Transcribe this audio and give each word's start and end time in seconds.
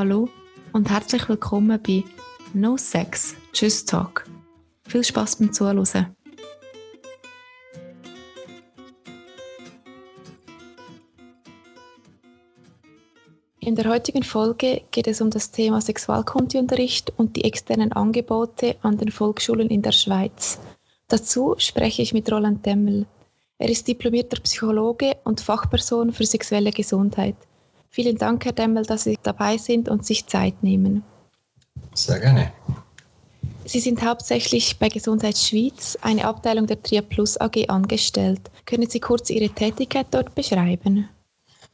Hallo 0.00 0.30
und 0.72 0.88
herzlich 0.88 1.28
willkommen 1.28 1.78
bei 1.86 2.02
No 2.54 2.78
Sex, 2.78 3.34
Tschüss 3.52 3.84
Talk. 3.84 4.24
Viel 4.88 5.04
Spaß 5.04 5.36
beim 5.36 5.52
Zuhören. 5.52 6.16
In 13.58 13.74
der 13.74 13.90
heutigen 13.90 14.22
Folge 14.22 14.80
geht 14.90 15.06
es 15.06 15.20
um 15.20 15.28
das 15.28 15.50
Thema 15.50 15.82
Sexualkundeunterricht 15.82 17.12
und 17.18 17.36
die 17.36 17.44
externen 17.44 17.92
Angebote 17.92 18.76
an 18.80 18.96
den 18.96 19.10
Volksschulen 19.10 19.68
in 19.68 19.82
der 19.82 19.92
Schweiz. 19.92 20.58
Dazu 21.08 21.56
spreche 21.58 22.00
ich 22.00 22.14
mit 22.14 22.32
Roland 22.32 22.64
Demmel. 22.64 23.04
Er 23.58 23.68
ist 23.68 23.86
diplomierter 23.86 24.40
Psychologe 24.40 25.18
und 25.24 25.42
Fachperson 25.42 26.14
für 26.14 26.24
sexuelle 26.24 26.70
Gesundheit. 26.70 27.36
Vielen 27.90 28.16
Dank, 28.16 28.44
Herr 28.44 28.52
Demmel, 28.52 28.84
dass 28.84 29.04
Sie 29.04 29.18
dabei 29.22 29.58
sind 29.58 29.88
und 29.88 30.06
sich 30.06 30.26
Zeit 30.26 30.62
nehmen. 30.62 31.02
Sehr 31.94 32.20
gerne. 32.20 32.52
Sie 33.64 33.80
sind 33.80 34.04
hauptsächlich 34.04 34.78
bei 34.78 34.88
Gesundheit 34.88 35.36
Schweiz, 35.36 35.98
eine 36.00 36.24
Abteilung 36.24 36.66
der 36.66 36.82
Tria 36.82 37.02
Plus 37.02 37.40
AG, 37.40 37.68
angestellt. 37.68 38.40
Können 38.64 38.88
Sie 38.88 39.00
kurz 39.00 39.28
Ihre 39.30 39.48
Tätigkeit 39.48 40.06
dort 40.10 40.34
beschreiben? 40.34 41.08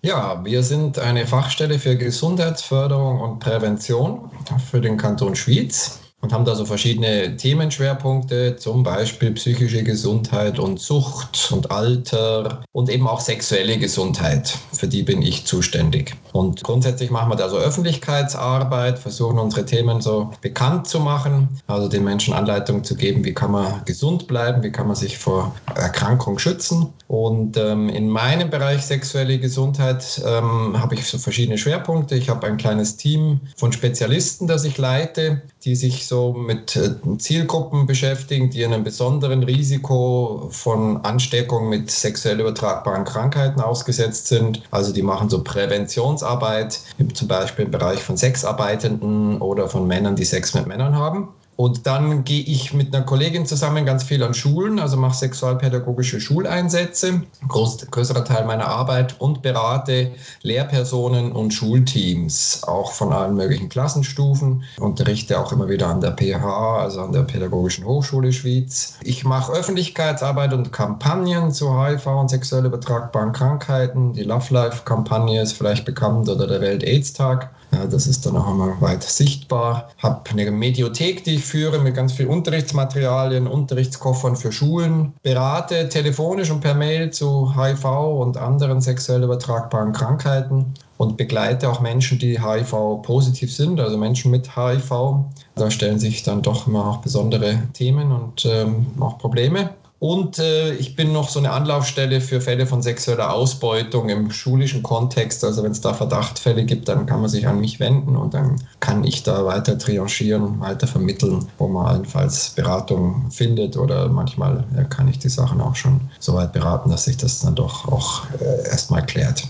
Ja, 0.03 0.43
wir 0.45 0.63
sind 0.63 0.99
eine 0.99 1.27
Fachstelle 1.27 1.79
für 1.79 1.97
Gesundheitsförderung 1.97 3.21
und 3.21 3.39
Prävention 3.39 4.31
für 4.71 4.81
den 4.81 4.97
Kanton 4.97 5.35
Schwyz 5.35 6.01
und 6.27 6.33
haben 6.33 6.45
da 6.45 6.57
so 6.57 6.65
verschiedene 6.65 7.37
Themenschwerpunkte, 7.37 8.57
zum 8.57 8.83
Beispiel 8.83 9.31
psychische 9.31 9.85
Gesundheit 9.85 10.59
und 10.59 10.81
Sucht 10.81 11.53
und 11.53 11.71
Alter 11.71 12.65
und 12.73 12.91
eben 12.91 13.07
auch 13.07 13.21
sexuelle 13.21 13.79
Gesundheit. 13.79 14.59
Für 14.73 14.89
die 14.89 15.05
bin 15.05 15.23
ich 15.23 15.47
zuständig. 15.47 16.17
Und 16.33 16.65
grundsätzlich 16.65 17.13
machen 17.13 17.31
wir 17.31 17.37
da 17.37 17.49
so 17.49 17.59
Öffentlichkeitsarbeit, 17.59 18.99
versuchen 18.99 19.39
unsere 19.39 19.65
Themen 19.67 20.01
so 20.01 20.33
bekannt 20.41 20.89
zu 20.89 20.99
machen, 20.99 21.61
also 21.69 21.87
den 21.87 22.03
Menschen 22.03 22.35
Anleitungen 22.35 22.83
zu 22.83 22.97
geben, 22.97 23.25
wie 23.25 23.33
kann 23.33 23.53
man 23.53 23.83
gesund 23.85 24.27
bleiben, 24.27 24.65
wie 24.65 24.73
kann 24.73 24.89
man 24.89 24.97
sich 24.97 25.19
vor 25.19 25.55
Erkrankung 25.77 26.41
schützen. 26.41 26.93
Und 27.07 27.57
ähm, 27.57 27.89
in 27.89 28.09
meinem 28.09 28.51
Bereich 28.51 28.85
sexuelle 28.85 29.39
Gesundheit 29.39 30.21
ähm, 30.27 30.75
habe 30.77 30.97
ich 30.97 31.07
so 31.07 31.19
verschiedene 31.19 31.57
Schwerpunkte. 31.57 32.17
Ich 32.17 32.29
habe 32.29 32.49
ein 32.49 32.57
kleines 32.57 32.97
Team 32.97 33.41
von 33.57 33.71
Spezialisten, 33.73 34.49
das 34.49 34.65
ich 34.65 34.77
leite, 34.77 35.43
die 35.65 35.77
sich 35.77 36.07
so 36.07 36.16
mit 36.33 36.77
äh, 36.77 36.95
Zielgruppen 37.19 37.87
beschäftigen, 37.87 38.51
die 38.51 38.65
einem 38.65 38.85
besonderen 38.85 39.43
Risiko 39.43 40.49
von 40.51 41.05
Ansteckung 41.05 41.69
mit 41.69 41.91
sexuell 41.91 42.41
übertragbaren 42.41 43.05
Krankheiten 43.05 43.61
ausgesetzt 43.61 44.29
sind. 44.29 44.63
Also 44.71 44.93
die 44.93 45.03
machen 45.03 45.29
so 45.29 45.43
Präventionsarbeit, 45.43 46.81
zum 47.15 47.29
Beispiel 47.29 47.67
im 47.67 47.71
Bereich 47.71 48.03
von 48.03 48.17
Sexarbeitenden 48.17 49.41
oder 49.41 49.69
von 49.69 49.87
Männern, 49.87 50.17
die 50.17 50.25
Sex 50.25 50.55
mit 50.55 50.67
Männern 50.67 50.97
haben. 50.97 51.29
Und 51.57 51.87
dann 51.87 52.25
gehe 52.25 52.43
ich 52.43 52.75
mit 52.75 52.95
einer 52.95 53.05
Kollegin 53.05 53.47
zusammen 53.47 53.87
ganz 53.87 54.05
viel 54.05 54.23
an 54.23 54.35
Schulen, 54.35 54.79
also 54.79 54.99
mache 54.99 55.17
sexualpädagogische 55.17 56.21
Schuleinsätze, 56.21 57.23
groß, 57.49 57.91
größerer 57.91 58.25
Teil 58.25 58.45
meiner 58.45 58.69
Arbeit 58.69 59.19
und 59.21 59.41
berate 59.41 60.13
Lehrpersonen 60.43 61.33
und 61.33 61.55
Schulteams, 61.55 62.63
auch 62.65 62.93
von 62.93 63.13
allen 63.13 63.35
möglichen 63.35 63.71
Klassenstufen. 63.71 64.65
Unterrichte 64.79 65.41
auch 65.41 65.51
immer 65.51 65.69
wieder 65.69 65.89
an 65.89 66.03
der 66.03 66.13
PH, 66.13 66.79
also 66.79 67.01
an 67.01 67.13
der 67.13 67.23
Pädagogischen 67.23 67.87
Hochschule 67.87 68.35
Schweiz. 68.35 68.99
Ich 69.03 69.25
mache 69.25 69.53
Öffentlichkeitsarbeit 69.53 70.53
und 70.53 70.73
Kampagnen 70.73 71.53
zu 71.53 71.83
HIV 71.83 72.07
und 72.07 72.29
sexuell 72.29 72.67
übertragbaren 72.67 73.33
Krankheiten. 73.33 74.13
Die 74.13 74.25
Love 74.25 74.53
Life-Kampagne 74.53 75.41
ist 75.41 75.53
vielleicht 75.55 75.87
bekannt 75.87 76.29
oder 76.29 76.47
der 76.47 76.61
Welt-AIDS-Tag. 76.61 77.51
Das 77.85 78.07
ist 78.07 78.25
dann 78.25 78.37
auch 78.37 78.51
immer 78.51 78.81
weit 78.81 79.03
sichtbar. 79.03 79.91
Habe 79.99 80.31
eine 80.31 80.51
Mediothek, 80.51 81.25
die 81.25 81.37
ich 81.37 81.45
führe 81.45 81.79
mit 81.79 81.95
ganz 81.95 82.13
viel 82.13 82.27
Unterrichtsmaterialien, 82.27 83.47
Unterrichtskoffern 83.47 84.37
für 84.37 84.53
Schulen. 84.53 85.13
Berate 85.23 85.89
telefonisch 85.89 86.51
und 86.51 86.61
per 86.61 86.75
Mail 86.75 87.11
zu 87.11 87.55
HIV 87.55 87.85
und 87.85 88.37
anderen 88.37 88.81
sexuell 88.81 89.23
übertragbaren 89.23 89.93
Krankheiten 89.93 90.75
und 90.97 91.17
begleite 91.17 91.69
auch 91.69 91.81
Menschen, 91.81 92.19
die 92.19 92.41
HIV-positiv 92.41 93.55
sind, 93.55 93.81
also 93.81 93.99
Menschen 93.99 94.31
mit 94.31 94.57
HIV. 94.57 95.25
Da 95.55 95.71
stellen 95.71 95.99
sich 95.99 96.23
dann 96.23 96.43
doch 96.43 96.67
immer 96.67 96.87
auch 96.87 96.99
besondere 96.99 97.59
Themen 97.75 98.13
und 98.13 98.47
ähm, 98.47 98.87
auch 99.01 99.19
Probleme. 99.19 99.71
Und 99.99 100.39
äh, 100.39 100.75
ich 100.75 100.95
bin 100.95 101.13
noch 101.13 101.31
so 101.31 101.39
eine 101.39 101.53
Anlaufstelle 101.53 102.21
für 102.21 102.43
Fälle 102.43 102.67
von 102.67 102.83
sexueller 102.83 103.33
Ausbeutung 103.33 104.11
im 104.11 104.31
schulischen 104.31 104.83
Kontext. 104.83 105.43
Also 105.43 105.63
wenn 105.63 105.73
es 105.73 105.81
da 105.81 105.95
Verdachtfälle 105.95 106.65
gibt, 106.65 106.89
dann 106.89 107.07
kann 107.07 107.21
man 107.21 107.31
sich 107.31 107.49
an 107.49 107.61
mich 107.61 107.81
wenden 107.81 108.15
und 108.15 108.35
dann 108.35 108.61
kann 108.81 109.05
ich 109.05 109.23
da 109.23 109.47
weiter 109.47 109.79
triangieren, 109.79 110.61
weiter 110.61 110.87
vermitteln, 110.87 111.47
wo 111.57 111.69
man 111.69 111.87
allenfalls 111.87 112.51
Beratung 112.51 113.31
findet 113.31 113.79
oder 113.79 114.09
manchmal 114.09 114.65
äh, 114.77 114.85
kann 114.85 115.09
ich 115.09 115.19
die 115.19 115.31
Sachen 115.31 115.63
auch 115.63 115.77
schon 115.77 116.01
so 116.21 116.35
weit 116.35 116.53
beraten, 116.53 116.91
dass 116.91 117.05
sich 117.05 117.17
das 117.17 117.41
dann 117.41 117.55
doch 117.55 117.89
auch 117.89 118.25
äh, 118.39 118.69
erstmal 118.69 119.05
klärt. 119.07 119.45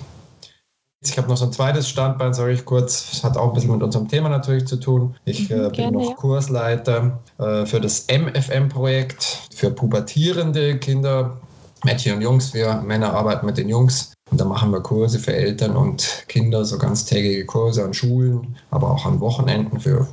Ich 1.05 1.19
habe 1.19 1.29
noch 1.29 1.37
so 1.37 1.47
ein 1.47 1.53
zweites 1.53 1.89
Standbein, 1.89 2.35
sage 2.35 2.53
ich 2.53 2.65
kurz. 2.65 3.11
Das 3.11 3.25
hat 3.25 3.37
auch 3.37 3.49
ein 3.49 3.55
bisschen 3.55 3.73
mit 3.73 3.83
unserem 3.83 4.09
Thema 4.09 4.29
natürlich 4.29 4.67
zu 4.67 4.77
tun. 4.77 5.15
Ich 5.25 5.51
mhm, 5.51 5.57
äh, 5.57 5.63
bin 5.65 5.73
gerne, 5.73 5.99
noch 5.99 6.11
ja. 6.11 6.15
Kursleiter 6.17 7.21
äh, 7.39 7.67
für 7.67 7.81
das 7.81 8.07
MFM-Projekt 8.09 9.49
für 9.55 9.71
pubertierende 9.71 10.79
Kinder, 10.79 11.37
Mädchen 11.85 12.17
und 12.17 12.23
Jungs. 12.23 12.55
Wir 12.55 12.77
Männer 12.77 13.13
arbeiten 13.13 13.47
mit 13.47 13.59
den 13.59 13.69
Jungs. 13.69 14.13
Und 14.31 14.41
da 14.41 14.45
machen 14.45 14.73
wir 14.73 14.81
Kurse 14.81 15.21
für 15.21 15.33
Eltern 15.33 15.77
und 15.77 16.25
Kinder, 16.27 16.65
so 16.65 16.79
ganztägige 16.79 17.47
Kurse 17.47 17.85
an 17.85 17.95
Schulen, 17.95 18.57
aber 18.73 18.91
auch 18.91 19.07
an 19.07 19.21
Wochenenden 19.21 19.79
für 19.79 20.09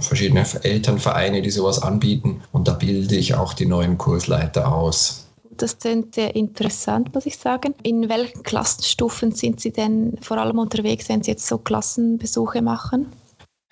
verschiedene 0.00 0.44
Elternvereine, 0.64 1.40
die 1.40 1.50
sowas 1.50 1.80
anbieten. 1.80 2.42
Und 2.50 2.66
da 2.66 2.72
bilde 2.72 3.14
ich 3.14 3.36
auch 3.36 3.54
die 3.54 3.66
neuen 3.66 3.96
Kursleiter 3.96 4.72
aus. 4.72 5.23
Das 5.56 5.78
klingt 5.78 6.14
sehr 6.14 6.34
interessant, 6.34 7.14
muss 7.14 7.26
ich 7.26 7.38
sagen. 7.38 7.74
In 7.82 8.08
welchen 8.08 8.42
Klassenstufen 8.42 9.32
sind 9.32 9.60
Sie 9.60 9.72
denn 9.72 10.16
vor 10.20 10.38
allem 10.38 10.58
unterwegs, 10.58 11.08
wenn 11.08 11.22
Sie 11.22 11.30
jetzt 11.30 11.46
so 11.46 11.58
Klassenbesuche 11.58 12.62
machen? 12.62 13.12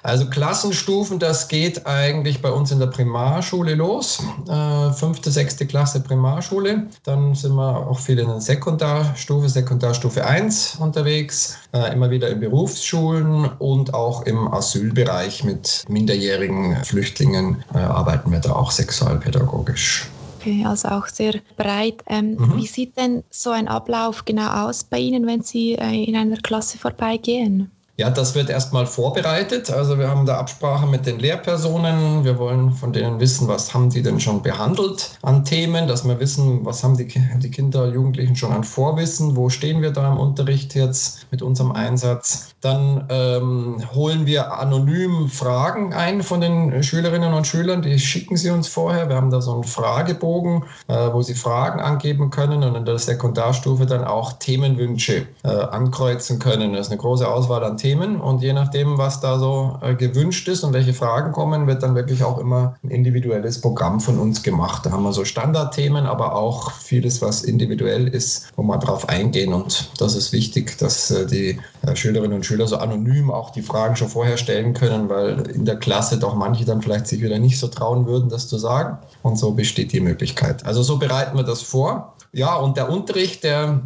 Also 0.04 0.26
Klassenstufen, 0.26 1.20
das 1.20 1.46
geht 1.46 1.86
eigentlich 1.86 2.42
bei 2.42 2.50
uns 2.50 2.72
in 2.72 2.80
der 2.80 2.88
Primarschule 2.88 3.76
los. 3.76 4.20
Äh, 4.48 4.90
fünfte, 4.92 5.30
sechste 5.30 5.64
Klasse 5.64 6.00
Primarschule. 6.00 6.88
Dann 7.04 7.36
sind 7.36 7.54
wir 7.54 7.86
auch 7.86 8.00
viel 8.00 8.18
in 8.18 8.26
der 8.26 8.40
Sekundarstufe, 8.40 9.48
Sekundarstufe 9.48 10.26
1 10.26 10.76
unterwegs. 10.80 11.58
Äh, 11.72 11.92
immer 11.92 12.10
wieder 12.10 12.28
in 12.30 12.40
Berufsschulen 12.40 13.48
und 13.58 13.94
auch 13.94 14.22
im 14.22 14.52
Asylbereich 14.52 15.44
mit 15.44 15.84
minderjährigen 15.88 16.84
Flüchtlingen 16.84 17.64
äh, 17.72 17.78
arbeiten 17.78 18.32
wir 18.32 18.40
da 18.40 18.54
auch 18.54 18.72
sexualpädagogisch. 18.72 20.08
Okay, 20.42 20.64
also 20.64 20.88
auch 20.88 21.06
sehr 21.06 21.34
breit. 21.56 22.02
Ähm, 22.08 22.34
mhm. 22.34 22.56
Wie 22.56 22.66
sieht 22.66 22.96
denn 22.96 23.22
so 23.30 23.50
ein 23.50 23.68
Ablauf 23.68 24.24
genau 24.24 24.66
aus 24.66 24.82
bei 24.82 24.98
Ihnen, 24.98 25.24
wenn 25.26 25.42
Sie 25.42 25.74
äh, 25.74 26.02
in 26.04 26.16
einer 26.16 26.36
Klasse 26.36 26.78
vorbeigehen? 26.78 27.70
Ja, 27.98 28.08
das 28.08 28.34
wird 28.34 28.48
erstmal 28.48 28.86
vorbereitet. 28.86 29.70
Also 29.70 29.98
wir 29.98 30.08
haben 30.08 30.24
da 30.24 30.38
Absprache 30.38 30.86
mit 30.86 31.04
den 31.04 31.18
Lehrpersonen. 31.18 32.24
Wir 32.24 32.38
wollen 32.38 32.72
von 32.72 32.94
denen 32.94 33.20
wissen, 33.20 33.48
was 33.48 33.74
haben 33.74 33.90
die 33.90 34.00
denn 34.00 34.18
schon 34.18 34.40
behandelt 34.40 35.18
an 35.20 35.44
Themen, 35.44 35.86
dass 35.86 36.08
wir 36.08 36.18
wissen, 36.18 36.64
was 36.64 36.82
haben 36.82 36.96
die, 36.96 37.06
die 37.06 37.50
Kinder, 37.50 37.92
Jugendlichen 37.92 38.34
schon 38.34 38.50
an 38.50 38.64
Vorwissen, 38.64 39.36
wo 39.36 39.50
stehen 39.50 39.82
wir 39.82 39.90
da 39.90 40.10
im 40.10 40.16
Unterricht 40.16 40.74
jetzt 40.74 41.26
mit 41.30 41.42
unserem 41.42 41.72
Einsatz. 41.72 42.54
Dann 42.62 43.04
ähm, 43.10 43.82
holen 43.94 44.24
wir 44.24 44.58
anonym 44.58 45.28
Fragen 45.28 45.92
ein 45.92 46.22
von 46.22 46.40
den 46.40 46.82
Schülerinnen 46.82 47.34
und 47.34 47.46
Schülern, 47.46 47.82
die 47.82 47.98
schicken 47.98 48.38
sie 48.38 48.48
uns 48.48 48.68
vorher. 48.68 49.10
Wir 49.10 49.16
haben 49.16 49.30
da 49.30 49.42
so 49.42 49.52
einen 49.52 49.64
Fragebogen, 49.64 50.64
äh, 50.88 51.12
wo 51.12 51.20
sie 51.20 51.34
Fragen 51.34 51.80
angeben 51.80 52.30
können 52.30 52.64
und 52.64 52.74
in 52.74 52.86
der 52.86 52.98
Sekundarstufe 52.98 53.84
dann 53.84 54.04
auch 54.04 54.32
Themenwünsche 54.32 55.26
äh, 55.44 55.48
ankreuzen 55.48 56.38
können. 56.38 56.72
Das 56.72 56.86
ist 56.86 56.92
eine 56.92 57.00
große 57.00 57.28
Auswahl 57.28 57.62
an 57.64 57.76
Themen 57.82 58.20
und 58.20 58.42
je 58.42 58.52
nachdem, 58.52 58.96
was 58.96 59.20
da 59.20 59.38
so 59.38 59.78
äh, 59.82 59.94
gewünscht 59.94 60.46
ist 60.48 60.62
und 60.62 60.72
welche 60.72 60.94
Fragen 60.94 61.32
kommen, 61.32 61.66
wird 61.66 61.82
dann 61.82 61.96
wirklich 61.96 62.22
auch 62.22 62.38
immer 62.38 62.76
ein 62.84 62.90
individuelles 62.90 63.60
Programm 63.60 64.00
von 64.00 64.18
uns 64.18 64.44
gemacht. 64.44 64.86
Da 64.86 64.92
haben 64.92 65.02
wir 65.02 65.12
so 65.12 65.24
Standardthemen, 65.24 66.06
aber 66.06 66.36
auch 66.36 66.70
vieles, 66.70 67.20
was 67.20 67.42
individuell 67.42 68.06
ist, 68.06 68.52
wo 68.54 68.62
wir 68.62 68.78
drauf 68.78 69.08
eingehen 69.08 69.52
und 69.52 69.90
das 69.98 70.14
ist 70.14 70.32
wichtig, 70.32 70.78
dass 70.78 71.10
äh, 71.10 71.26
die 71.26 71.60
äh, 71.84 71.96
Schülerinnen 71.96 72.36
und 72.36 72.46
Schüler 72.46 72.68
so 72.68 72.76
anonym 72.76 73.30
auch 73.32 73.50
die 73.50 73.62
Fragen 73.62 73.96
schon 73.96 74.08
vorher 74.08 74.36
stellen 74.36 74.74
können, 74.74 75.08
weil 75.08 75.40
in 75.50 75.64
der 75.64 75.76
Klasse 75.76 76.18
doch 76.18 76.36
manche 76.36 76.64
dann 76.64 76.82
vielleicht 76.82 77.08
sich 77.08 77.20
wieder 77.20 77.40
nicht 77.40 77.58
so 77.58 77.66
trauen 77.66 78.06
würden, 78.06 78.28
das 78.28 78.46
zu 78.46 78.58
sagen 78.58 78.98
und 79.22 79.36
so 79.36 79.52
besteht 79.52 79.92
die 79.92 80.00
Möglichkeit. 80.00 80.64
Also 80.64 80.82
so 80.84 80.98
bereiten 80.98 81.36
wir 81.36 81.44
das 81.44 81.62
vor. 81.62 82.14
Ja, 82.32 82.54
und 82.54 82.76
der 82.76 82.88
Unterricht, 82.88 83.44
der 83.44 83.82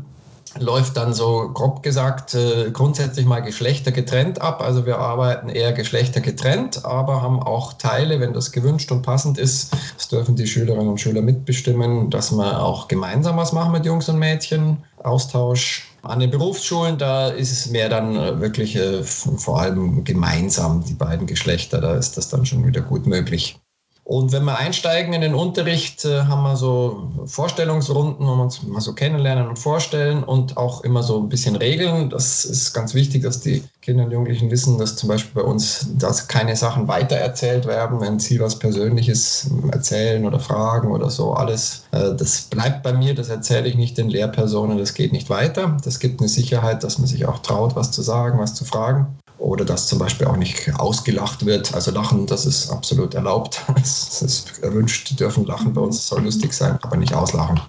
läuft 0.58 0.96
dann 0.96 1.14
so 1.14 1.50
grob 1.52 1.82
gesagt 1.82 2.34
äh, 2.34 2.70
grundsätzlich 2.70 3.26
mal 3.26 3.40
Geschlechter 3.40 3.92
getrennt 3.92 4.40
ab. 4.40 4.62
Also 4.62 4.86
wir 4.86 4.98
arbeiten 4.98 5.48
eher 5.48 5.72
Geschlechter 5.72 6.20
getrennt, 6.20 6.84
aber 6.84 7.22
haben 7.22 7.42
auch 7.42 7.74
Teile, 7.74 8.20
wenn 8.20 8.32
das 8.32 8.52
gewünscht 8.52 8.90
und 8.92 9.02
passend 9.02 9.38
ist, 9.38 9.72
das 9.96 10.08
dürfen 10.08 10.36
die 10.36 10.46
Schülerinnen 10.46 10.88
und 10.88 11.00
Schüler 11.00 11.22
mitbestimmen, 11.22 12.10
dass 12.10 12.32
wir 12.32 12.62
auch 12.62 12.88
gemeinsam 12.88 13.36
was 13.36 13.52
machen 13.52 13.72
mit 13.72 13.86
Jungs 13.86 14.08
und 14.08 14.18
Mädchen, 14.18 14.78
Austausch. 15.02 15.88
An 16.02 16.20
den 16.20 16.30
Berufsschulen, 16.30 16.98
da 16.98 17.28
ist 17.28 17.50
es 17.50 17.70
mehr 17.70 17.88
dann 17.88 18.14
äh, 18.14 18.40
wirklich 18.40 18.76
äh, 18.76 19.02
vor 19.02 19.60
allem 19.60 20.04
gemeinsam, 20.04 20.84
die 20.84 20.94
beiden 20.94 21.26
Geschlechter, 21.26 21.80
da 21.80 21.96
ist 21.96 22.16
das 22.16 22.28
dann 22.28 22.46
schon 22.46 22.64
wieder 22.64 22.80
gut 22.80 23.06
möglich. 23.06 23.58
Und 24.06 24.30
wenn 24.30 24.44
wir 24.44 24.56
einsteigen 24.56 25.12
in 25.14 25.20
den 25.20 25.34
Unterricht, 25.34 26.04
äh, 26.04 26.22
haben 26.26 26.44
wir 26.44 26.54
so 26.54 27.10
Vorstellungsrunden, 27.26 28.24
wo 28.24 28.36
wir 28.36 28.42
uns 28.44 28.62
mal 28.62 28.80
so 28.80 28.92
kennenlernen 28.92 29.48
und 29.48 29.58
vorstellen 29.58 30.22
und 30.22 30.56
auch 30.56 30.84
immer 30.84 31.02
so 31.02 31.18
ein 31.18 31.28
bisschen 31.28 31.56
Regeln. 31.56 32.08
Das 32.08 32.44
ist 32.44 32.72
ganz 32.72 32.94
wichtig, 32.94 33.24
dass 33.24 33.40
die 33.40 33.64
Kinder 33.82 34.04
und 34.04 34.12
Jugendlichen 34.12 34.48
wissen, 34.52 34.78
dass 34.78 34.94
zum 34.94 35.08
Beispiel 35.08 35.42
bei 35.42 35.48
uns 35.48 35.88
dass 35.98 36.28
keine 36.28 36.54
Sachen 36.54 36.86
weitererzählt 36.86 37.66
werden, 37.66 38.00
wenn 38.00 38.20
sie 38.20 38.38
was 38.38 38.60
Persönliches 38.60 39.50
erzählen 39.72 40.24
oder 40.24 40.38
fragen 40.38 40.92
oder 40.92 41.10
so. 41.10 41.32
Alles, 41.32 41.86
äh, 41.90 42.14
das 42.14 42.42
bleibt 42.42 42.84
bei 42.84 42.92
mir, 42.92 43.12
das 43.12 43.28
erzähle 43.28 43.68
ich 43.68 43.74
nicht 43.74 43.98
den 43.98 44.08
Lehrpersonen, 44.08 44.78
das 44.78 44.94
geht 44.94 45.10
nicht 45.10 45.30
weiter. 45.30 45.78
Das 45.82 45.98
gibt 45.98 46.20
eine 46.20 46.28
Sicherheit, 46.28 46.84
dass 46.84 46.98
man 46.98 47.08
sich 47.08 47.26
auch 47.26 47.40
traut, 47.40 47.74
was 47.74 47.90
zu 47.90 48.02
sagen, 48.02 48.38
was 48.38 48.54
zu 48.54 48.64
fragen 48.64 49.18
oder 49.38 49.64
dass 49.64 49.88
zum 49.88 49.98
Beispiel 49.98 50.26
auch 50.26 50.36
nicht 50.36 50.72
ausgelacht 50.78 51.46
wird. 51.46 51.74
Also 51.74 51.90
Lachen, 51.90 52.26
das 52.26 52.46
ist 52.46 52.70
absolut 52.70 53.14
erlaubt. 53.14 53.62
Es 53.82 54.22
ist 54.22 54.58
erwünscht, 54.62 55.10
die 55.10 55.16
dürfen 55.16 55.46
lachen 55.46 55.72
bei 55.72 55.80
uns, 55.80 55.96
es 55.96 56.08
soll 56.08 56.22
lustig 56.22 56.52
sein, 56.52 56.78
aber 56.82 56.96
nicht 56.96 57.14
auslachen. 57.14 57.60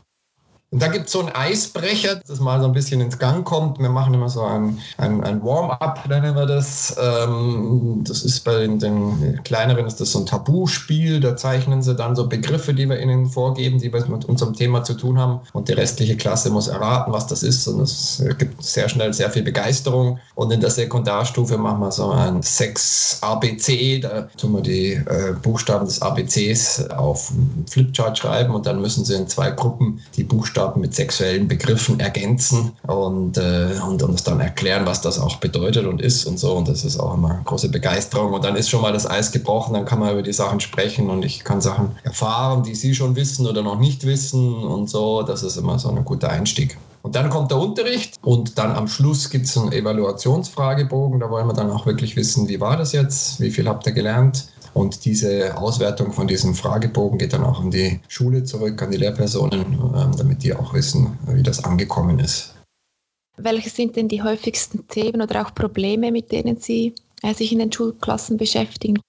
Und 0.70 0.82
da 0.82 0.90
gibt 0.90 1.06
es 1.06 1.14
so 1.14 1.22
einen 1.22 1.30
Eisbrecher, 1.30 2.20
das 2.28 2.42
mal 2.42 2.60
so 2.60 2.66
ein 2.66 2.74
bisschen 2.74 3.00
ins 3.00 3.18
Gang 3.18 3.46
kommt. 3.46 3.80
Wir 3.80 3.88
machen 3.88 4.14
immer 4.14 4.28
so 4.28 4.44
ein, 4.44 4.80
ein, 4.98 5.24
ein 5.24 5.42
Warm-up, 5.42 6.06
nennen 6.10 6.36
wir 6.36 6.46
das. 6.46 6.94
Ähm, 7.02 8.04
das 8.06 8.24
ist 8.24 8.44
bei 8.44 8.60
den, 8.60 8.78
den, 8.78 9.42
kleineren 9.46 9.86
ist 9.86 10.02
das 10.02 10.12
so 10.12 10.20
ein 10.20 10.26
Tabuspiel. 10.26 11.22
Da 11.22 11.38
zeichnen 11.38 11.82
sie 11.82 11.96
dann 11.96 12.18
so 12.18 12.28
Begriffe, 12.28 12.74
die 12.74 12.90
wir 12.90 13.00
ihnen 13.00 13.28
vorgeben, 13.28 13.80
die 13.80 13.90
mit 13.90 14.26
unserem 14.26 14.56
Thema 14.56 14.84
zu 14.84 14.96
tun 14.96 15.18
haben. 15.18 15.40
Und 15.54 15.70
die 15.70 15.74
restliche 15.74 16.18
Klasse 16.18 16.50
muss 16.50 16.68
erraten, 16.68 17.14
was 17.14 17.28
das 17.28 17.44
ist. 17.44 17.66
Und 17.68 17.80
es 17.80 18.22
gibt 18.38 18.62
sehr 18.62 18.90
schnell 18.90 19.14
sehr 19.14 19.32
viel 19.32 19.44
Begeisterung. 19.44 20.20
Und 20.36 20.52
in 20.52 20.60
der 20.60 20.70
Sekundarstufe 20.70 21.58
machen 21.58 21.80
wir 21.80 21.94
so 21.94 22.12
ein 22.12 22.44
Sex 22.44 23.20
ABC. 23.22 24.00
Da 24.00 24.24
tun 24.36 24.52
wir 24.52 24.62
die 24.62 24.96
äh, 24.96 25.34
Buchstaben 25.42 25.86
des 25.86 26.02
ABCs 26.02 26.90
auf 26.90 27.32
Flipchart 27.70 28.18
schreiben 28.18 28.54
und 28.54 28.66
dann 28.66 28.82
müssen 28.82 29.06
sie 29.06 29.16
in 29.16 29.30
zwei 29.30 29.52
Gruppen 29.52 30.02
die 30.18 30.26
Buchstaben 30.26 30.58
Buchstaben 30.68 30.82
mit 30.82 30.96
sexuellen 30.96 31.48
Begriffen 31.48 32.00
ergänzen 32.00 32.74
und, 32.88 33.38
äh, 33.38 33.80
und 33.88 34.04
uns 34.04 34.24
dann 34.24 34.40
erklären, 34.40 34.86
was 34.86 35.02
das 35.02 35.20
auch 35.20 35.38
bedeutet 35.38 35.86
und 35.86 36.02
ist 36.02 36.26
und 36.26 36.40
so. 36.40 36.54
Und 36.54 36.68
das 36.68 36.84
ist 36.84 37.00
auch 37.00 37.14
immer 37.14 37.42
große 37.46 37.70
Begeisterung. 37.70 38.34
Und 38.34 38.44
dann 38.44 38.56
ist 38.56 38.70
schon 38.70 38.82
mal 38.82 38.94
das 38.94 39.10
Eis 39.10 39.32
gebrochen, 39.32 39.74
dann 39.74 39.86
kann 39.86 40.00
man 40.00 40.12
über 40.12 40.22
die 40.22 40.34
Sachen 40.34 40.60
sprechen 40.60 41.10
und 41.10 41.24
ich 41.24 41.44
kann 41.44 41.62
Sachen 41.62 41.96
erfahren, 42.04 42.64
die 42.64 42.76
Sie 42.76 42.94
schon 42.96 43.16
wissen 43.16 43.48
oder 43.48 43.62
noch 43.62 43.80
nicht 43.80 44.06
wissen 44.06 44.54
und 44.64 44.90
so. 44.90 45.24
Das 45.24 45.44
ist 45.44 45.58
immer 45.58 45.80
so 45.80 45.90
ein 45.90 46.06
guter 46.06 46.30
Einstieg. 46.30 46.78
Und 47.04 47.16
dann 47.16 47.30
kommt 47.30 47.52
der 47.52 47.58
Unterricht 47.58 48.16
und 48.22 48.58
dann 48.58 48.74
am 48.74 48.90
Schluss 48.90 49.30
gibt 49.30 49.46
es 49.46 49.58
einen 49.58 49.72
Evaluationsfragebogen. 49.72 51.22
Da 51.22 51.30
wollen 51.30 51.48
wir 51.48 51.54
dann 51.54 51.72
auch 51.72 51.86
wirklich 51.86 52.18
wissen, 52.18 52.50
wie 52.50 52.60
war 52.60 52.76
das 52.76 52.92
jetzt, 52.92 53.40
wie 53.40 53.52
viel 53.52 53.68
habt 53.70 53.86
ihr 53.86 53.94
gelernt 53.94 54.50
und 54.78 55.06
diese 55.06 55.58
Auswertung 55.58 56.14
von 56.14 56.28
diesem 56.28 56.54
Fragebogen 56.54 57.18
geht 57.18 57.34
dann 57.34 57.44
auch 57.44 57.60
an 57.60 57.72
die 57.72 58.00
Schule 58.08 58.44
zurück, 58.44 58.80
an 58.82 58.92
die 58.92 58.98
Lehrpersonen, 58.98 59.74
ähm, 59.74 60.12
damit 60.16 60.44
die 60.44 60.54
auch 60.54 60.74
wissen, 60.74 61.18
wie 61.28 61.42
das 61.42 61.64
angekommen 61.64 62.20
ist. 62.20 62.54
Welche 63.38 63.70
sind 63.70 63.96
denn 63.96 64.08
die 64.08 64.22
häufigsten 64.22 64.88
Themen 64.88 65.22
oder 65.22 65.46
auch 65.46 65.54
Probleme, 65.54 66.12
mit 66.12 66.32
denen 66.32 66.58
Sie 66.58 66.94
äh, 67.24 67.34
sich 67.34 67.52
in 67.52 67.60
den 67.60 67.72
Schulklassen 67.72 68.38
beschäftigen? 68.38 69.00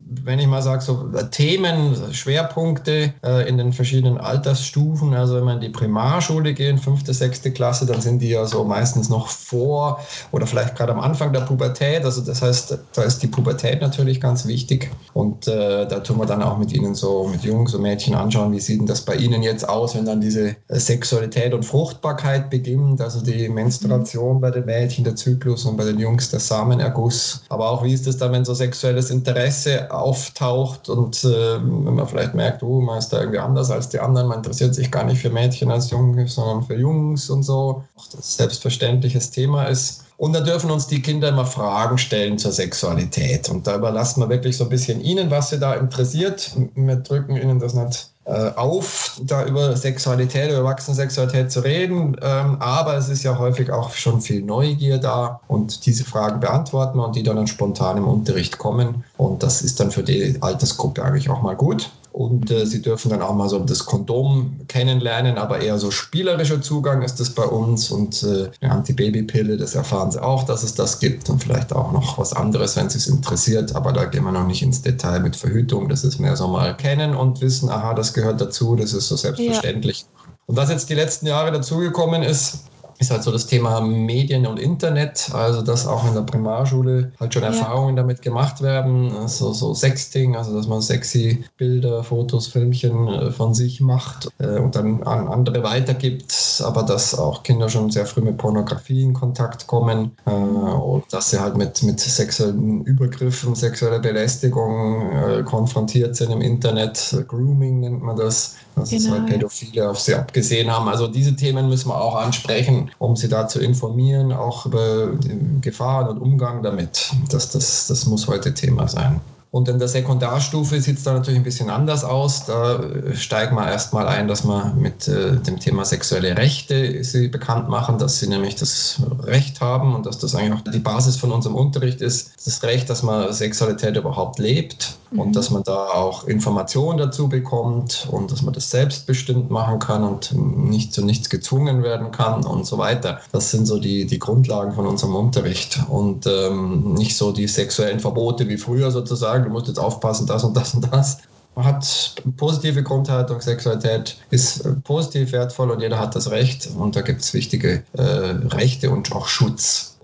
Wenn 0.00 0.38
ich 0.38 0.46
mal 0.46 0.62
sage, 0.62 0.80
so 0.80 1.10
äh, 1.14 1.28
Themen, 1.30 1.96
Schwerpunkte 2.12 3.12
äh, 3.24 3.48
in 3.48 3.58
den 3.58 3.72
verschiedenen 3.72 4.18
Altersstufen. 4.18 5.12
Also 5.14 5.36
wenn 5.36 5.44
wir 5.44 5.54
in 5.54 5.60
die 5.60 5.68
Primarschule 5.68 6.54
gehen, 6.54 6.78
fünfte, 6.78 7.12
sechste 7.12 7.50
Klasse, 7.50 7.84
dann 7.84 8.00
sind 8.00 8.20
die 8.20 8.28
ja 8.28 8.46
so 8.46 8.64
meistens 8.64 9.08
noch 9.08 9.28
vor 9.28 10.00
oder 10.30 10.46
vielleicht 10.46 10.76
gerade 10.76 10.92
am 10.92 11.00
Anfang 11.00 11.32
der 11.32 11.40
Pubertät. 11.40 12.04
Also 12.04 12.22
das 12.22 12.40
heißt, 12.40 12.78
da 12.94 13.02
ist 13.02 13.22
die 13.22 13.26
Pubertät 13.26 13.80
natürlich 13.80 14.20
ganz 14.20 14.46
wichtig. 14.46 14.90
Und 15.14 15.48
äh, 15.48 15.86
da 15.86 16.00
tun 16.00 16.18
wir 16.18 16.26
dann 16.26 16.42
auch 16.42 16.58
mit 16.58 16.72
ihnen 16.72 16.94
so, 16.94 17.28
mit 17.28 17.42
Jungs 17.42 17.74
und 17.74 17.82
Mädchen 17.82 18.14
anschauen, 18.14 18.52
wie 18.52 18.60
sieht 18.60 18.80
denn 18.80 18.86
das 18.86 19.02
bei 19.02 19.16
ihnen 19.16 19.42
jetzt 19.42 19.68
aus, 19.68 19.94
wenn 19.94 20.06
dann 20.06 20.20
diese 20.20 20.56
äh, 20.68 20.78
Sexualität 20.78 21.52
und 21.52 21.64
Fruchtbarkeit 21.64 22.50
beginnt. 22.50 23.00
Also 23.00 23.20
die 23.20 23.48
Menstruation 23.48 24.40
bei 24.40 24.52
den 24.52 24.64
Mädchen, 24.64 25.04
der 25.04 25.16
Zyklus 25.16 25.64
und 25.64 25.76
bei 25.76 25.84
den 25.84 25.98
Jungs 25.98 26.30
der 26.30 26.40
Samenerguss. 26.40 27.42
Aber 27.48 27.68
auch 27.70 27.82
wie 27.82 27.92
ist 27.92 28.06
es 28.06 28.16
dann, 28.16 28.32
wenn 28.32 28.44
so 28.44 28.54
sexuelles 28.54 29.10
Interesse 29.10 29.87
auftaucht 29.90 30.88
und 30.88 31.22
äh, 31.24 31.54
wenn 31.54 31.94
man 31.94 32.06
vielleicht 32.06 32.34
merkt, 32.34 32.62
oh, 32.62 32.80
man 32.80 32.98
ist 32.98 33.10
da 33.10 33.20
irgendwie 33.20 33.38
anders 33.38 33.70
als 33.70 33.88
die 33.88 34.00
anderen, 34.00 34.28
man 34.28 34.38
interessiert 34.38 34.74
sich 34.74 34.90
gar 34.90 35.04
nicht 35.04 35.20
für 35.20 35.30
Mädchen 35.30 35.70
als 35.70 35.90
Jungs, 35.90 36.34
sondern 36.34 36.62
für 36.62 36.76
Jungs 36.76 37.30
und 37.30 37.42
so, 37.42 37.84
auch 37.96 38.06
das 38.08 38.36
selbstverständliches 38.36 39.30
Thema 39.30 39.64
ist. 39.64 40.04
Und 40.18 40.32
da 40.32 40.40
dürfen 40.40 40.70
uns 40.72 40.88
die 40.88 41.00
Kinder 41.00 41.28
immer 41.28 41.46
Fragen 41.46 41.96
stellen 41.96 42.38
zur 42.38 42.50
Sexualität. 42.50 43.48
Und 43.48 43.68
da 43.68 43.76
überlassen 43.76 44.20
wir 44.20 44.28
wirklich 44.28 44.56
so 44.56 44.64
ein 44.64 44.70
bisschen 44.70 45.00
ihnen, 45.00 45.30
was 45.30 45.50
sie 45.50 45.60
da 45.60 45.74
interessiert. 45.74 46.50
Wir 46.74 46.96
drücken 46.96 47.36
ihnen 47.36 47.60
das 47.60 47.74
nicht 47.74 48.10
äh, 48.24 48.50
auf, 48.56 49.20
da 49.22 49.46
über 49.46 49.76
Sexualität, 49.76 50.50
über 50.50 50.58
Erwachsenensexualität 50.58 51.52
zu 51.52 51.60
reden. 51.60 52.16
Ähm, 52.20 52.56
aber 52.58 52.96
es 52.96 53.08
ist 53.08 53.22
ja 53.22 53.38
häufig 53.38 53.70
auch 53.70 53.92
schon 53.92 54.20
viel 54.20 54.42
Neugier 54.42 54.98
da 54.98 55.40
und 55.46 55.86
diese 55.86 56.04
Fragen 56.04 56.40
beantworten 56.40 56.98
wir 56.98 57.06
und 57.06 57.14
die 57.14 57.22
dann, 57.22 57.36
dann 57.36 57.46
spontan 57.46 57.98
im 57.98 58.08
Unterricht 58.08 58.58
kommen. 58.58 59.04
Und 59.16 59.44
das 59.44 59.62
ist 59.62 59.78
dann 59.78 59.92
für 59.92 60.02
die 60.02 60.36
Altersgruppe 60.40 61.02
eigentlich 61.04 61.30
auch 61.30 61.42
mal 61.42 61.54
gut. 61.54 61.90
Und 62.12 62.50
äh, 62.50 62.66
sie 62.66 62.82
dürfen 62.82 63.10
dann 63.10 63.22
auch 63.22 63.34
mal 63.34 63.48
so 63.48 63.58
das 63.60 63.86
Kondom 63.86 64.60
kennenlernen, 64.68 65.38
aber 65.38 65.60
eher 65.60 65.78
so 65.78 65.90
spielerischer 65.90 66.60
Zugang 66.60 67.02
ist 67.02 67.20
das 67.20 67.30
bei 67.30 67.44
uns. 67.44 67.90
Und 67.90 68.22
äh, 68.22 68.50
eine 68.60 68.72
Antibabypille, 68.72 69.56
das 69.56 69.74
erfahren 69.74 70.10
sie 70.10 70.22
auch, 70.22 70.44
dass 70.44 70.62
es 70.62 70.74
das 70.74 70.98
gibt. 70.98 71.30
Und 71.30 71.42
vielleicht 71.42 71.72
auch 71.72 71.92
noch 71.92 72.18
was 72.18 72.32
anderes, 72.32 72.76
wenn 72.76 72.88
sie 72.88 72.98
es 72.98 73.06
interessiert. 73.06 73.76
Aber 73.76 73.92
da 73.92 74.04
gehen 74.04 74.24
wir 74.24 74.32
noch 74.32 74.46
nicht 74.46 74.62
ins 74.62 74.82
Detail 74.82 75.20
mit 75.20 75.36
Verhütung. 75.36 75.88
Das 75.88 76.04
ist 76.04 76.18
mehr 76.18 76.36
so 76.36 76.48
mal 76.48 76.76
kennen 76.76 77.14
und 77.14 77.40
wissen, 77.40 77.70
aha, 77.70 77.94
das 77.94 78.14
gehört 78.14 78.40
dazu, 78.40 78.76
das 78.76 78.92
ist 78.92 79.08
so 79.08 79.16
selbstverständlich. 79.16 80.00
Ja. 80.00 80.32
Und 80.46 80.56
was 80.56 80.70
jetzt 80.70 80.88
die 80.88 80.94
letzten 80.94 81.26
Jahre 81.26 81.52
dazugekommen 81.52 82.22
ist, 82.22 82.67
ist 82.98 83.10
halt 83.10 83.22
so 83.22 83.30
das 83.30 83.46
Thema 83.46 83.80
Medien 83.80 84.46
und 84.46 84.58
Internet, 84.58 85.30
also 85.32 85.62
dass 85.62 85.86
auch 85.86 86.06
in 86.06 86.14
der 86.14 86.22
Primarschule 86.22 87.12
halt 87.20 87.32
schon 87.32 87.42
ja. 87.42 87.48
Erfahrungen 87.48 87.96
damit 87.96 88.22
gemacht 88.22 88.60
werden, 88.60 89.12
also 89.16 89.52
so 89.52 89.72
Sexting, 89.74 90.36
also 90.36 90.54
dass 90.56 90.66
man 90.66 90.80
sexy 90.80 91.44
Bilder, 91.56 92.02
Fotos, 92.02 92.48
Filmchen 92.48 93.08
äh, 93.08 93.30
von 93.30 93.54
sich 93.54 93.80
macht 93.80 94.28
äh, 94.38 94.58
und 94.58 94.74
dann 94.74 95.02
an 95.04 95.28
andere 95.28 95.62
weitergibt, 95.62 96.62
aber 96.64 96.82
dass 96.82 97.16
auch 97.16 97.42
Kinder 97.42 97.68
schon 97.68 97.90
sehr 97.90 98.06
früh 98.06 98.20
mit 98.20 98.36
Pornografie 98.36 99.02
in 99.02 99.14
Kontakt 99.14 99.66
kommen 99.66 100.12
äh, 100.26 100.30
und 100.30 101.04
dass 101.12 101.30
sie 101.30 101.40
halt 101.40 101.56
mit, 101.56 101.82
mit 101.82 102.00
sexuellen 102.00 102.82
Übergriffen, 102.84 103.54
sexueller 103.54 104.00
Belästigung 104.00 105.44
konfrontiert 105.44 106.16
sind 106.16 106.32
im 106.32 106.40
Internet, 106.40 107.24
Grooming 107.28 107.80
nennt 107.80 108.02
man 108.02 108.16
das, 108.16 108.56
dass 108.76 108.90
genau. 108.90 109.16
zwei 109.16 109.20
Pädophile 109.20 109.90
auf 109.90 109.98
sie 109.98 110.14
abgesehen 110.14 110.70
haben. 110.70 110.88
Also 110.88 111.08
diese 111.08 111.34
Themen 111.36 111.68
müssen 111.68 111.88
wir 111.88 112.00
auch 112.00 112.16
ansprechen, 112.16 112.87
um 112.98 113.16
sie 113.16 113.28
da 113.28 113.48
zu 113.48 113.60
informieren, 113.60 114.32
auch 114.32 114.66
über 114.66 115.12
Gefahren 115.60 116.08
und 116.08 116.18
Umgang 116.18 116.62
damit. 116.62 117.10
Das, 117.30 117.50
das, 117.50 117.86
das 117.86 118.06
muss 118.06 118.26
heute 118.26 118.54
Thema 118.54 118.88
sein. 118.88 119.20
Und 119.50 119.66
in 119.68 119.78
der 119.78 119.88
Sekundarstufe 119.88 120.78
sieht 120.80 120.98
es 120.98 121.04
da 121.04 121.14
natürlich 121.14 121.40
ein 121.40 121.44
bisschen 121.44 121.70
anders 121.70 122.04
aus. 122.04 122.44
Da 122.44 122.80
steigt 123.14 123.52
man 123.52 123.66
erstmal 123.66 124.06
ein, 124.06 124.28
dass 124.28 124.44
man 124.44 124.78
mit 124.78 125.08
äh, 125.08 125.36
dem 125.36 125.58
Thema 125.58 125.86
sexuelle 125.86 126.36
Rechte 126.36 127.02
sie 127.02 127.28
bekannt 127.28 127.70
machen, 127.70 127.96
dass 127.96 128.18
sie 128.18 128.28
nämlich 128.28 128.56
das 128.56 129.00
Recht 129.22 129.62
haben 129.62 129.94
und 129.94 130.04
dass 130.04 130.18
das 130.18 130.34
eigentlich 130.34 130.52
auch 130.52 130.70
die 130.70 130.78
Basis 130.78 131.16
von 131.16 131.32
unserem 131.32 131.56
Unterricht 131.56 132.02
ist. 132.02 132.32
Das 132.44 132.62
Recht, 132.62 132.90
dass 132.90 133.02
man 133.02 133.32
Sexualität 133.32 133.96
überhaupt 133.96 134.38
lebt 134.38 134.98
mhm. 135.10 135.20
und 135.20 135.36
dass 135.36 135.50
man 135.50 135.62
da 135.62 135.88
auch 135.88 136.26
Informationen 136.26 136.98
dazu 136.98 137.28
bekommt 137.28 138.08
und 138.10 138.32
dass 138.32 138.42
man 138.42 138.54
das 138.54 138.70
selbstbestimmt 138.70 139.50
machen 139.50 139.78
kann 139.78 140.04
und 140.04 140.34
nicht 140.34 140.92
zu 140.92 141.04
nichts 141.04 141.30
gezwungen 141.30 141.82
werden 141.82 142.10
kann 142.10 142.44
und 142.44 142.66
so 142.66 142.78
weiter. 142.78 143.20
Das 143.32 143.50
sind 143.50 143.66
so 143.66 143.78
die, 143.78 144.06
die 144.06 144.18
Grundlagen 144.18 144.72
von 144.72 144.86
unserem 144.86 145.14
Unterricht 145.14 145.80
und 145.88 146.26
ähm, 146.26 146.94
nicht 146.94 147.16
so 147.16 147.32
die 147.32 147.46
sexuellen 147.46 148.00
Verbote 148.00 148.48
wie 148.48 148.56
früher 148.56 148.90
sozusagen 148.90 149.28
sagen, 149.28 149.44
du 149.44 149.50
musst 149.50 149.68
jetzt 149.68 149.78
aufpassen, 149.78 150.26
das 150.26 150.44
und 150.44 150.56
das 150.56 150.74
und 150.74 150.92
das. 150.92 151.18
Man 151.54 151.64
hat 151.64 152.14
positive 152.36 152.82
Grundhaltung, 152.82 153.40
Sexualität 153.40 154.16
ist 154.30 154.82
positiv 154.84 155.32
wertvoll 155.32 155.70
und 155.70 155.80
jeder 155.80 155.98
hat 155.98 156.14
das 156.14 156.30
Recht 156.30 156.68
und 156.78 156.94
da 156.94 157.02
gibt 157.02 157.20
es 157.20 157.34
wichtige 157.34 157.82
äh, 157.94 158.02
Rechte 158.02 158.90
und 158.90 159.12
auch 159.12 159.26
Schutz. 159.26 159.97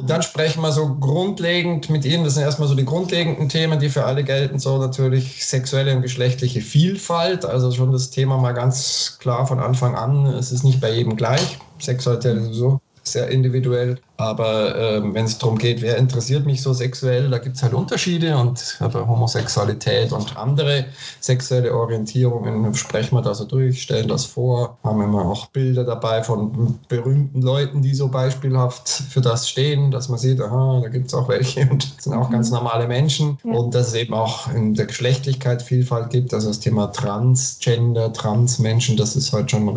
Und 0.00 0.08
dann 0.08 0.22
sprechen 0.22 0.62
wir 0.62 0.72
so 0.72 0.94
grundlegend 0.94 1.90
mit 1.90 2.06
Ihnen, 2.06 2.24
das 2.24 2.34
sind 2.34 2.42
erstmal 2.42 2.68
so 2.68 2.74
die 2.74 2.86
grundlegenden 2.86 3.50
Themen, 3.50 3.78
die 3.78 3.90
für 3.90 4.04
alle 4.06 4.24
gelten, 4.24 4.58
so 4.58 4.78
natürlich 4.78 5.44
sexuelle 5.44 5.94
und 5.94 6.00
geschlechtliche 6.00 6.62
Vielfalt, 6.62 7.44
also 7.44 7.70
schon 7.70 7.92
das 7.92 8.08
Thema 8.08 8.38
mal 8.38 8.52
ganz 8.52 9.18
klar 9.20 9.46
von 9.46 9.58
Anfang 9.58 9.94
an, 9.96 10.24
es 10.24 10.52
ist 10.52 10.64
nicht 10.64 10.80
bei 10.80 10.90
jedem 10.90 11.16
gleich. 11.16 11.58
Sexualität 11.78 12.38
ist 12.38 12.54
so 12.54 12.80
sehr 13.02 13.28
individuell. 13.28 13.98
Aber 14.20 14.76
ähm, 14.76 15.14
wenn 15.14 15.24
es 15.24 15.38
darum 15.38 15.56
geht, 15.56 15.80
wer 15.80 15.96
interessiert 15.96 16.44
mich 16.44 16.60
so 16.60 16.74
sexuell, 16.74 17.30
da 17.30 17.38
gibt 17.38 17.56
es 17.56 17.62
halt 17.62 17.72
Unterschiede 17.72 18.36
und 18.36 18.76
aber 18.80 19.08
Homosexualität 19.08 20.12
und 20.12 20.36
andere 20.36 20.84
sexuelle 21.20 21.74
Orientierungen 21.74 22.74
sprechen 22.74 23.16
wir 23.16 23.22
da 23.22 23.34
so 23.34 23.46
durch, 23.46 23.80
stellen 23.80 24.08
das 24.08 24.26
vor, 24.26 24.76
haben 24.84 25.00
immer 25.00 25.24
auch 25.24 25.46
Bilder 25.46 25.84
dabei 25.84 26.22
von 26.22 26.78
berühmten 26.88 27.40
Leuten, 27.40 27.80
die 27.80 27.94
so 27.94 28.08
beispielhaft 28.08 28.90
für 28.90 29.22
das 29.22 29.48
stehen, 29.48 29.90
dass 29.90 30.10
man 30.10 30.18
sieht, 30.18 30.38
aha, 30.42 30.80
da 30.82 30.88
gibt 30.90 31.06
es 31.06 31.14
auch 31.14 31.28
welche 31.28 31.62
und 31.70 31.90
sind 31.98 32.12
auch 32.12 32.28
ganz 32.30 32.50
mhm. 32.50 32.56
normale 32.56 32.88
Menschen 32.88 33.38
ja. 33.42 33.54
und 33.54 33.74
dass 33.74 33.88
es 33.88 33.94
eben 33.94 34.12
auch 34.12 34.52
in 34.52 34.74
der 34.74 34.84
Geschlechtlichkeit 34.84 35.62
Vielfalt 35.62 36.10
gibt, 36.10 36.34
also 36.34 36.48
das 36.48 36.60
Thema 36.60 36.88
Transgender, 36.88 38.12
Transmenschen, 38.12 38.98
das 38.98 39.16
ist 39.16 39.32
heute 39.32 39.48
schon 39.48 39.70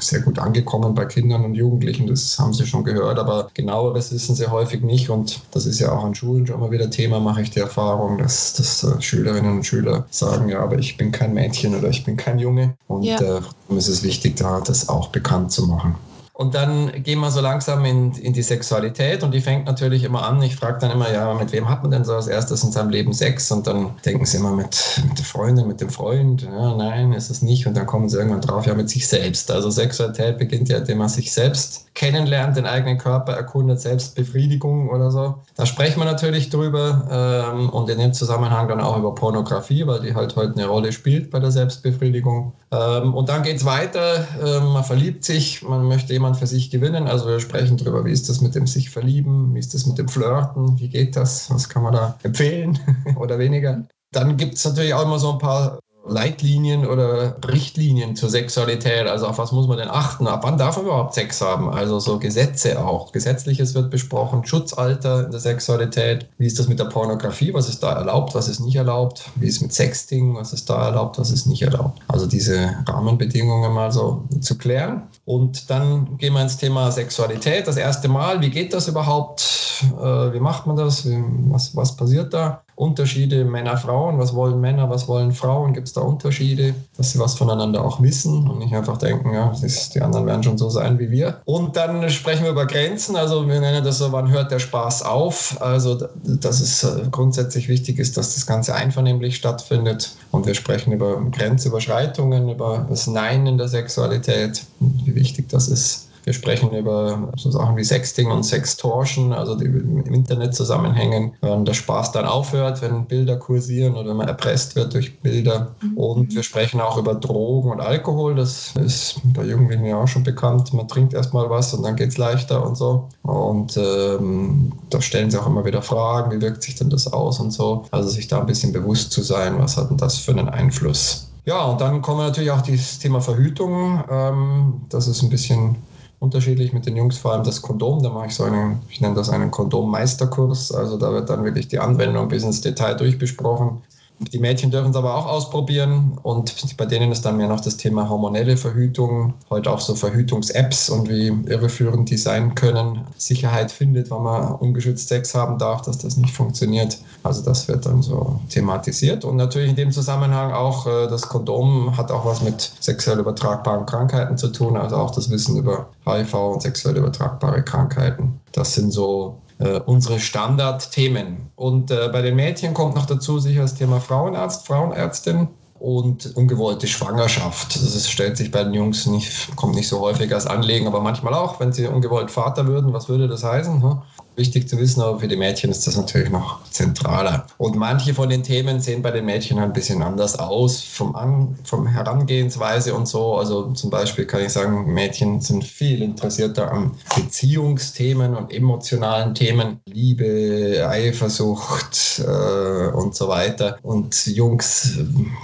sehr 0.00 0.20
gut 0.20 0.40
angekommen 0.40 0.96
bei 0.96 1.04
Kindern 1.04 1.44
und 1.44 1.54
Jugendlichen, 1.54 2.08
das 2.08 2.36
haben 2.40 2.52
sie 2.52 2.66
schon 2.66 2.82
gehört, 2.82 3.20
aber 3.20 3.50
genau 3.54 3.67
genaueres 3.68 4.12
wissen 4.12 4.34
sie 4.34 4.50
häufig 4.50 4.82
nicht 4.82 5.10
und 5.10 5.40
das 5.50 5.66
ist 5.66 5.78
ja 5.78 5.92
auch 5.92 6.02
an 6.02 6.14
Schulen 6.14 6.46
schon 6.46 6.58
mal 6.58 6.70
wieder 6.70 6.90
Thema, 6.90 7.20
mache 7.20 7.42
ich 7.42 7.50
die 7.50 7.60
Erfahrung, 7.60 8.16
dass, 8.16 8.54
dass 8.54 8.82
äh, 8.82 9.00
Schülerinnen 9.02 9.58
und 9.58 9.66
Schüler 9.66 10.06
sagen, 10.10 10.48
ja, 10.48 10.60
aber 10.60 10.78
ich 10.78 10.96
bin 10.96 11.12
kein 11.12 11.34
Mädchen 11.34 11.74
oder 11.74 11.88
ich 11.88 12.04
bin 12.04 12.16
kein 12.16 12.38
Junge 12.38 12.76
und 12.86 13.02
ja. 13.02 13.20
äh, 13.20 13.40
ist 13.76 13.88
es 13.88 14.02
wichtig, 14.02 14.36
da 14.36 14.60
das 14.60 14.88
auch 14.88 15.08
bekannt 15.08 15.52
zu 15.52 15.66
machen. 15.66 15.96
Und 16.40 16.54
dann 16.54 16.92
gehen 17.02 17.18
wir 17.18 17.32
so 17.32 17.40
langsam 17.40 17.84
in, 17.84 18.12
in 18.12 18.32
die 18.32 18.44
Sexualität 18.44 19.24
und 19.24 19.32
die 19.34 19.40
fängt 19.40 19.66
natürlich 19.66 20.04
immer 20.04 20.24
an. 20.24 20.40
Ich 20.40 20.54
frage 20.54 20.78
dann 20.78 20.92
immer, 20.92 21.12
ja, 21.12 21.34
mit 21.34 21.50
wem 21.50 21.68
hat 21.68 21.82
man 21.82 21.90
denn 21.90 22.04
so 22.04 22.14
als 22.14 22.28
erstes 22.28 22.62
in 22.62 22.70
seinem 22.70 22.90
Leben 22.90 23.12
Sex? 23.12 23.50
Und 23.50 23.66
dann 23.66 23.96
denken 24.06 24.24
sie 24.24 24.36
immer 24.36 24.52
mit, 24.52 25.02
mit 25.08 25.18
der 25.18 25.24
Freundin, 25.24 25.66
mit 25.66 25.80
dem 25.80 25.90
Freund. 25.90 26.42
Ja, 26.42 26.76
nein, 26.76 27.12
ist 27.12 27.28
es 27.28 27.42
nicht. 27.42 27.66
Und 27.66 27.76
dann 27.76 27.86
kommen 27.86 28.08
sie 28.08 28.18
irgendwann 28.18 28.40
drauf, 28.40 28.66
ja, 28.66 28.74
mit 28.74 28.88
sich 28.88 29.08
selbst. 29.08 29.50
Also 29.50 29.68
Sexualität 29.68 30.38
beginnt 30.38 30.68
ja, 30.68 30.78
indem 30.78 30.98
man 30.98 31.08
sich 31.08 31.32
selbst 31.32 31.88
kennenlernt, 31.98 32.56
den 32.56 32.66
eigenen 32.66 32.96
Körper 32.96 33.32
erkundet, 33.32 33.80
Selbstbefriedigung 33.80 34.88
oder 34.90 35.10
so. 35.10 35.34
Da 35.56 35.66
sprechen 35.66 35.98
wir 35.98 36.04
natürlich 36.04 36.48
drüber 36.48 37.50
ähm, 37.52 37.70
und 37.70 37.90
in 37.90 37.98
dem 37.98 38.12
Zusammenhang 38.12 38.68
dann 38.68 38.80
auch 38.80 38.96
über 38.96 39.12
Pornografie, 39.16 39.84
weil 39.84 40.00
die 40.02 40.14
halt 40.14 40.36
heute 40.36 40.54
eine 40.54 40.68
Rolle 40.68 40.92
spielt 40.92 41.32
bei 41.32 41.40
der 41.40 41.50
Selbstbefriedigung. 41.50 42.52
Ähm, 42.70 43.14
und 43.14 43.28
dann 43.28 43.42
geht 43.42 43.56
es 43.56 43.64
weiter, 43.64 44.24
ähm, 44.40 44.72
man 44.74 44.84
verliebt 44.84 45.24
sich, 45.24 45.62
man 45.62 45.86
möchte 45.88 46.12
jemanden 46.12 46.27
für 46.34 46.46
sich 46.46 46.70
gewinnen. 46.70 47.06
Also 47.06 47.26
wir 47.26 47.40
sprechen 47.40 47.76
darüber, 47.76 48.04
wie 48.04 48.12
ist 48.12 48.28
das 48.28 48.40
mit 48.40 48.54
dem 48.54 48.66
sich 48.66 48.90
verlieben, 48.90 49.54
wie 49.54 49.58
ist 49.58 49.74
das 49.74 49.86
mit 49.86 49.98
dem 49.98 50.08
Flirten, 50.08 50.78
wie 50.78 50.88
geht 50.88 51.16
das, 51.16 51.50
was 51.50 51.68
kann 51.68 51.82
man 51.82 51.92
da 51.92 52.18
empfehlen 52.22 52.78
oder 53.16 53.38
weniger. 53.38 53.86
Dann 54.12 54.36
gibt 54.36 54.54
es 54.54 54.64
natürlich 54.64 54.94
auch 54.94 55.04
immer 55.04 55.18
so 55.18 55.32
ein 55.32 55.38
paar 55.38 55.78
Leitlinien 56.08 56.86
oder 56.86 57.36
Richtlinien 57.46 58.16
zur 58.16 58.30
Sexualität. 58.30 59.06
Also 59.06 59.26
auf 59.26 59.38
was 59.38 59.52
muss 59.52 59.68
man 59.68 59.78
denn 59.78 59.88
achten? 59.88 60.26
Ab 60.26 60.40
wann 60.44 60.58
darf 60.58 60.76
man 60.76 60.86
überhaupt 60.86 61.14
Sex 61.14 61.40
haben? 61.40 61.70
Also 61.70 61.98
so 62.00 62.18
Gesetze 62.18 62.84
auch. 62.84 63.12
Gesetzliches 63.12 63.74
wird 63.74 63.90
besprochen, 63.90 64.44
Schutzalter 64.44 65.26
in 65.26 65.30
der 65.30 65.40
Sexualität. 65.40 66.26
Wie 66.38 66.46
ist 66.46 66.58
das 66.58 66.68
mit 66.68 66.78
der 66.78 66.86
Pornografie? 66.86 67.54
Was 67.54 67.68
ist 67.68 67.82
da 67.82 67.92
erlaubt? 67.92 68.34
Was 68.34 68.48
ist 68.48 68.60
nicht 68.60 68.76
erlaubt? 68.76 69.30
Wie 69.36 69.46
ist 69.46 69.60
mit 69.60 69.72
Sexting? 69.72 70.34
Was 70.34 70.52
ist 70.52 70.68
da 70.68 70.86
erlaubt? 70.86 71.18
Was 71.18 71.30
ist 71.30 71.46
nicht 71.46 71.62
erlaubt? 71.62 72.00
Also 72.08 72.26
diese 72.26 72.76
Rahmenbedingungen 72.86 73.72
mal 73.72 73.92
so 73.92 74.24
zu 74.40 74.56
klären. 74.58 75.02
Und 75.24 75.70
dann 75.70 76.18
gehen 76.18 76.32
wir 76.32 76.42
ins 76.42 76.56
Thema 76.56 76.90
Sexualität. 76.90 77.66
Das 77.66 77.76
erste 77.76 78.08
Mal, 78.08 78.40
wie 78.40 78.50
geht 78.50 78.72
das 78.72 78.88
überhaupt? 78.88 79.84
Äh, 80.00 80.32
wie 80.32 80.40
macht 80.40 80.66
man 80.66 80.76
das? 80.76 81.06
was, 81.50 81.74
was 81.76 81.96
passiert 81.96 82.32
da? 82.34 82.62
Unterschiede 82.78 83.44
Männer, 83.44 83.76
Frauen, 83.76 84.18
was 84.18 84.36
wollen 84.36 84.60
Männer, 84.60 84.88
was 84.88 85.08
wollen 85.08 85.32
Frauen, 85.32 85.72
gibt 85.72 85.88
es 85.88 85.94
da 85.94 86.00
Unterschiede, 86.00 86.74
dass 86.96 87.10
sie 87.10 87.18
was 87.18 87.34
voneinander 87.34 87.84
auch 87.84 88.00
wissen 88.00 88.48
und 88.48 88.60
nicht 88.60 88.72
einfach 88.72 88.98
denken, 88.98 89.34
ja, 89.34 89.52
ist, 89.62 89.96
die 89.96 90.00
anderen 90.00 90.26
werden 90.26 90.44
schon 90.44 90.58
so 90.58 90.70
sein 90.70 91.00
wie 91.00 91.10
wir. 91.10 91.40
Und 91.44 91.74
dann 91.74 92.08
sprechen 92.08 92.44
wir 92.44 92.52
über 92.52 92.66
Grenzen, 92.66 93.16
also 93.16 93.48
wir 93.48 93.58
nennen 93.58 93.82
das 93.82 93.98
so, 93.98 94.12
wann 94.12 94.30
hört 94.30 94.52
der 94.52 94.60
Spaß 94.60 95.02
auf, 95.02 95.60
also 95.60 96.06
dass 96.22 96.60
es 96.60 96.84
äh, 96.84 97.02
grundsätzlich 97.10 97.68
wichtig 97.68 97.98
ist, 97.98 98.16
dass 98.16 98.36
das 98.36 98.46
Ganze 98.46 98.76
einvernehmlich 98.76 99.34
stattfindet. 99.34 100.12
Und 100.30 100.46
wir 100.46 100.54
sprechen 100.54 100.92
über 100.92 101.20
Grenzüberschreitungen, 101.32 102.48
über 102.48 102.86
das 102.88 103.08
Nein 103.08 103.48
in 103.48 103.58
der 103.58 103.66
Sexualität, 103.66 104.62
wie 104.78 105.16
wichtig 105.16 105.48
das 105.48 105.66
ist 105.66 106.07
wir 106.28 106.34
sprechen 106.34 106.72
über 106.72 107.32
so 107.38 107.50
Sachen 107.50 107.78
wie 107.78 107.84
Sexting 107.84 108.30
und 108.30 108.42
Sextortion, 108.42 109.32
also 109.32 109.54
die 109.54 109.64
im 109.64 110.12
Internet 110.12 110.54
zusammenhängen, 110.54 111.32
wenn 111.40 111.64
der 111.64 111.72
Spaß 111.72 112.12
dann 112.12 112.26
aufhört, 112.26 112.82
wenn 112.82 113.06
Bilder 113.06 113.38
kursieren 113.38 113.94
oder 113.94 114.10
wenn 114.10 114.18
man 114.18 114.28
erpresst 114.28 114.76
wird 114.76 114.92
durch 114.92 115.20
Bilder. 115.20 115.74
Mhm. 115.80 115.96
Und 115.96 116.34
wir 116.34 116.42
sprechen 116.42 116.82
auch 116.82 116.98
über 116.98 117.14
Drogen 117.14 117.70
und 117.70 117.80
Alkohol. 117.80 118.34
Das 118.34 118.74
ist 118.76 119.22
bei 119.32 119.42
Jugendlichen 119.42 119.86
ja 119.86 120.02
auch 120.02 120.06
schon 120.06 120.22
bekannt. 120.22 120.74
Man 120.74 120.86
trinkt 120.86 121.14
erstmal 121.14 121.48
was 121.48 121.72
und 121.72 121.82
dann 121.82 121.96
geht 121.96 122.10
es 122.10 122.18
leichter 122.18 122.62
und 122.62 122.76
so. 122.76 123.08
Und 123.22 123.78
ähm, 123.78 124.72
da 124.90 125.00
stellen 125.00 125.30
sie 125.30 125.40
auch 125.40 125.46
immer 125.46 125.64
wieder 125.64 125.80
Fragen, 125.80 126.30
wie 126.30 126.42
wirkt 126.42 126.62
sich 126.62 126.74
denn 126.74 126.90
das 126.90 127.10
aus 127.10 127.40
und 127.40 127.52
so. 127.52 127.86
Also 127.90 128.10
sich 128.10 128.28
da 128.28 128.38
ein 128.40 128.46
bisschen 128.46 128.74
bewusst 128.74 129.12
zu 129.12 129.22
sein, 129.22 129.58
was 129.58 129.78
hat 129.78 129.88
denn 129.88 129.96
das 129.96 130.18
für 130.18 130.32
einen 130.32 130.50
Einfluss. 130.50 131.30
Ja, 131.46 131.64
und 131.64 131.80
dann 131.80 132.02
kommen 132.02 132.18
wir 132.18 132.26
natürlich 132.26 132.50
auch 132.50 132.60
das 132.60 132.98
Thema 132.98 133.22
Verhütung. 133.22 134.04
Ähm, 134.10 134.82
das 134.90 135.08
ist 135.08 135.22
ein 135.22 135.30
bisschen 135.30 135.76
unterschiedlich 136.20 136.72
mit 136.72 136.86
den 136.86 136.96
Jungs, 136.96 137.18
vor 137.18 137.32
allem 137.32 137.44
das 137.44 137.62
Kondom. 137.62 138.02
Da 138.02 138.10
mache 138.10 138.26
ich 138.26 138.34
so 138.34 138.44
einen, 138.44 138.82
ich 138.90 139.00
nenne 139.00 139.14
das 139.14 139.30
einen 139.30 139.50
Kondom-Meisterkurs. 139.50 140.72
Also 140.72 140.96
da 140.96 141.12
wird 141.12 141.30
dann 141.30 141.44
wirklich 141.44 141.68
die 141.68 141.78
Anwendung 141.78 142.28
bis 142.28 142.42
ins 142.42 142.60
Detail 142.60 142.94
durchbesprochen. 142.94 143.82
Die 144.20 144.38
Mädchen 144.38 144.70
dürfen 144.70 144.90
es 144.90 144.96
aber 144.96 145.14
auch 145.14 145.26
ausprobieren 145.26 146.18
und 146.22 146.76
bei 146.76 146.86
denen 146.86 147.12
ist 147.12 147.24
dann 147.24 147.36
mehr 147.36 147.46
noch 147.46 147.60
das 147.60 147.76
Thema 147.76 148.08
hormonelle 148.08 148.56
Verhütung, 148.56 149.34
heute 149.48 149.70
auch 149.70 149.80
so 149.80 149.94
Verhütungs-Apps 149.94 150.90
und 150.90 151.08
wie 151.08 151.28
irreführend 151.46 152.10
die 152.10 152.16
sein 152.16 152.54
können. 152.56 153.06
Sicherheit 153.16 153.70
findet, 153.70 154.10
wenn 154.10 154.22
man 154.22 154.54
ungeschützt 154.56 155.08
Sex 155.08 155.34
haben 155.34 155.58
darf, 155.58 155.82
dass 155.82 155.98
das 155.98 156.16
nicht 156.16 156.34
funktioniert. 156.34 156.98
Also 157.22 157.42
das 157.42 157.68
wird 157.68 157.86
dann 157.86 158.02
so 158.02 158.40
thematisiert 158.48 159.24
und 159.24 159.36
natürlich 159.36 159.70
in 159.70 159.76
dem 159.76 159.92
Zusammenhang 159.92 160.52
auch 160.52 160.86
äh, 160.86 161.06
das 161.06 161.22
Kondom 161.28 161.96
hat 161.96 162.10
auch 162.10 162.24
was 162.24 162.42
mit 162.42 162.72
sexuell 162.80 163.20
übertragbaren 163.20 163.86
Krankheiten 163.86 164.36
zu 164.36 164.48
tun, 164.48 164.76
also 164.76 164.96
auch 164.96 165.12
das 165.12 165.30
Wissen 165.30 165.56
über 165.56 165.88
HIV 166.04 166.34
und 166.34 166.62
sexuell 166.62 166.96
übertragbare 166.96 167.62
Krankheiten. 167.62 168.40
Das 168.52 168.74
sind 168.74 168.90
so 168.90 169.38
äh, 169.58 169.80
unsere 169.80 170.20
Standardthemen. 170.20 171.50
Und 171.56 171.90
äh, 171.90 172.08
bei 172.12 172.22
den 172.22 172.36
Mädchen 172.36 172.74
kommt 172.74 172.94
noch 172.94 173.06
dazu 173.06 173.38
sicher 173.38 173.62
das 173.62 173.74
Thema 173.74 174.00
Frauenarzt, 174.00 174.66
Frauenärztin 174.66 175.48
und 175.78 176.36
ungewollte 176.36 176.86
Schwangerschaft. 176.86 177.76
Das 177.76 178.08
stellt 178.08 178.36
sich 178.36 178.50
bei 178.50 178.64
den 178.64 178.74
Jungs 178.74 179.06
nicht, 179.06 179.54
kommt 179.56 179.74
nicht 179.74 179.88
so 179.88 180.00
häufig 180.00 180.32
als 180.34 180.46
Anliegen, 180.46 180.86
aber 180.86 181.00
manchmal 181.00 181.34
auch, 181.34 181.60
wenn 181.60 181.72
sie 181.72 181.86
ungewollt 181.86 182.30
Vater 182.30 182.66
würden, 182.66 182.92
was 182.92 183.08
würde 183.08 183.28
das 183.28 183.44
heißen? 183.44 183.82
Hm? 183.82 184.02
Wichtig 184.38 184.68
zu 184.68 184.78
wissen, 184.78 185.02
aber 185.02 185.18
für 185.18 185.28
die 185.28 185.36
Mädchen 185.36 185.70
ist 185.70 185.86
das 185.86 185.96
natürlich 185.96 186.30
noch 186.30 186.64
zentraler. 186.70 187.46
Und 187.58 187.76
manche 187.76 188.14
von 188.14 188.28
den 188.28 188.42
Themen 188.42 188.80
sehen 188.80 189.02
bei 189.02 189.10
den 189.10 189.24
Mädchen 189.24 189.58
ein 189.58 189.72
bisschen 189.72 190.02
anders 190.02 190.38
aus, 190.38 190.80
vom, 190.82 191.14
An 191.14 191.58
vom 191.64 191.86
Herangehensweise 191.86 192.94
und 192.94 193.06
so. 193.06 193.36
Also 193.36 193.72
zum 193.72 193.90
Beispiel 193.90 194.24
kann 194.24 194.42
ich 194.42 194.50
sagen, 194.50 194.92
Mädchen 194.92 195.40
sind 195.40 195.64
viel 195.64 196.02
interessierter 196.02 196.72
an 196.72 196.92
Beziehungsthemen 197.14 198.34
und 198.34 198.52
emotionalen 198.52 199.34
Themen, 199.34 199.80
Liebe, 199.86 200.86
Eifersucht 200.88 202.20
äh, 202.20 202.88
und 202.92 203.14
so 203.14 203.28
weiter. 203.28 203.78
Und 203.82 204.26
Jungs 204.26 204.98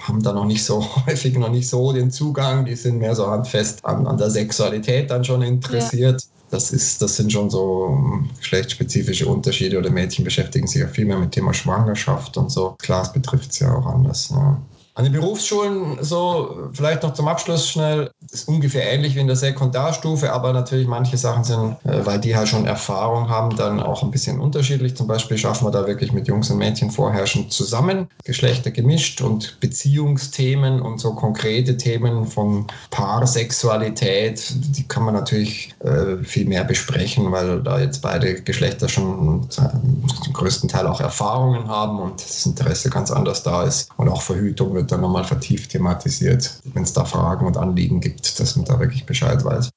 haben 0.07 0.23
da 0.23 0.33
noch 0.33 0.47
nicht 0.47 0.65
so 0.65 0.85
häufig 1.07 1.37
noch 1.37 1.51
nicht 1.51 1.69
so 1.69 1.93
den 1.93 2.11
Zugang, 2.11 2.65
die 2.65 2.77
sind 2.77 2.99
mehr 2.99 3.15
so 3.15 3.27
handfest 3.27 3.85
an, 3.85 4.07
an 4.07 4.17
der 4.17 4.31
Sexualität 4.31 5.11
dann 5.11 5.25
schon 5.25 5.43
interessiert. 5.43 6.23
Ja 6.23 6.34
das, 6.55 6.71
ist, 6.71 7.03
das 7.03 7.17
sind 7.17 7.33
schon 7.33 7.51
so 7.51 7.89
ähm, 7.91 8.31
geschlechtsspezifische 8.39 9.27
Unterschiede 9.27 9.77
oder 9.77 9.91
Mädchen 9.91 10.25
beschäftigen 10.25 10.69
sich 10.69 10.81
ja 10.81 10.89
viel 10.89 11.05
mehr 11.05 11.19
mit 11.19 11.33
Thema 11.33 11.53
Schwangerschaft 11.53 12.37
und 12.37 12.51
so. 12.51 12.77
Klar, 12.79 13.03
es 13.03 13.13
betrifft 13.13 13.51
es 13.51 13.59
ja 13.59 13.75
auch 13.75 13.87
anders. 13.87 14.31
Ja. 14.31 14.63
An 14.97 15.03
den 15.03 15.13
Berufsschulen, 15.13 15.99
so 16.03 16.69
vielleicht 16.73 17.03
noch 17.03 17.15
zum 17.15 17.27
Abschluss 17.27 17.69
schnell, 17.69 18.13
ist 18.31 18.47
ungefähr 18.47 18.93
ähnlich 18.93 19.17
wie 19.17 19.21
in 19.21 19.27
der 19.27 19.35
Sekundarstufe, 19.35 20.33
aber 20.33 20.53
natürlich 20.53 20.87
manche 20.87 21.17
Sachen 21.17 21.43
sind, 21.43 21.77
äh, 21.85 22.07
weil 22.07 22.21
die 22.21 22.37
halt 22.37 22.47
schon 22.47 22.65
Erfahrung 22.65 23.29
haben, 23.29 23.57
dann 23.57 23.81
auch 23.81 24.05
ein 24.05 24.13
bisschen 24.13 24.39
unterschiedlich. 24.39 24.97
Zum 24.97 25.09
Beispiel 25.09 25.37
schaffen 25.37 25.67
wir 25.67 25.73
da 25.73 25.89
wirklich 25.89 26.13
mit 26.13 26.29
Jungs 26.29 26.49
und 26.49 26.59
Mädchen 26.59 26.93
vorherrschend 26.93 27.53
zusammen, 27.53 28.07
Geschlechter 28.25 28.71
gemischt 28.71 29.21
und 29.21 29.59
Beziehungsthemen 29.59 30.81
und 30.81 31.01
so 31.01 31.13
konkrete 31.15 31.77
Themen 31.77 32.25
von 32.25 32.69
Paarsexualität, 32.93 34.47
die 34.77 34.87
kann 34.87 35.03
man 35.03 35.15
natürlich 35.15 35.75
äh, 35.81 36.23
viel 36.23 36.47
mehr 36.47 36.63
besprechen, 36.63 37.33
weil 37.33 37.65
da 37.65 37.81
jetzt 37.81 38.01
beide 38.01 38.43
Geschlechter 38.43 38.89
schon 38.89 39.51
zum 39.51 40.33
größten 40.33 40.69
Teil 40.69 40.87
auch 40.87 41.01
Erfahrungen 41.01 41.67
haben 41.67 41.99
und 41.99 42.23
das 42.23 42.47
Interesse 42.47 42.91
ganz 42.91 43.11
anders 43.11 43.43
da 43.43 43.65
ist 43.65 43.91
und 43.97 44.09
auch 44.09 44.23
Verhütung 44.23 44.73
wird 44.75 44.84
wird 44.85 44.93
dann 44.93 45.01
nochmal 45.01 45.25
vertieft 45.25 45.71
thematisiert, 45.71 46.61
wenn 46.75 46.83
es 46.83 46.93
da 46.93 47.05
Fragen 47.05 47.47
und 47.47 47.57
Anliegen 47.57 48.01
gibt, 48.01 48.39
dass 48.39 48.57
man 48.57 48.67
da 48.67 48.79
wirklich 48.79 49.07
Bescheid 49.07 49.43
weiß. 49.43 49.71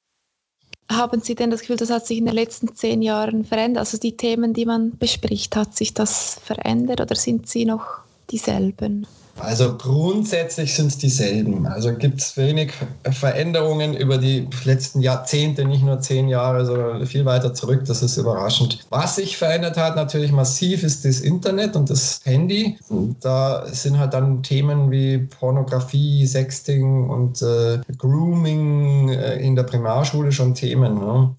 Haben 0.91 1.21
Sie 1.21 1.35
denn 1.35 1.49
das 1.49 1.61
Gefühl, 1.61 1.77
das 1.77 1.89
hat 1.89 2.05
sich 2.05 2.17
in 2.17 2.25
den 2.25 2.35
letzten 2.35 2.75
zehn 2.75 3.01
Jahren 3.01 3.45
verändert? 3.45 3.79
Also 3.79 3.97
die 3.97 4.17
Themen, 4.17 4.53
die 4.53 4.65
man 4.65 4.97
bespricht, 4.97 5.55
hat 5.55 5.75
sich 5.75 5.93
das 5.93 6.39
verändert 6.43 7.01
oder 7.01 7.15
sind 7.15 7.47
sie 7.47 7.65
noch 7.65 7.99
dieselben? 8.29 9.07
Also 9.39 9.77
grundsätzlich 9.77 10.73
sind 10.73 10.87
es 10.87 10.97
dieselben. 10.97 11.65
Also 11.67 11.93
gibt 11.93 12.21
es 12.21 12.37
wenig 12.37 12.73
Veränderungen 13.11 13.95
über 13.95 14.17
die 14.17 14.47
letzten 14.65 15.01
Jahrzehnte, 15.01 15.65
nicht 15.65 15.83
nur 15.83 15.99
zehn 15.99 16.27
Jahre, 16.27 16.65
sondern 16.65 17.05
viel 17.05 17.25
weiter 17.25 17.53
zurück. 17.53 17.83
Das 17.85 18.01
ist 18.01 18.17
überraschend. 18.17 18.85
Was 18.89 19.15
sich 19.15 19.37
verändert 19.37 19.77
hat 19.77 19.95
natürlich 19.95 20.31
massiv 20.31 20.83
ist 20.83 21.05
das 21.05 21.21
Internet 21.21 21.75
und 21.75 21.89
das 21.89 22.19
Handy. 22.23 22.77
Da 23.21 23.65
sind 23.67 23.99
halt 23.99 24.13
dann 24.13 24.43
Themen 24.43 24.91
wie 24.91 25.19
Pornografie, 25.19 26.25
Sexting 26.25 27.09
und 27.09 27.41
äh, 27.41 27.79
Grooming 27.97 29.09
äh, 29.09 29.35
in 29.37 29.55
der 29.55 29.63
Primarschule 29.63 30.31
schon 30.31 30.55
Themen. 30.55 30.95
Ne? 30.95 31.35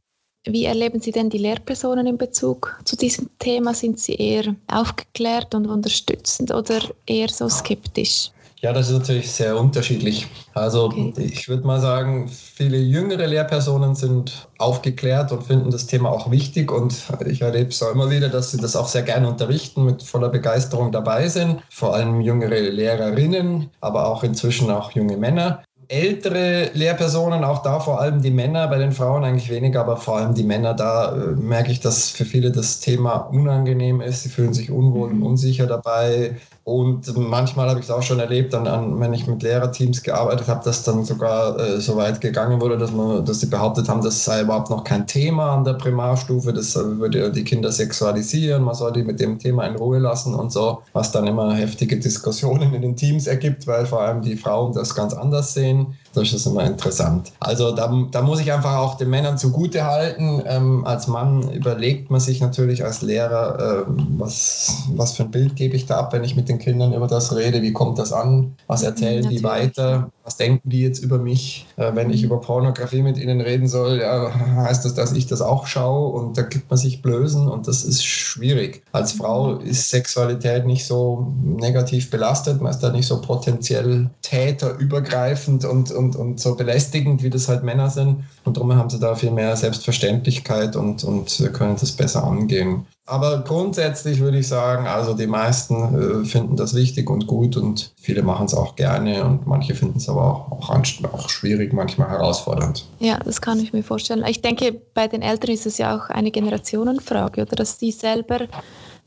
Wie 0.51 0.65
erleben 0.65 0.99
Sie 0.99 1.13
denn 1.13 1.29
die 1.29 1.37
Lehrpersonen 1.37 2.07
in 2.07 2.17
Bezug 2.17 2.81
zu 2.85 2.97
diesem 2.97 3.29
Thema? 3.39 3.75
Sind 3.75 4.01
sie 4.01 4.15
eher 4.15 4.55
aufgeklärt 4.73 5.55
und 5.55 5.67
unterstützend 5.67 6.55
oder 6.55 6.81
eher 7.07 7.29
so 7.29 7.51
skeptisch? 7.51 8.31
Ja, 8.61 8.73
das 8.73 8.89
ist 8.89 8.99
natürlich 8.99 9.31
sehr 9.31 9.57
unterschiedlich. 9.57 10.27
Also 10.55 10.87
okay. 10.87 11.13
ich 11.19 11.49
würde 11.49 11.67
mal 11.67 11.81
sagen, 11.81 12.29
viele 12.29 12.79
jüngere 12.79 13.27
Lehrpersonen 13.27 13.95
sind 13.95 14.49
aufgeklärt 14.57 15.31
und 15.33 15.45
finden 15.45 15.71
das 15.71 15.87
Thema 15.87 16.11
auch 16.11 16.31
wichtig 16.31 16.73
und 16.73 16.95
ich 17.27 17.43
erlebe 17.43 17.69
es 17.69 17.83
auch 17.83 17.93
immer 17.93 18.11
wieder, 18.11 18.31
dass 18.31 18.51
sie 18.51 18.57
das 18.57 18.75
auch 18.75 18.89
sehr 18.89 19.03
gerne 19.03 19.29
unterrichten, 19.29 19.85
mit 19.85 20.03
voller 20.03 20.31
Begeisterung 20.31 20.91
dabei 20.91 21.29
sind. 21.29 21.61
Vor 21.71 21.95
allem 21.95 22.23
jüngere 22.23 22.59
Lehrerinnen, 22.59 23.69
aber 23.81 24.09
auch 24.09 24.25
inzwischen 24.25 24.71
auch 24.71 24.93
junge 24.93 25.19
Männer 25.19 25.63
ältere 25.89 26.71
Lehrpersonen, 26.75 27.45
auch 27.45 27.63
da 27.63 27.81
vor 27.81 28.01
allem 28.01 28.21
die 28.21 28.31
Männer, 28.31 28.69
bei 28.69 28.79
den 28.79 28.93
Frauen 28.93 29.25
eigentlich 29.25 29.51
weniger, 29.51 29.81
aber 29.81 29.97
vor 29.97 30.19
allem 30.19 30.35
die 30.35 30.45
Männer, 30.45 30.75
da 30.75 31.13
äh, 31.13 31.31
merke 31.35 31.73
ich, 31.73 31.81
dass 31.81 32.11
für 32.11 32.27
viele 32.27 32.53
das 32.53 32.81
Thema 32.81 33.17
unangenehm 33.17 34.03
ist. 34.03 34.23
Sie 34.23 34.29
fühlen 34.29 34.53
sich 34.53 34.71
unwohl 34.71 35.11
und 35.11 35.19
mhm. 35.19 35.27
unsicher 35.27 35.67
dabei. 35.67 36.37
Und 36.69 37.17
manchmal 37.17 37.71
habe 37.71 37.81
ich 37.81 37.87
es 37.87 37.91
auch 37.91 38.03
schon 38.03 38.21
erlebt, 38.21 38.53
dann 38.53 38.67
an, 38.67 39.01
wenn 39.01 39.15
ich 39.15 39.27
mit 39.27 39.43
Lehrerteams 39.43 40.03
gearbeitet 40.03 40.49
habe, 40.49 40.63
dass 40.67 40.83
dann 40.83 41.03
sogar 41.03 41.59
äh, 41.59 41.81
so 41.81 41.97
weit 41.97 42.21
gegangen 42.21 42.61
wurde, 42.61 42.77
dass, 42.77 42.93
man, 42.93 43.25
dass 43.25 43.41
sie 43.41 43.47
behauptet 43.47 43.89
haben, 43.89 44.03
das 44.03 44.23
sei 44.23 44.43
überhaupt 44.43 44.69
noch 44.69 44.85
kein 44.85 45.07
Thema 45.07 45.55
an 45.55 45.65
der 45.65 45.73
Primarstufe, 45.73 46.53
das 46.53 46.77
würde 46.77 47.33
die 47.33 47.43
Kinder 47.43 47.73
sexualisieren, 47.73 48.65
man 48.65 48.75
soll 48.75 48.93
die 48.93 49.03
mit 49.03 49.19
dem 49.19 49.39
Thema 49.39 49.65
in 49.65 49.77
Ruhe 49.77 49.99
lassen 49.99 50.35
und 50.35 50.53
so, 50.53 50.83
was 50.93 51.11
dann 51.11 51.27
immer 51.27 51.55
heftige 51.55 51.97
Diskussionen 51.97 52.75
in 52.75 52.83
den 52.83 52.97
Teams 52.97 53.27
ergibt, 53.27 53.67
weil 53.67 53.87
vor 53.87 54.03
allem 54.03 54.21
die 54.21 54.37
Frauen 54.37 54.75
das 54.75 54.95
ganz 54.95 55.15
anders 55.15 55.55
sehen. 55.55 55.95
Das 56.15 56.33
ist 56.33 56.47
immer 56.47 56.65
interessant. 56.65 57.33
Also 57.41 57.73
da, 57.73 57.93
da 58.11 58.23
muss 58.23 58.41
ich 58.41 58.53
einfach 58.53 58.77
auch 58.77 58.97
den 58.97 59.11
Männern 59.11 59.39
zugute 59.39 59.85
halten. 59.85 60.43
Ähm, 60.47 60.85
als 60.85 61.07
Mann 61.07 61.51
überlegt 61.51 62.11
man 62.11 62.21
sich 62.21 62.41
natürlich 62.41 62.85
als 62.85 63.03
Lehrer, 63.03 63.87
äh, 63.87 63.93
was, 64.19 64.85
was 64.95 65.13
für 65.13 65.25
ein 65.25 65.31
Bild 65.31 65.57
gebe 65.57 65.77
ich 65.77 65.87
da 65.87 65.99
ab, 65.99 66.13
wenn 66.13 66.25
ich 66.25 66.37
mit 66.37 66.49
den 66.49 66.59
Kindern 66.59 66.93
über 66.93 67.07
das 67.07 67.35
rede, 67.35 67.63
wie 67.63 67.73
kommt 67.73 67.99
das 67.99 68.13
an, 68.13 68.57
was 68.67 68.83
erzählen 68.83 69.23
natürlich. 69.23 69.39
die 69.39 69.45
weiter, 69.45 70.11
was 70.25 70.37
denken 70.37 70.69
die 70.69 70.83
jetzt 70.83 71.03
über 71.03 71.19
mich, 71.19 71.67
äh, 71.77 71.95
wenn 71.95 72.11
ich 72.11 72.23
über 72.23 72.41
Pornografie 72.41 73.03
mit 73.03 73.19
ihnen 73.19 73.41
reden 73.41 73.69
soll, 73.69 74.01
ja, 74.01 74.31
heißt 74.57 74.85
das, 74.85 74.95
dass 74.95 75.13
ich 75.13 75.27
das 75.27 75.41
auch 75.41 75.67
schaue 75.67 76.13
und 76.13 76.37
da 76.37 76.43
gibt 76.43 76.71
man 76.71 76.79
sich 76.79 77.03
Blößen 77.03 77.49
und 77.49 77.69
das 77.69 77.85
ist 77.85 78.05
schwierig. 78.05 78.83
Als 78.93 79.13
Frau 79.13 79.57
ist 79.57 79.91
Sexualität 79.91 80.67
nicht 80.67 80.87
so 80.87 81.33
negativ 81.45 82.11
belastet, 82.11 82.61
man 82.61 82.71
ist 82.71 82.81
da 82.81 82.91
nicht 82.91 83.07
so 83.07 83.21
potenziell 83.21 84.11
täterübergreifend 84.23 85.65
und, 85.65 85.91
und, 85.99 86.17
und 86.17 86.41
so 86.41 86.55
belästigend, 86.55 87.23
wie 87.23 87.31
das 87.31 87.49
halt 87.49 87.65
Männer 87.65 87.91
sind 87.91 88.25
und 88.45 88.57
darum 88.57 88.75
haben 88.75 88.89
sie 88.89 88.99
da 88.99 89.15
viel 89.15 89.33
mehr 89.33 89.55
Selbstverständlichkeit 89.57 90.77
und, 90.77 91.05
und 91.05 91.51
können 91.53 91.77
das 91.79 91.93
besser 91.93 92.25
angehen. 92.25 92.87
Aber 93.09 93.39
grundsätzlich 93.39 94.21
würde 94.21 94.39
ich 94.39 94.49
sagen, 94.49 94.87
also 94.87 95.15
die 95.15 95.27
meisten 95.27 96.23
äh, 96.23 96.25
finden 96.27 96.57
das 96.57 96.75
wichtig 96.75 97.09
und 97.09 97.27
gut 97.27 97.57
und 97.57 97.93
viele 97.99 98.23
machen 98.23 98.45
es 98.45 98.55
auch 98.55 98.77
gerne 98.77 99.25
und 99.25 99.47
manche 99.47 99.75
finden 99.75 99.97
es 99.97 100.11
aber 100.11 100.23
auch, 100.23 100.53
auch, 100.53 101.13
auch, 101.13 101.29
schwierig, 101.31 101.73
manchmal 101.73 102.11
herausfordernd. 102.11 102.85
Ja, 102.99 103.19
das 103.19 103.41
kann 103.41 103.61
ich 103.61 103.73
mir 103.73 103.83
vorstellen. 103.83 104.23
Ich 104.27 104.43
denke, 104.43 104.79
bei 104.93 105.09
den 105.09 105.23
Eltern 105.23 105.53
ist 105.53 105.65
es 105.65 105.79
ja 105.79 105.97
auch 105.97 106.11
eine 106.11 106.31
Generationenfrage, 106.31 107.43
oder 107.43 107.57
dass 107.57 107.79
die 107.79 107.93
selber 107.93 108.41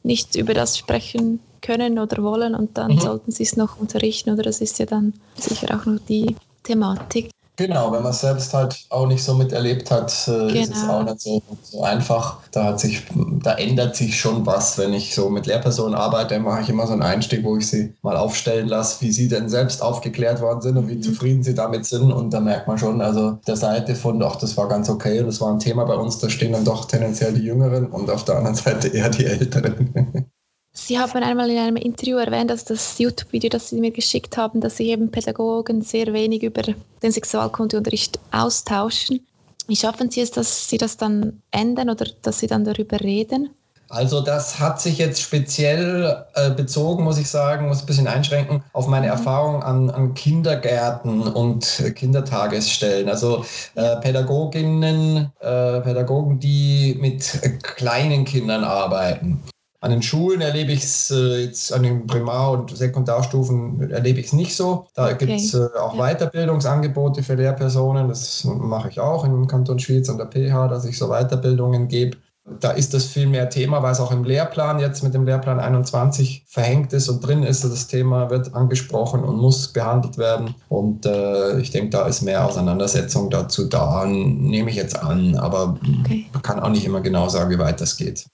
nicht 0.01 0.35
über 0.35 0.55
das 0.55 0.79
sprechen 0.79 1.39
können 1.61 1.99
oder 1.99 2.23
wollen 2.23 2.55
und 2.55 2.79
dann 2.79 2.93
mhm. 2.93 2.99
sollten 2.99 3.31
sie 3.31 3.43
es 3.43 3.55
noch 3.55 3.79
unterrichten 3.79 4.31
oder 4.31 4.43
das 4.43 4.61
ist 4.61 4.79
ja 4.79 4.87
dann 4.87 5.13
sicher 5.35 5.79
auch 5.79 5.85
noch 5.85 5.99
die 6.09 6.35
Thematik. 6.63 7.31
Genau, 7.57 7.91
wenn 7.91 8.01
man 8.01 8.11
es 8.11 8.21
selbst 8.21 8.53
halt 8.53 8.85
auch 8.89 9.05
nicht 9.05 9.23
so 9.23 9.35
miterlebt 9.35 9.91
hat, 9.91 10.11
genau. 10.25 10.47
ist 10.47 10.75
es 10.75 10.89
auch 10.89 11.03
nicht 11.03 11.21
so, 11.21 11.43
so, 11.61 11.83
einfach. 11.83 12.37
Da 12.51 12.63
hat 12.63 12.79
sich, 12.79 13.03
da 13.43 13.53
ändert 13.53 13.95
sich 13.95 14.19
schon 14.19 14.45
was. 14.47 14.79
Wenn 14.79 14.93
ich 14.93 15.13
so 15.13 15.29
mit 15.29 15.45
Lehrpersonen 15.45 15.93
arbeite, 15.93 16.39
mache 16.39 16.61
ich 16.61 16.69
immer 16.69 16.87
so 16.87 16.93
einen 16.93 17.03
Einstieg, 17.03 17.43
wo 17.43 17.57
ich 17.57 17.67
sie 17.67 17.93
mal 18.01 18.17
aufstellen 18.17 18.67
lasse, 18.67 19.01
wie 19.01 19.11
sie 19.11 19.27
denn 19.27 19.47
selbst 19.47 19.83
aufgeklärt 19.83 20.41
worden 20.41 20.61
sind 20.61 20.77
und 20.77 20.87
wie 20.87 20.95
mhm. 20.95 21.03
zufrieden 21.03 21.43
sie 21.43 21.53
damit 21.53 21.85
sind. 21.85 22.11
Und 22.11 22.31
da 22.31 22.39
merkt 22.39 22.67
man 22.67 22.79
schon, 22.79 22.99
also 22.99 23.33
der 23.45 23.57
Seite 23.57 23.95
von, 23.95 24.19
doch, 24.19 24.37
das 24.37 24.57
war 24.57 24.67
ganz 24.67 24.89
okay 24.89 25.19
und 25.19 25.27
das 25.27 25.39
war 25.39 25.51
ein 25.51 25.59
Thema 25.59 25.85
bei 25.85 25.95
uns, 25.95 26.17
da 26.17 26.29
stehen 26.29 26.53
dann 26.53 26.65
doch 26.65 26.85
tendenziell 26.85 27.33
die 27.33 27.43
Jüngeren 27.43 27.87
und 27.87 28.09
auf 28.09 28.25
der 28.25 28.37
anderen 28.37 28.55
Seite 28.63 28.87
eher 28.87 29.09
die 29.09 29.25
Älteren. 29.25 30.30
Sie 30.73 30.97
haben 30.97 31.21
einmal 31.21 31.49
in 31.49 31.57
einem 31.57 31.75
Interview 31.75 32.17
erwähnt, 32.17 32.49
dass 32.49 32.63
das 32.63 32.97
YouTube-Video, 32.97 33.49
das 33.49 33.69
Sie 33.69 33.79
mir 33.79 33.91
geschickt 33.91 34.37
haben, 34.37 34.61
dass 34.61 34.77
sich 34.77 34.87
eben 34.87 35.11
Pädagogen 35.11 35.81
sehr 35.81 36.13
wenig 36.13 36.43
über 36.43 36.61
den 36.61 37.11
Sexualkundeunterricht 37.11 38.19
austauschen. 38.31 39.25
Wie 39.67 39.75
schaffen 39.75 40.09
Sie 40.09 40.21
es, 40.21 40.31
dass 40.31 40.69
Sie 40.69 40.77
das 40.77 40.97
dann 40.97 41.41
ändern 41.51 41.89
oder 41.89 42.05
dass 42.21 42.39
Sie 42.39 42.47
dann 42.47 42.63
darüber 42.63 42.99
reden? 43.01 43.49
Also 43.89 44.21
das 44.21 44.57
hat 44.57 44.79
sich 44.79 44.97
jetzt 44.97 45.21
speziell 45.21 46.25
äh, 46.35 46.51
bezogen, 46.51 47.03
muss 47.03 47.17
ich 47.17 47.29
sagen, 47.29 47.67
muss 47.67 47.81
ein 47.81 47.85
bisschen 47.85 48.07
einschränken, 48.07 48.63
auf 48.71 48.87
meine 48.87 49.07
mhm. 49.07 49.11
Erfahrung 49.11 49.63
an, 49.63 49.89
an, 49.89 50.13
Kindergärten 50.13 51.21
und 51.23 51.83
Kindertagesstellen. 51.95 53.09
Also 53.09 53.43
äh, 53.75 53.97
Pädagoginnen, 53.97 55.33
äh, 55.41 55.81
Pädagogen, 55.81 56.39
die 56.39 56.97
mit 57.01 57.59
kleinen 57.63 58.23
Kindern 58.23 58.63
arbeiten. 58.63 59.43
An 59.83 59.89
den 59.89 60.03
Schulen 60.03 60.41
erlebe 60.41 60.71
ich 60.73 60.83
es 60.83 61.09
äh, 61.09 61.45
jetzt 61.45 61.73
an 61.73 61.81
den 61.81 62.05
Primar- 62.05 62.51
und 62.51 62.77
Sekundarstufen 62.77 63.89
erlebe 63.89 64.19
ich 64.19 64.27
es 64.27 64.33
nicht 64.33 64.55
so. 64.55 64.85
Da 64.93 65.05
okay. 65.05 65.25
gibt 65.25 65.39
es 65.39 65.55
äh, 65.55 65.69
auch 65.79 65.95
ja. 65.95 66.13
Weiterbildungsangebote 66.13 67.23
für 67.23 67.33
Lehrpersonen. 67.33 68.07
Das 68.07 68.43
mache 68.43 68.89
ich 68.89 68.99
auch 68.99 69.25
im 69.25 69.47
Kanton 69.47 69.79
Schwyz 69.79 70.07
an 70.07 70.19
der 70.19 70.27
PH, 70.27 70.67
dass 70.67 70.85
ich 70.85 70.99
so 70.99 71.07
Weiterbildungen 71.09 71.87
gebe. 71.87 72.17
Da 72.59 72.71
ist 72.71 72.93
das 72.93 73.05
viel 73.05 73.25
mehr 73.25 73.49
Thema, 73.49 73.81
weil 73.81 73.93
es 73.93 73.99
auch 73.99 74.11
im 74.11 74.23
Lehrplan 74.23 74.79
jetzt 74.79 75.03
mit 75.03 75.15
dem 75.15 75.25
Lehrplan 75.25 75.59
21 75.59 76.45
verhängt 76.47 76.93
ist 76.93 77.09
und 77.09 77.25
drin 77.25 77.41
ist. 77.41 77.63
Das 77.63 77.87
Thema 77.87 78.29
wird 78.29 78.53
angesprochen 78.53 79.23
und 79.23 79.37
muss 79.37 79.67
behandelt 79.69 80.19
werden. 80.19 80.53
Und 80.69 81.07
äh, 81.07 81.59
ich 81.59 81.71
denke, 81.71 81.89
da 81.89 82.05
ist 82.05 82.21
mehr 82.21 82.45
Auseinandersetzung 82.45 83.31
dazu 83.31 83.65
da, 83.65 84.05
nehme 84.05 84.69
ich 84.69 84.75
jetzt 84.75 85.01
an. 85.01 85.35
Aber 85.37 85.79
okay. 86.01 86.27
man 86.33 86.41
kann 86.43 86.59
auch 86.59 86.69
nicht 86.69 86.85
immer 86.85 87.01
genau 87.01 87.29
sagen, 87.29 87.49
wie 87.49 87.59
weit 87.59 87.81
das 87.81 87.97
geht. 87.97 88.27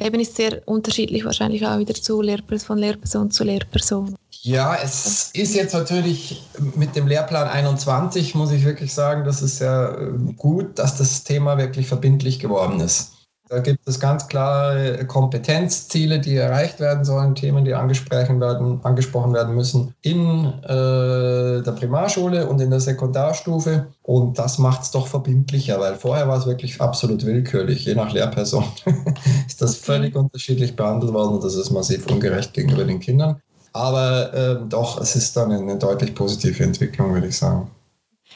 Eben 0.00 0.18
ist 0.20 0.36
sehr 0.36 0.62
unterschiedlich 0.66 1.24
wahrscheinlich 1.24 1.66
auch 1.66 1.78
wieder 1.78 1.94
zu 1.94 2.22
Lehrperson, 2.22 2.66
von 2.66 2.78
Lehrperson 2.78 3.30
zu 3.30 3.44
Lehrperson. 3.44 4.16
Ja, 4.42 4.76
es 4.82 5.30
ist 5.34 5.54
jetzt 5.54 5.74
natürlich 5.74 6.42
mit 6.74 6.96
dem 6.96 7.06
Lehrplan 7.06 7.46
21, 7.46 8.34
muss 8.34 8.50
ich 8.50 8.64
wirklich 8.64 8.94
sagen, 8.94 9.24
das 9.24 9.42
ist 9.42 9.60
ja 9.60 9.90
äh, 9.90 10.10
gut, 10.38 10.78
dass 10.78 10.96
das 10.96 11.24
Thema 11.24 11.58
wirklich 11.58 11.86
verbindlich 11.86 12.38
geworden 12.38 12.80
ist. 12.80 13.12
Da 13.50 13.58
gibt 13.58 13.88
es 13.88 13.98
ganz 13.98 14.28
klare 14.28 15.04
Kompetenzziele, 15.08 16.20
die 16.20 16.36
erreicht 16.36 16.78
werden 16.78 17.04
sollen, 17.04 17.34
Themen, 17.34 17.64
die 17.64 17.74
angesprochen 17.74 18.40
werden, 18.40 18.78
angesprochen 18.84 19.34
werden 19.34 19.56
müssen 19.56 19.92
in 20.02 20.44
äh, 20.62 21.60
der 21.60 21.74
Primarschule 21.76 22.46
und 22.46 22.60
in 22.60 22.70
der 22.70 22.78
Sekundarstufe. 22.78 23.88
Und 24.02 24.38
das 24.38 24.58
macht 24.58 24.82
es 24.82 24.92
doch 24.92 25.08
verbindlicher, 25.08 25.80
weil 25.80 25.96
vorher 25.96 26.28
war 26.28 26.38
es 26.38 26.46
wirklich 26.46 26.80
absolut 26.80 27.26
willkürlich. 27.26 27.84
Je 27.84 27.96
nach 27.96 28.12
Lehrperson 28.12 28.62
ist 29.48 29.60
das 29.60 29.74
völlig 29.74 30.14
unterschiedlich 30.14 30.76
behandelt 30.76 31.12
worden 31.12 31.34
und 31.34 31.42
das 31.42 31.56
ist 31.56 31.72
massiv 31.72 32.06
ungerecht 32.06 32.54
gegenüber 32.54 32.84
den 32.84 33.00
Kindern. 33.00 33.42
Aber 33.72 34.32
äh, 34.32 34.68
doch, 34.68 35.00
es 35.00 35.16
ist 35.16 35.36
dann 35.36 35.50
eine 35.50 35.76
deutlich 35.76 36.14
positive 36.14 36.62
Entwicklung, 36.62 37.14
würde 37.14 37.26
ich 37.26 37.36
sagen. 37.36 37.68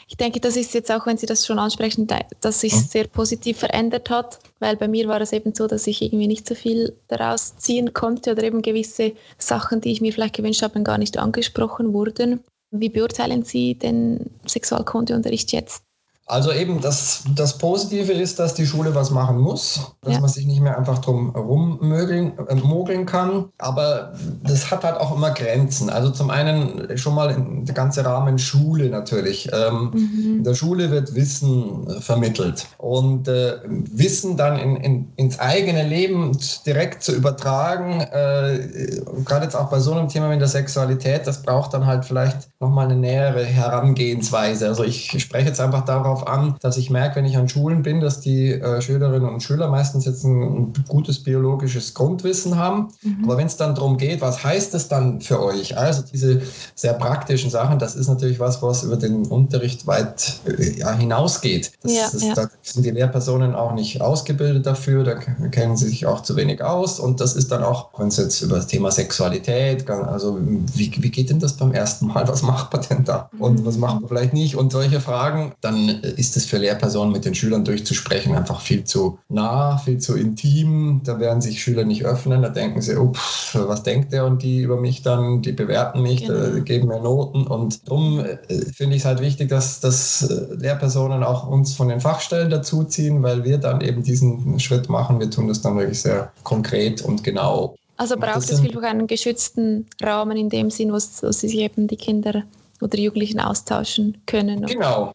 Ich 0.09 0.17
denke, 0.17 0.41
das 0.41 0.57
ist 0.57 0.75
jetzt 0.75 0.91
auch, 0.93 1.07
wenn 1.07 1.17
Sie 1.17 1.27
das 1.27 1.47
schon 1.47 1.59
ansprechen, 1.59 2.07
dass 2.41 2.61
sich 2.61 2.75
sehr 2.75 3.07
positiv 3.07 3.59
verändert 3.59 4.11
hat, 4.11 4.39
weil 4.59 4.77
bei 4.77 4.89
mir 4.89 5.09
war 5.09 5.21
es 5.21 5.33
eben 5.33 5.55
so, 5.55 5.67
dass 5.67 5.87
ich 5.87 6.03
irgendwie 6.03 6.27
nicht 6.27 6.47
so 6.47 6.55
viel 6.55 6.97
daraus 7.09 7.57
ziehen 7.57 7.95
konnte 7.95 8.33
oder 8.33 8.43
eben 8.43 8.63
gewisse 8.63 9.13
Sachen, 9.39 9.81
die 9.81 9.93
ich 9.93 10.01
mir 10.01 10.13
vielleicht 10.13 10.37
gewünscht 10.37 10.63
habe, 10.63 10.83
gar 10.83 10.99
nicht 10.99 11.19
angesprochen 11.19 11.93
wurden. 11.93 12.45
Wie 12.71 12.89
beurteilen 12.89 13.45
Sie 13.45 13.77
den 13.77 14.31
Sexualkundeunterricht 14.47 15.53
jetzt? 15.53 15.85
Also 16.27 16.53
eben 16.53 16.81
das, 16.81 17.25
das 17.35 17.59
Positive 17.59 18.13
ist, 18.13 18.39
dass 18.39 18.55
die 18.55 18.67
Schule 18.67 18.95
was 18.95 19.11
machen 19.11 19.39
muss, 19.39 19.93
dass 20.01 20.15
ja. 20.15 20.21
man 20.21 20.31
sich 20.31 20.47
nicht 20.47 20.61
mehr 20.61 20.79
einfach 20.79 20.99
drum 20.99 21.31
rummögeln, 21.37 22.33
äh, 22.49 22.55
mogeln 22.55 23.05
kann. 23.05 23.51
Aber 23.59 24.15
das 24.43 24.71
hat 24.71 24.85
halt 24.85 24.97
auch 24.97 25.15
immer 25.15 25.33
Grenzen. 25.33 25.91
Also 25.91 26.11
zum 26.11 26.31
einen 26.31 26.97
schon 26.97 27.15
mal 27.15 27.37
der 27.37 27.75
ganze 27.75 28.07
Rahmen 28.07 28.39
Schule 28.39 28.89
natürlich. 28.89 29.51
Ähm, 29.53 29.91
mhm. 29.93 30.37
In 30.39 30.45
der 30.45 30.55
Schule 30.55 30.91
wird 30.91 31.15
Wissen 31.15 31.87
vermittelt 32.01 32.67
und 32.79 33.29
äh, 33.29 33.59
Wissen 33.67 34.39
dann 34.39 34.59
in, 34.59 34.77
in, 34.77 35.13
ins 35.17 35.39
eigene 35.39 35.87
Leben 35.87 36.39
direkt 36.65 37.03
zu 37.03 37.13
übertragen, 37.13 38.01
äh, 38.01 39.03
gerade 39.27 39.45
jetzt 39.45 39.57
auch 39.57 39.69
bei 39.69 39.79
so 39.79 39.93
einem 39.93 40.09
Thema 40.09 40.31
wie 40.31 40.39
der 40.39 40.49
Sexualität, 40.49 41.27
das 41.27 41.43
braucht 41.43 41.75
dann 41.75 41.85
halt 41.85 42.07
vielleicht 42.07 42.49
nochmal 42.61 42.87
eine 42.87 42.97
nähere 42.97 43.45
Herangehensweise. 43.45 44.69
Also 44.69 44.85
ich 44.85 45.23
spreche 45.23 45.49
jetzt 45.49 45.61
einfach 45.61 45.85
darauf 45.85 46.14
an, 46.23 46.57
dass 46.61 46.77
ich 46.77 46.91
merke, 46.91 47.17
wenn 47.17 47.25
ich 47.25 47.37
an 47.37 47.49
Schulen 47.49 47.83
bin, 47.83 48.01
dass 48.01 48.21
die 48.21 48.53
äh, 48.53 48.81
Schülerinnen 48.81 49.29
und 49.29 49.43
Schüler 49.43 49.69
meistens 49.69 50.05
jetzt 50.05 50.25
ein, 50.25 50.43
ein 50.43 50.73
gutes 50.89 51.23
biologisches 51.23 51.95
Grundwissen 51.95 52.57
haben. 52.57 52.89
Mhm. 53.03 53.25
Aber 53.25 53.37
wenn 53.37 53.47
es 53.47 53.57
dann 53.57 53.75
darum 53.75 53.97
geht, 53.97 54.21
was 54.21 54.45
heißt 54.45 54.75
es 54.75 54.89
dann 54.89 55.21
für 55.21 55.43
euch? 55.43 55.77
Also 55.77 56.03
diese 56.13 56.43
sehr 56.75 56.95
praktischen 56.95 57.51
Sachen, 57.51 57.79
das 57.79 57.97
ist 57.97 58.09
natürlich 58.09 58.39
was, 58.41 58.63
was 58.63 58.85
über 58.85 58.97
den 58.97 59.27
Unterricht 59.27 59.87
weit 59.87 60.41
äh, 60.47 60.79
ja, 60.79 60.93
hinausgeht. 60.93 61.73
Das, 61.83 61.93
ja, 61.93 62.09
das, 62.11 62.23
ja. 62.23 62.35
Da 62.35 62.49
sind 62.63 62.87
die 62.87 62.91
Lehrpersonen 62.91 63.55
auch 63.55 63.75
nicht 63.75 64.01
ausgebildet 64.01 64.67
dafür, 64.67 65.05
da 65.05 65.15
kennen 65.15 65.77
sie 65.77 65.89
sich 65.89 66.07
auch 66.07 66.23
zu 66.23 66.37
wenig 66.37 66.63
aus. 66.63 67.01
Und 67.01 67.21
das 67.21 67.35
ist 67.35 67.51
dann 67.51 67.63
auch, 67.63 67.89
wenn 67.99 68.09
es 68.09 68.17
jetzt 68.17 68.41
über 68.43 68.57
das 68.57 68.67
Thema 68.67 68.91
Sexualität, 68.91 69.89
also 69.91 70.39
wie, 70.41 70.93
wie 71.03 71.11
geht 71.11 71.31
denn 71.31 71.41
das 71.41 71.55
beim 71.55 71.73
ersten 71.73 72.07
Mal? 72.07 72.27
Was 72.29 72.43
macht 72.43 72.73
man 72.73 72.83
denn 72.89 73.05
da? 73.05 73.31
Und 73.39 73.65
was 73.65 73.77
macht 73.77 74.01
man 74.01 74.09
vielleicht 74.09 74.33
nicht? 74.33 74.57
Und 74.57 74.73
solche 74.73 75.01
Fragen, 75.01 75.53
dann 75.61 75.89
ist 76.17 76.37
es 76.37 76.45
für 76.45 76.59
Lehrpersonen 76.59 77.13
mit 77.13 77.25
den 77.25 77.35
Schülern 77.35 77.65
durchzusprechen 77.65 78.35
einfach 78.35 78.61
viel 78.61 78.85
zu 78.85 79.19
nah, 79.29 79.79
viel 79.79 79.99
zu 79.99 80.17
intim. 80.17 81.01
Da 81.05 81.19
werden 81.19 81.41
sich 81.41 81.63
Schüler 81.63 81.85
nicht 81.85 82.05
öffnen. 82.05 82.43
Da 82.43 82.49
denken 82.49 82.81
sie, 82.81 82.97
oh, 82.97 83.13
was 83.55 83.83
denkt 83.83 84.13
der 84.13 84.25
und 84.27 84.43
die 84.43 84.61
über 84.61 84.81
mich 84.81 85.03
dann? 85.03 85.43
Die 85.43 85.53
bewerten 85.53 86.03
mich, 86.03 86.27
genau. 86.27 86.61
geben 86.63 86.89
mir 86.89 87.01
Noten. 87.01 87.47
Und 87.47 87.89
darum 87.89 88.21
äh, 88.21 88.37
finde 88.73 88.97
ich 88.97 89.03
es 89.03 89.05
halt 89.05 89.21
wichtig, 89.21 89.49
dass, 89.49 89.81
dass 89.81 90.23
äh, 90.23 90.55
Lehrpersonen 90.55 91.23
auch 91.23 91.47
uns 91.47 91.75
von 91.75 91.89
den 91.89 92.01
Fachstellen 92.01 92.51
dazuziehen, 92.51 93.23
weil 93.23 93.45
wir 93.45 93.59
dann 93.59 93.81
eben 93.81 94.03
diesen 94.03 94.59
Schritt 94.61 94.89
machen. 94.89 95.21
Wir 95.21 95.31
tun 95.31 95.49
das 95.49 95.63
dann 95.63 95.77
wirklich 95.77 96.01
sehr 96.01 96.33
konkret 96.43 97.03
und 97.03 97.25
genau. 97.25 97.77
Also 97.97 98.17
braucht 98.17 98.51
es 98.51 98.63
wirklich 98.63 98.85
einen 98.85 99.07
geschützten 99.07 99.87
Rahmen 100.03 100.37
in 100.37 100.49
dem 100.49 100.71
Sinn, 100.71 100.91
wo, 100.91 100.95
wo 100.97 101.33
sich 101.33 101.57
eben 101.57 101.87
die 101.87 101.97
Kinder 101.97 102.43
oder 102.81 102.99
Jugendlichen 102.99 103.41
austauschen 103.41 104.19
können. 104.27 104.67
Genau, 104.67 105.13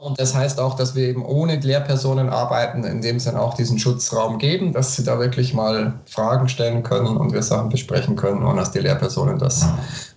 und 0.00 0.18
das 0.18 0.34
heißt 0.34 0.60
auch, 0.60 0.76
dass 0.76 0.94
wir 0.94 1.06
eben 1.08 1.24
ohne 1.24 1.56
Lehrpersonen 1.56 2.30
arbeiten, 2.30 2.84
indem 2.84 3.20
sie 3.20 3.30
dann 3.30 3.38
auch 3.38 3.52
diesen 3.52 3.78
Schutzraum 3.78 4.38
geben, 4.38 4.72
dass 4.72 4.96
sie 4.96 5.04
da 5.04 5.18
wirklich 5.18 5.52
mal 5.52 5.92
Fragen 6.06 6.48
stellen 6.48 6.82
können 6.82 7.18
und 7.18 7.34
wir 7.34 7.42
Sachen 7.42 7.68
besprechen 7.68 8.16
können 8.16 8.42
und 8.42 8.56
dass 8.56 8.70
die 8.72 8.78
Lehrpersonen 8.78 9.38
das 9.38 9.68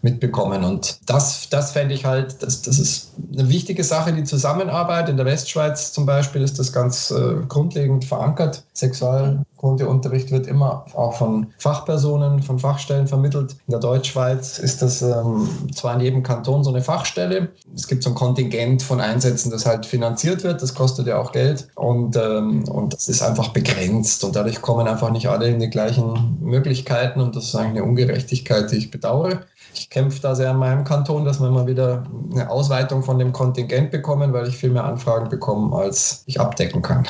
mitbekommen. 0.02 0.64
Und 0.64 1.00
das, 1.10 1.50
das 1.50 1.72
fände 1.72 1.94
ich 1.94 2.06
halt, 2.06 2.42
das, 2.42 2.62
das 2.62 2.80
ist 2.80 3.12
eine 3.34 3.50
wichtige 3.50 3.84
Sache, 3.84 4.14
die 4.14 4.24
Zusammenarbeit. 4.24 5.10
In 5.10 5.18
der 5.18 5.26
Westschweiz 5.26 5.92
zum 5.92 6.06
Beispiel 6.06 6.42
ist 6.42 6.60
das 6.60 6.72
ganz 6.72 7.12
äh, 7.12 7.36
grundlegend 7.50 8.06
verankert. 8.06 8.64
Sexualkundeunterricht 8.74 10.32
wird 10.32 10.48
immer 10.48 10.86
auch 10.96 11.14
von 11.14 11.48
Fachpersonen, 11.60 12.42
von 12.42 12.58
Fachstellen 12.58 13.08
vermittelt. 13.08 13.56
In 13.68 13.72
der 13.72 13.80
Deutschschweiz 13.80 14.58
ist 14.58 14.82
das 14.82 15.02
ähm, 15.02 15.48
zwar 15.74 15.94
in 15.96 16.02
jedem 16.02 16.24
Kanton 16.24 16.64
so 16.64 16.72
eine 16.72 16.82
Fachstelle. 16.82 17.50
Es 17.76 17.88
gibt 17.88 18.04
so 18.04 18.10
ein 18.10 18.16
Kontingent 18.16 18.82
von 18.82 19.00
Einsätzen, 19.00 19.52
das 19.52 19.66
halt 19.66 19.86
finanziert 19.86 20.44
wird. 20.44 20.62
Das 20.62 20.74
kostet 20.74 21.08
ja 21.08 21.20
auch 21.20 21.32
Geld. 21.32 21.68
Und, 21.76 22.16
ähm, 22.16 22.68
und 22.68 22.94
das 22.94 23.08
ist 23.08 23.22
einfach 23.22 23.50
begrenzt. 23.50 24.24
Und 24.24 24.36
dadurch 24.36 24.62
kommen 24.62 24.88
einfach 24.88 25.12
nicht 25.12 25.28
alle 25.28 25.48
in 25.48 25.60
die 25.60 25.70
gleichen 25.70 26.40
Möglichkeiten. 26.42 27.22
Und 27.22 27.36
das 27.36 27.46
ist 27.46 27.56
eigentlich 27.56 27.82
eine 27.82 27.84
Ungerechtigkeit, 27.84 28.72
die 28.72 28.78
ich 28.78 28.92
bedauere. 28.92 29.42
Ich 29.76 29.90
kämpfe 29.90 30.22
da 30.22 30.36
sehr 30.36 30.52
in 30.52 30.58
meinem 30.58 30.84
Kanton, 30.84 31.26
dass 31.26 31.40
wir 31.40 31.50
mal 31.50 31.68
wieder 31.68 32.04
eine 32.32 32.50
Ausweitung 32.50 33.04
von 33.04 33.18
dem 33.20 33.32
Kontingent 33.32 33.92
bekommen, 33.92 34.34
weil 34.34 34.48
ich 34.48 34.58
viel 34.58 34.70
mehr 34.70 34.84
Anfragen 34.84 35.30
bekomme, 35.30 35.76
als 35.76 36.24
ich 36.26 36.40
abdecken 36.40 36.82
kann. 36.82 37.08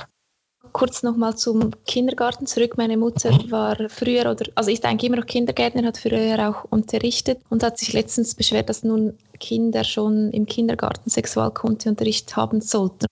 Kurz 0.73 1.03
nochmal 1.03 1.37
zum 1.37 1.71
Kindergarten 1.85 2.47
zurück. 2.47 2.77
Meine 2.77 2.97
Mutter 2.97 3.31
mhm. 3.31 3.51
war 3.51 3.77
früher, 3.89 4.29
oder 4.31 4.45
also 4.55 4.71
ist 4.71 4.83
eigentlich 4.85 5.09
immer 5.09 5.19
noch 5.21 5.27
Kindergärtner, 5.27 5.85
hat 5.85 5.99
früher 5.99 6.49
auch 6.49 6.65
unterrichtet 6.71 7.39
und 7.49 7.63
hat 7.63 7.77
sich 7.77 7.93
letztens 7.93 8.33
beschwert, 8.33 8.69
dass 8.69 8.83
nun 8.83 9.15
Kinder 9.39 9.83
schon 9.83 10.31
im 10.31 10.47
Kindergarten 10.47 11.09
Sexualkundeunterricht 11.09 12.35
haben 12.35 12.59
sollten. 12.59 13.05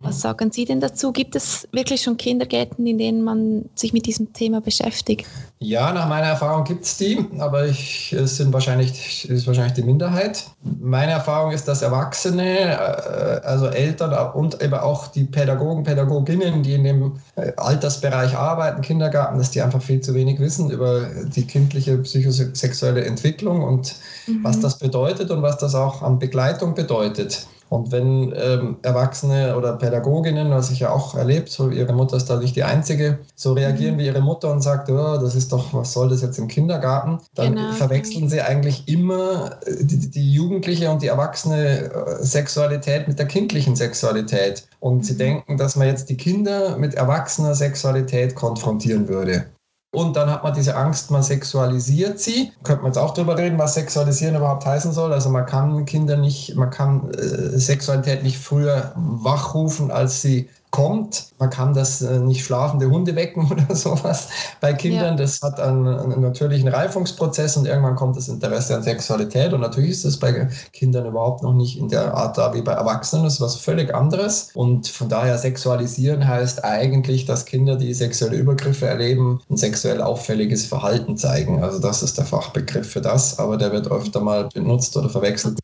Was 0.00 0.20
sagen 0.20 0.52
Sie 0.52 0.64
denn 0.64 0.78
dazu? 0.78 1.10
Gibt 1.10 1.34
es 1.34 1.66
wirklich 1.72 2.02
schon 2.02 2.16
Kindergärten, 2.16 2.86
in 2.86 2.98
denen 2.98 3.24
man 3.24 3.64
sich 3.74 3.92
mit 3.92 4.06
diesem 4.06 4.32
Thema 4.32 4.60
beschäftigt? 4.60 5.26
Ja, 5.58 5.92
nach 5.92 6.08
meiner 6.08 6.28
Erfahrung 6.28 6.62
gibt 6.62 6.84
es 6.84 6.98
die, 6.98 7.26
aber 7.40 7.66
ich, 7.66 8.12
es 8.12 8.36
sind 8.36 8.52
wahrscheinlich, 8.52 9.28
ist 9.28 9.48
wahrscheinlich 9.48 9.72
die 9.72 9.82
Minderheit. 9.82 10.44
Meine 10.62 11.10
Erfahrung 11.10 11.50
ist, 11.50 11.66
dass 11.66 11.82
Erwachsene, 11.82 12.58
äh, 12.58 13.44
also 13.44 13.66
Eltern 13.66 14.14
und 14.34 14.62
eben 14.62 14.74
auch 14.74 15.08
die 15.08 15.24
Pädagogen, 15.24 15.82
Pädagoginnen, 15.82 16.62
die 16.62 16.74
in 16.74 16.84
dem 16.84 17.12
äh, 17.34 17.50
Altersbereich 17.56 18.36
arbeiten, 18.36 18.82
Kindergarten, 18.82 19.38
dass 19.38 19.50
die 19.50 19.62
einfach 19.62 19.82
viel 19.82 20.00
zu 20.00 20.14
wenig 20.14 20.38
wissen 20.38 20.70
über 20.70 21.08
die 21.24 21.44
kindliche 21.44 21.98
psychosexuelle 21.98 23.04
Entwicklung 23.04 23.64
und 23.64 23.96
mhm. 24.28 24.44
was 24.44 24.60
das 24.60 24.78
bedeutet 24.78 25.32
und 25.32 25.42
was 25.42 25.58
das 25.58 25.74
auch 25.74 26.02
an 26.02 26.20
Begleitung 26.20 26.76
bedeutet. 26.76 27.48
Und 27.68 27.92
wenn 27.92 28.32
ähm, 28.34 28.76
Erwachsene 28.82 29.56
oder 29.56 29.74
Pädagoginnen, 29.74 30.50
was 30.50 30.70
ich 30.70 30.80
ja 30.80 30.90
auch 30.90 31.14
erlebt, 31.14 31.50
so 31.50 31.70
ihre 31.70 31.92
Mutter 31.92 32.16
ist 32.16 32.30
da 32.30 32.38
nicht 32.38 32.56
die 32.56 32.64
Einzige, 32.64 33.18
so 33.34 33.52
reagieren 33.52 33.94
mhm. 33.94 33.98
wie 33.98 34.06
ihre 34.06 34.20
Mutter 34.20 34.50
und 34.50 34.62
sagt, 34.62 34.90
oh, 34.90 35.18
das 35.18 35.34
ist 35.34 35.52
doch, 35.52 35.74
was 35.74 35.92
soll 35.92 36.08
das 36.08 36.22
jetzt 36.22 36.38
im 36.38 36.48
Kindergarten? 36.48 37.18
Dann 37.34 37.54
genau. 37.54 37.72
verwechseln 37.72 38.28
sie 38.28 38.40
eigentlich 38.40 38.88
immer 38.88 39.58
äh, 39.66 39.84
die, 39.84 40.10
die, 40.10 40.32
jugendliche 40.32 40.90
und 40.90 41.02
die 41.02 41.08
erwachsene 41.08 41.90
äh, 41.92 42.22
Sexualität 42.22 43.06
mit 43.06 43.18
der 43.18 43.26
kindlichen 43.26 43.76
Sexualität. 43.76 44.66
Und 44.80 44.98
mhm. 44.98 45.02
sie 45.02 45.16
denken, 45.16 45.58
dass 45.58 45.76
man 45.76 45.88
jetzt 45.88 46.08
die 46.08 46.16
Kinder 46.16 46.78
mit 46.78 46.94
erwachsener 46.94 47.54
Sexualität 47.54 48.34
konfrontieren 48.34 49.08
würde. 49.08 49.46
Und 49.90 50.16
dann 50.16 50.30
hat 50.30 50.44
man 50.44 50.52
diese 50.52 50.76
Angst, 50.76 51.10
man 51.10 51.22
sexualisiert 51.22 52.20
sie. 52.20 52.52
Könnte 52.62 52.82
man 52.82 52.90
jetzt 52.92 52.98
auch 52.98 53.14
darüber 53.14 53.38
reden, 53.38 53.58
was 53.58 53.72
Sexualisieren 53.74 54.36
überhaupt 54.36 54.66
heißen 54.66 54.92
soll. 54.92 55.14
Also 55.14 55.30
man 55.30 55.46
kann 55.46 55.86
Kinder 55.86 56.16
nicht, 56.16 56.54
man 56.56 56.68
kann 56.70 57.10
äh, 57.12 57.58
Sexualität 57.58 58.22
nicht 58.22 58.38
früher 58.38 58.92
wachrufen, 58.96 59.90
als 59.90 60.20
sie 60.20 60.50
kommt. 60.70 61.28
Man 61.38 61.50
kann 61.50 61.72
das 61.72 62.02
äh, 62.02 62.18
nicht 62.18 62.44
schlafende 62.44 62.90
Hunde 62.90 63.16
wecken 63.16 63.48
oder 63.50 63.74
sowas 63.74 64.28
bei 64.60 64.72
Kindern. 64.72 65.16
Ja. 65.16 65.22
Das 65.22 65.40
hat 65.42 65.60
einen, 65.60 65.86
einen, 65.86 66.20
natürlichen 66.20 66.68
Reifungsprozess 66.68 67.56
und 67.56 67.66
irgendwann 67.66 67.96
kommt 67.96 68.16
das 68.16 68.28
Interesse 68.28 68.76
an 68.76 68.82
Sexualität. 68.82 69.52
Und 69.52 69.60
natürlich 69.60 69.90
ist 69.90 70.04
das 70.04 70.16
bei 70.18 70.48
Kindern 70.72 71.06
überhaupt 71.06 71.42
noch 71.42 71.54
nicht 71.54 71.78
in 71.78 71.88
der 71.88 72.14
Art 72.14 72.36
da 72.36 72.54
wie 72.54 72.62
bei 72.62 72.72
Erwachsenen. 72.72 73.24
Das 73.24 73.34
ist 73.34 73.40
was 73.40 73.56
völlig 73.56 73.94
anderes. 73.94 74.50
Und 74.54 74.88
von 74.88 75.08
daher 75.08 75.38
sexualisieren 75.38 76.26
heißt 76.26 76.64
eigentlich, 76.64 77.24
dass 77.24 77.46
Kinder, 77.46 77.76
die 77.76 77.94
sexuelle 77.94 78.36
Übergriffe 78.36 78.86
erleben, 78.86 79.40
ein 79.50 79.56
sexuell 79.56 80.02
auffälliges 80.02 80.66
Verhalten 80.66 81.16
zeigen. 81.16 81.62
Also 81.62 81.78
das 81.78 82.02
ist 82.02 82.18
der 82.18 82.24
Fachbegriff 82.24 82.90
für 82.90 83.00
das, 83.00 83.38
aber 83.38 83.56
der 83.56 83.72
wird 83.72 83.90
öfter 83.90 84.20
mal 84.20 84.48
benutzt 84.52 84.96
oder 84.96 85.08
verwechselt 85.08 85.58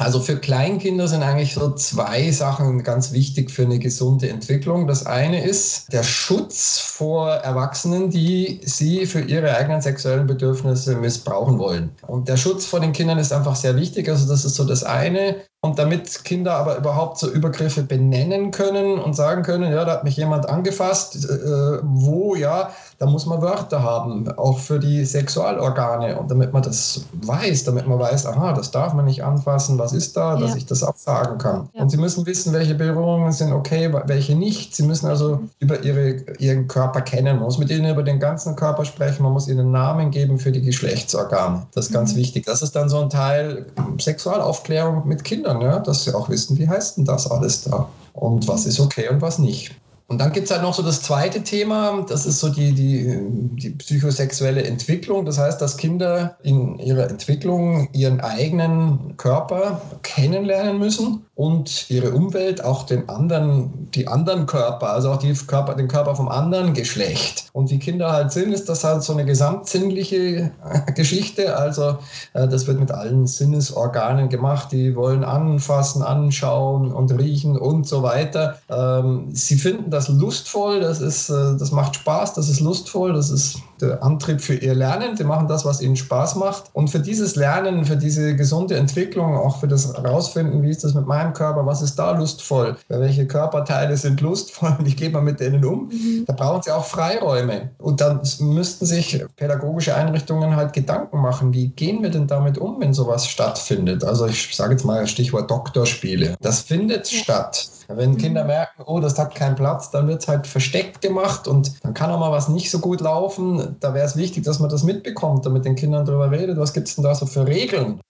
also 0.00 0.18
für 0.18 0.38
Kleinkinder 0.38 1.08
sind 1.08 1.22
eigentlich 1.22 1.52
so 1.52 1.74
zwei 1.74 2.30
Sachen 2.30 2.82
ganz 2.82 3.12
wichtig 3.12 3.50
für 3.50 3.64
eine 3.64 3.78
gesunde 3.78 4.30
Entwicklung. 4.30 4.86
Das 4.86 5.04
eine 5.04 5.44
ist 5.44 5.92
der 5.92 6.04
Schutz 6.04 6.78
vor 6.78 7.28
Erwachsenen, 7.28 8.08
die 8.08 8.62
sie 8.64 9.04
für 9.04 9.20
ihre 9.20 9.54
eigenen 9.54 9.82
sexuellen 9.82 10.26
Bedürfnisse 10.26 10.96
missbrauchen 10.96 11.58
wollen. 11.58 11.90
Und 12.06 12.28
der 12.28 12.38
Schutz 12.38 12.64
vor 12.64 12.80
den 12.80 12.92
Kindern 12.92 13.18
ist 13.18 13.30
einfach 13.30 13.56
sehr 13.56 13.76
wichtig. 13.76 14.08
Also 14.08 14.26
das 14.26 14.46
ist 14.46 14.54
so 14.54 14.64
das 14.64 14.84
eine. 14.84 15.36
Und 15.62 15.78
damit 15.78 16.24
Kinder 16.24 16.54
aber 16.54 16.78
überhaupt 16.78 17.18
so 17.18 17.30
Übergriffe 17.30 17.82
benennen 17.82 18.50
können 18.50 18.98
und 18.98 19.14
sagen 19.14 19.42
können, 19.42 19.70
ja, 19.70 19.84
da 19.84 19.92
hat 19.92 20.04
mich 20.04 20.16
jemand 20.16 20.48
angefasst, 20.48 21.28
äh, 21.28 21.78
wo, 21.82 22.34
ja, 22.34 22.70
da 22.98 23.04
muss 23.04 23.26
man 23.26 23.42
Wörter 23.42 23.82
haben, 23.82 24.26
auch 24.38 24.58
für 24.58 24.78
die 24.78 25.04
Sexualorgane. 25.04 26.18
Und 26.18 26.30
damit 26.30 26.54
man 26.54 26.62
das 26.62 27.04
weiß, 27.12 27.64
damit 27.64 27.86
man 27.86 27.98
weiß, 27.98 28.24
aha, 28.24 28.54
das 28.54 28.70
darf 28.70 28.94
man 28.94 29.04
nicht 29.04 29.22
anfassen, 29.22 29.78
was 29.78 29.92
ist 29.92 30.16
da, 30.16 30.34
ja. 30.34 30.40
dass 30.40 30.54
ich 30.54 30.64
das 30.64 30.82
auch 30.82 30.96
sagen 30.96 31.36
kann. 31.36 31.68
Ja. 31.74 31.82
Und 31.82 31.90
sie 31.90 31.98
müssen 31.98 32.24
wissen, 32.24 32.54
welche 32.54 32.74
Berührungen 32.74 33.30
sind 33.32 33.52
okay, 33.52 33.92
welche 34.06 34.34
nicht. 34.34 34.74
Sie 34.74 34.82
müssen 34.82 35.08
also 35.08 35.42
über 35.58 35.82
ihre, 35.84 36.22
ihren 36.38 36.68
Körper 36.68 37.02
kennen. 37.02 37.36
Man 37.36 37.44
muss 37.44 37.58
mit 37.58 37.70
ihnen 37.70 37.90
über 37.90 38.02
den 38.02 38.18
ganzen 38.18 38.56
Körper 38.56 38.86
sprechen, 38.86 39.22
man 39.24 39.34
muss 39.34 39.46
ihnen 39.46 39.70
Namen 39.70 40.10
geben 40.10 40.38
für 40.38 40.52
die 40.52 40.62
Geschlechtsorgane. 40.62 41.66
Das 41.74 41.88
ist 41.88 41.92
ganz 41.92 42.14
mhm. 42.14 42.18
wichtig. 42.18 42.46
Das 42.46 42.62
ist 42.62 42.74
dann 42.74 42.88
so 42.88 42.98
ein 43.00 43.10
Teil 43.10 43.66
Sexualaufklärung 43.98 45.06
mit 45.06 45.22
Kindern 45.22 45.49
Kindern, 45.50 45.60
ja, 45.60 45.78
dass 45.80 46.04
sie 46.04 46.14
auch 46.14 46.28
wissen, 46.28 46.58
wie 46.58 46.68
heißt 46.68 46.96
denn 46.96 47.04
das 47.04 47.30
alles 47.30 47.62
da 47.62 47.88
und 48.12 48.46
was 48.48 48.66
ist 48.66 48.80
okay 48.80 49.08
und 49.08 49.20
was 49.20 49.38
nicht. 49.38 49.74
Und 50.06 50.18
dann 50.18 50.32
gibt 50.32 50.46
es 50.46 50.50
halt 50.50 50.62
noch 50.62 50.74
so 50.74 50.82
das 50.82 51.02
zweite 51.02 51.44
Thema, 51.44 52.04
das 52.08 52.26
ist 52.26 52.40
so 52.40 52.48
die, 52.48 52.72
die, 52.72 53.16
die 53.62 53.70
psychosexuelle 53.70 54.64
Entwicklung. 54.64 55.24
Das 55.24 55.38
heißt, 55.38 55.60
dass 55.60 55.76
Kinder 55.76 56.36
in 56.42 56.80
ihrer 56.80 57.08
Entwicklung 57.08 57.88
ihren 57.92 58.20
eigenen 58.20 59.16
Körper 59.18 59.80
kennenlernen 60.02 60.80
müssen 60.80 61.26
und 61.40 61.88
ihre 61.88 62.10
Umwelt, 62.10 62.62
auch 62.62 62.82
den 62.82 63.08
anderen, 63.08 63.90
die 63.92 64.08
anderen 64.08 64.44
Körper, 64.44 64.90
also 64.90 65.10
auch 65.10 65.16
die 65.16 65.32
Körper, 65.32 65.74
den 65.74 65.88
Körper 65.88 66.14
vom 66.14 66.28
anderen 66.28 66.74
Geschlecht. 66.74 67.48
Und 67.54 67.70
wie 67.70 67.78
Kinder 67.78 68.12
halt 68.12 68.30
sind, 68.30 68.52
ist 68.52 68.68
das 68.68 68.84
halt 68.84 69.02
so 69.02 69.14
eine 69.14 69.24
gesamtsinnliche 69.24 70.50
äh, 70.62 70.92
Geschichte. 70.92 71.56
Also 71.56 71.96
äh, 72.34 72.46
das 72.46 72.66
wird 72.66 72.78
mit 72.78 72.90
allen 72.90 73.26
Sinnesorganen 73.26 74.28
gemacht. 74.28 74.70
Die 74.72 74.94
wollen 74.94 75.24
anfassen, 75.24 76.02
anschauen 76.02 76.92
und 76.92 77.10
riechen 77.18 77.56
und 77.56 77.88
so 77.88 78.02
weiter. 78.02 78.58
Ähm, 78.68 79.28
sie 79.32 79.56
finden 79.56 79.90
das 79.90 80.10
lustvoll, 80.10 80.80
das, 80.80 81.00
ist, 81.00 81.30
äh, 81.30 81.56
das 81.58 81.72
macht 81.72 81.96
Spaß, 81.96 82.34
das 82.34 82.50
ist 82.50 82.60
lustvoll, 82.60 83.14
das 83.14 83.30
ist 83.30 83.62
der 83.80 84.02
Antrieb 84.02 84.40
für 84.40 84.54
ihr 84.54 84.74
Lernen. 84.74 85.16
Die 85.16 85.24
machen 85.24 85.48
das, 85.48 85.64
was 85.64 85.80
ihnen 85.80 85.96
Spaß 85.96 86.36
macht. 86.36 86.64
Und 86.72 86.88
für 86.88 87.00
dieses 87.00 87.36
Lernen, 87.36 87.84
für 87.84 87.96
diese 87.96 88.36
gesunde 88.36 88.76
Entwicklung, 88.76 89.36
auch 89.36 89.60
für 89.60 89.68
das 89.68 89.92
Herausfinden, 89.94 90.62
wie 90.62 90.70
ist 90.70 90.84
das 90.84 90.94
mit 90.94 91.06
meinem 91.06 91.32
Körper, 91.32 91.66
was 91.66 91.82
ist 91.82 91.98
da 91.98 92.12
lustvoll, 92.12 92.76
welche 92.88 93.26
Körperteile 93.26 93.96
sind 93.96 94.20
lustvoll, 94.20 94.76
wie 94.80 94.94
geht 94.94 95.12
man 95.12 95.24
mit 95.24 95.40
denen 95.40 95.64
um, 95.64 95.88
mhm. 95.88 96.24
da 96.26 96.32
brauchen 96.32 96.62
sie 96.62 96.70
auch 96.70 96.84
Freiräume. 96.84 97.70
Und 97.78 98.00
dann 98.00 98.20
müssten 98.40 98.86
sich 98.86 99.24
pädagogische 99.36 99.94
Einrichtungen 99.94 100.56
halt 100.56 100.72
Gedanken 100.72 101.18
machen, 101.18 101.52
wie 101.52 101.68
gehen 101.68 102.02
wir 102.02 102.10
denn 102.10 102.26
damit 102.26 102.58
um, 102.58 102.80
wenn 102.80 102.94
sowas 102.94 103.26
stattfindet. 103.26 104.04
Also 104.04 104.26
ich 104.26 104.54
sage 104.54 104.72
jetzt 104.72 104.84
mal 104.84 105.06
Stichwort 105.06 105.50
Doktorspiele. 105.50 106.36
Das 106.40 106.60
findet 106.60 107.10
ja. 107.10 107.18
statt. 107.22 107.68
Wenn 107.88 108.16
Kinder 108.16 108.42
mhm. 108.42 108.48
merken, 108.48 108.82
oh, 108.86 109.00
das 109.00 109.18
hat 109.18 109.34
keinen 109.34 109.56
Platz, 109.56 109.90
dann 109.90 110.06
wird 110.08 110.22
es 110.22 110.28
halt 110.28 110.46
versteckt 110.46 111.00
gemacht 111.00 111.48
und 111.48 111.72
dann 111.82 111.94
kann 111.94 112.10
auch 112.10 112.20
mal 112.20 112.30
was 112.30 112.48
nicht 112.48 112.70
so 112.70 112.78
gut 112.78 113.00
laufen. 113.00 113.69
Da 113.80 113.94
wäre 113.94 114.06
es 114.06 114.16
wichtig, 114.16 114.44
dass 114.44 114.58
man 114.58 114.70
das 114.70 114.82
mitbekommt, 114.82 115.46
damit 115.46 115.64
den 115.64 115.76
Kindern 115.76 116.04
darüber 116.04 116.30
redet. 116.30 116.58
Was 116.58 116.72
gibt 116.72 116.88
es 116.88 116.96
denn 116.96 117.04
da 117.04 117.14
so 117.14 117.26
für 117.26 117.46
Regeln? 117.46 118.00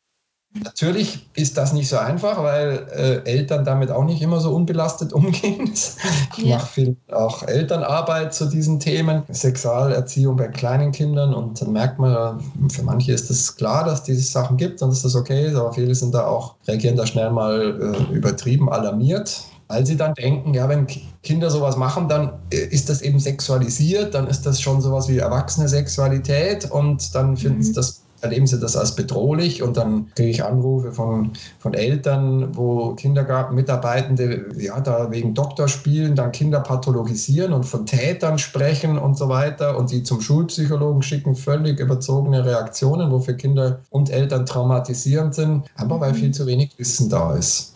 Natürlich 0.53 1.29
ist 1.35 1.57
das 1.57 1.73
nicht 1.73 1.89
so 1.89 1.97
einfach, 1.97 2.43
weil 2.43 2.85
äh, 2.91 3.31
Eltern 3.31 3.65
damit 3.65 3.93
auch 3.93 4.03
nicht 4.03 4.21
immer 4.21 4.41
so 4.41 4.51
unbelastet 4.51 5.13
umgehen. 5.13 5.73
Ich 5.73 6.45
ja. 6.45 6.57
mache 6.57 6.67
viel 6.67 6.97
auch 7.13 7.45
Elternarbeit 7.45 8.35
zu 8.35 8.47
diesen 8.47 8.81
Themen, 8.81 9.23
Sexualerziehung 9.31 10.37
bei 10.37 10.49
kleinen 10.49 10.91
Kindern 10.91 11.35
und 11.35 11.61
dann 11.61 11.73
merkt 11.73 12.01
man, 12.01 12.43
für 12.69 12.83
manche 12.83 13.13
ist 13.13 13.31
es 13.31 13.47
das 13.47 13.57
klar, 13.57 13.85
dass 13.85 14.03
diese 14.03 14.23
Sachen 14.23 14.57
gibt 14.57 14.83
und 14.83 14.91
dass 14.91 15.03
das 15.03 15.15
okay 15.15 15.47
ist, 15.47 15.55
aber 15.55 15.73
viele 15.73 15.95
sind 15.95 16.15
da 16.15 16.27
auch, 16.27 16.57
reagieren 16.67 16.97
da 16.97 17.07
schnell 17.07 17.31
mal 17.31 17.97
äh, 18.11 18.13
übertrieben 18.13 18.69
alarmiert 18.69 19.45
weil 19.71 19.87
sie 19.87 19.97
dann 19.97 20.15
denken, 20.15 20.53
ja, 20.53 20.69
wenn 20.69 20.89
Kinder 21.23 21.49
sowas 21.49 21.77
machen, 21.77 22.09
dann 22.09 22.33
äh, 22.53 22.57
ist 22.57 22.91
das 22.91 23.03
eben 23.03 23.21
sexualisiert, 23.21 24.15
dann 24.15 24.27
ist 24.27 24.45
das 24.45 24.61
schon 24.61 24.81
sowas 24.81 25.09
wie 25.09 25.19
erwachsene 25.19 25.69
Sexualität 25.69 26.69
und 26.69 27.15
dann 27.15 27.37
finden 27.37 27.59
mhm. 27.59 27.63
sie 27.63 27.73
das 27.73 28.03
erleben 28.23 28.47
sie 28.47 28.61
das 28.61 28.77
als 28.77 28.95
bedrohlich 28.97 29.63
und 29.63 29.79
dann 29.79 30.11
kriege 30.15 30.29
ich 30.29 30.45
Anrufe 30.45 30.93
von, 30.93 31.31
von 31.59 31.73
Eltern, 31.73 32.55
wo 32.55 32.95
Kindergartenmitarbeitende 32.95 34.49
ja 34.59 34.79
da 34.81 35.11
wegen 35.11 35.33
Doktorspielen 35.33 36.17
dann 36.17 36.31
Kinder 36.31 36.61
pathologisieren 36.61 37.55
und 37.55 37.65
von 37.65 37.87
Tätern 37.87 38.37
sprechen 38.37 38.99
und 38.99 39.17
so 39.17 39.31
weiter 39.31 39.79
und 39.79 39.91
die 39.91 40.03
zum 40.03 40.21
Schulpsychologen 40.21 41.01
schicken, 41.01 41.35
völlig 41.35 41.81
überzogene 41.81 42.45
Reaktionen, 42.45 43.11
wo 43.11 43.21
für 43.21 43.37
Kinder 43.37 43.81
und 43.89 44.11
Eltern 44.11 44.45
traumatisierend 44.45 45.35
sind, 45.35 45.65
aber 45.77 45.99
weil 46.01 46.13
viel 46.13 46.33
zu 46.33 46.47
wenig 46.47 46.73
Wissen 46.77 47.09
da 47.09 47.35
ist. 47.35 47.73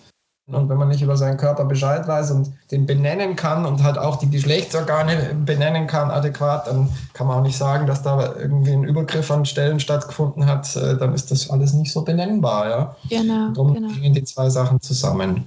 Und 0.47 0.69
wenn 0.69 0.77
man 0.77 0.89
nicht 0.89 1.01
über 1.01 1.17
seinen 1.17 1.39
Körper 1.39 1.65
Bescheid 1.65 2.07
weiß 2.07 2.31
und 2.33 2.53
den 2.71 2.85
benennen 2.85 3.35
kann 3.35 3.65
und 3.65 3.83
halt 3.83 3.97
auch 3.97 4.17
die 4.17 4.29
Geschlechtsorgane 4.29 5.35
benennen 5.47 5.87
kann 5.87 6.11
adäquat, 6.11 6.67
dann 6.67 6.91
kann 7.15 7.27
man 7.27 7.39
auch 7.39 7.43
nicht 7.43 7.57
sagen, 7.57 7.87
dass 7.87 8.03
da 8.03 8.37
irgendwie 8.37 8.73
ein 8.73 8.85
Übergriff 8.85 9.31
an 9.31 9.47
Stellen 9.47 9.81
stattgefunden 9.81 10.45
hat. 10.45 10.77
Äh, 10.77 10.99
dann 10.99 11.15
ist 11.15 11.31
das 11.31 11.49
alles 11.49 11.73
nicht 11.73 11.93
so 11.93 12.03
benennbar. 12.03 12.69
Ja? 12.69 12.97
Genau. 13.09 13.53
Darum 13.53 13.75
genau. 13.75 13.89
hängen 13.89 14.13
die 14.13 14.25
zwei 14.25 14.51
Sachen 14.51 14.83
zusammen. 14.83 15.47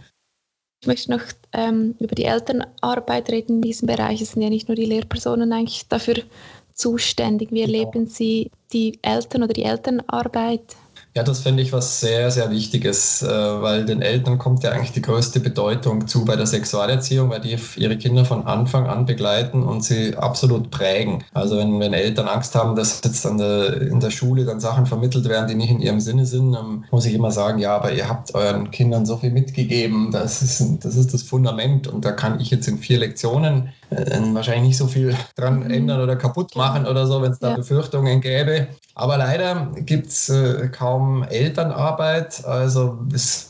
Ich 0.81 0.88
möchte 0.88 1.12
noch 1.12 1.23
ähm, 1.53 1.95
über 1.99 2.15
die 2.15 2.25
Elternarbeit 2.25 3.29
reden 3.29 3.57
in 3.57 3.62
diesem 3.62 3.88
Bereich. 3.88 4.21
Es 4.21 4.31
sind 4.31 4.41
ja 4.41 4.49
nicht 4.49 4.67
nur 4.67 4.75
die 4.75 4.86
Lehrpersonen 4.86 5.53
eigentlich 5.53 5.88
dafür 5.88 6.15
zuständig. 6.73 7.51
Wie 7.51 7.63
genau. 7.63 7.79
erleben 7.79 8.07
Sie 8.07 8.49
die 8.73 8.97
Eltern 9.03 9.43
oder 9.43 9.53
die 9.53 9.63
Elternarbeit? 9.63 10.75
Ja, 11.17 11.23
das 11.23 11.39
finde 11.39 11.63
ich 11.63 11.73
was 11.73 11.99
sehr, 11.99 12.30
sehr 12.30 12.51
Wichtiges, 12.51 13.23
äh, 13.23 13.27
weil 13.27 13.86
den 13.86 14.03
Eltern 14.03 14.38
kommt 14.38 14.63
ja 14.63 14.69
eigentlich 14.69 14.91
die 14.91 15.01
größte 15.01 15.39
Bedeutung 15.39 16.06
zu 16.06 16.25
bei 16.25 16.36
der 16.36 16.45
Sexualerziehung, 16.45 17.32
weil 17.32 17.41
die 17.41 17.58
ihre 17.75 17.97
Kinder 17.97 18.23
von 18.23 18.45
Anfang 18.45 18.86
an 18.86 19.08
begleiten 19.08 19.63
und 19.63 19.84
sie 19.84 20.15
absolut 20.15 20.69
prägen. 20.69 21.23
Also 21.34 21.58
wenn, 21.58 21.80
wenn 21.80 21.93
Eltern 21.93 22.27
Angst 22.27 22.53
haben, 22.53 22.75
dass 22.75 23.01
jetzt 23.03 23.25
an 23.25 23.39
der, 23.39 23.82
in 23.82 23.99
der 23.99 24.12
Schule 24.12 24.45
dann 24.45 24.60
Sachen 24.60 24.86
vermittelt 24.86 25.27
werden, 25.27 25.47
die 25.47 25.56
nicht 25.56 25.71
in 25.71 25.80
ihrem 25.80 26.01
Sinne 26.01 26.27
sind, 26.27 26.51
dann 26.51 26.86
muss 26.91 27.08
ich 27.08 27.15
immer 27.15 27.32
sagen, 27.32 27.58
ja, 27.58 27.75
aber 27.75 27.93
ihr 27.93 28.08
habt 28.08 28.36
euren 28.36 28.69
Kindern 28.69 29.08
so 29.08 29.17
viel 29.17 29.32
mitgegeben, 29.32 30.12
das 30.12 30.43
ist, 30.43 30.86
das 30.86 30.95
ist 30.95 31.15
das 31.15 31.23
Fundament 31.23 31.88
und 31.88 32.06
da 32.06 32.12
kann 32.12 32.39
ich 32.39 32.51
jetzt 32.51 32.67
in 32.67 32.77
vier 32.77 32.99
Lektionen 32.99 33.69
äh, 33.89 34.19
wahrscheinlich 34.34 34.69
nicht 34.69 34.78
so 34.78 34.88
viel 34.88 35.15
dran 35.36 35.60
mhm. 35.60 35.71
ändern 35.71 36.02
oder 36.02 36.15
kaputt 36.15 36.56
machen 36.56 36.86
oder 36.86 37.08
so, 37.08 37.21
wenn 37.21 37.32
es 37.32 37.39
da 37.39 37.52
ja. 37.52 37.56
Befürchtungen 37.56 38.21
gäbe. 38.21 38.67
Aber 38.95 39.17
leider 39.17 39.67
gibt 39.76 40.08
es 40.08 40.30
äh, 40.30 40.69
kaum 40.69 41.23
Elternarbeit. 41.23 42.45
Also 42.45 42.97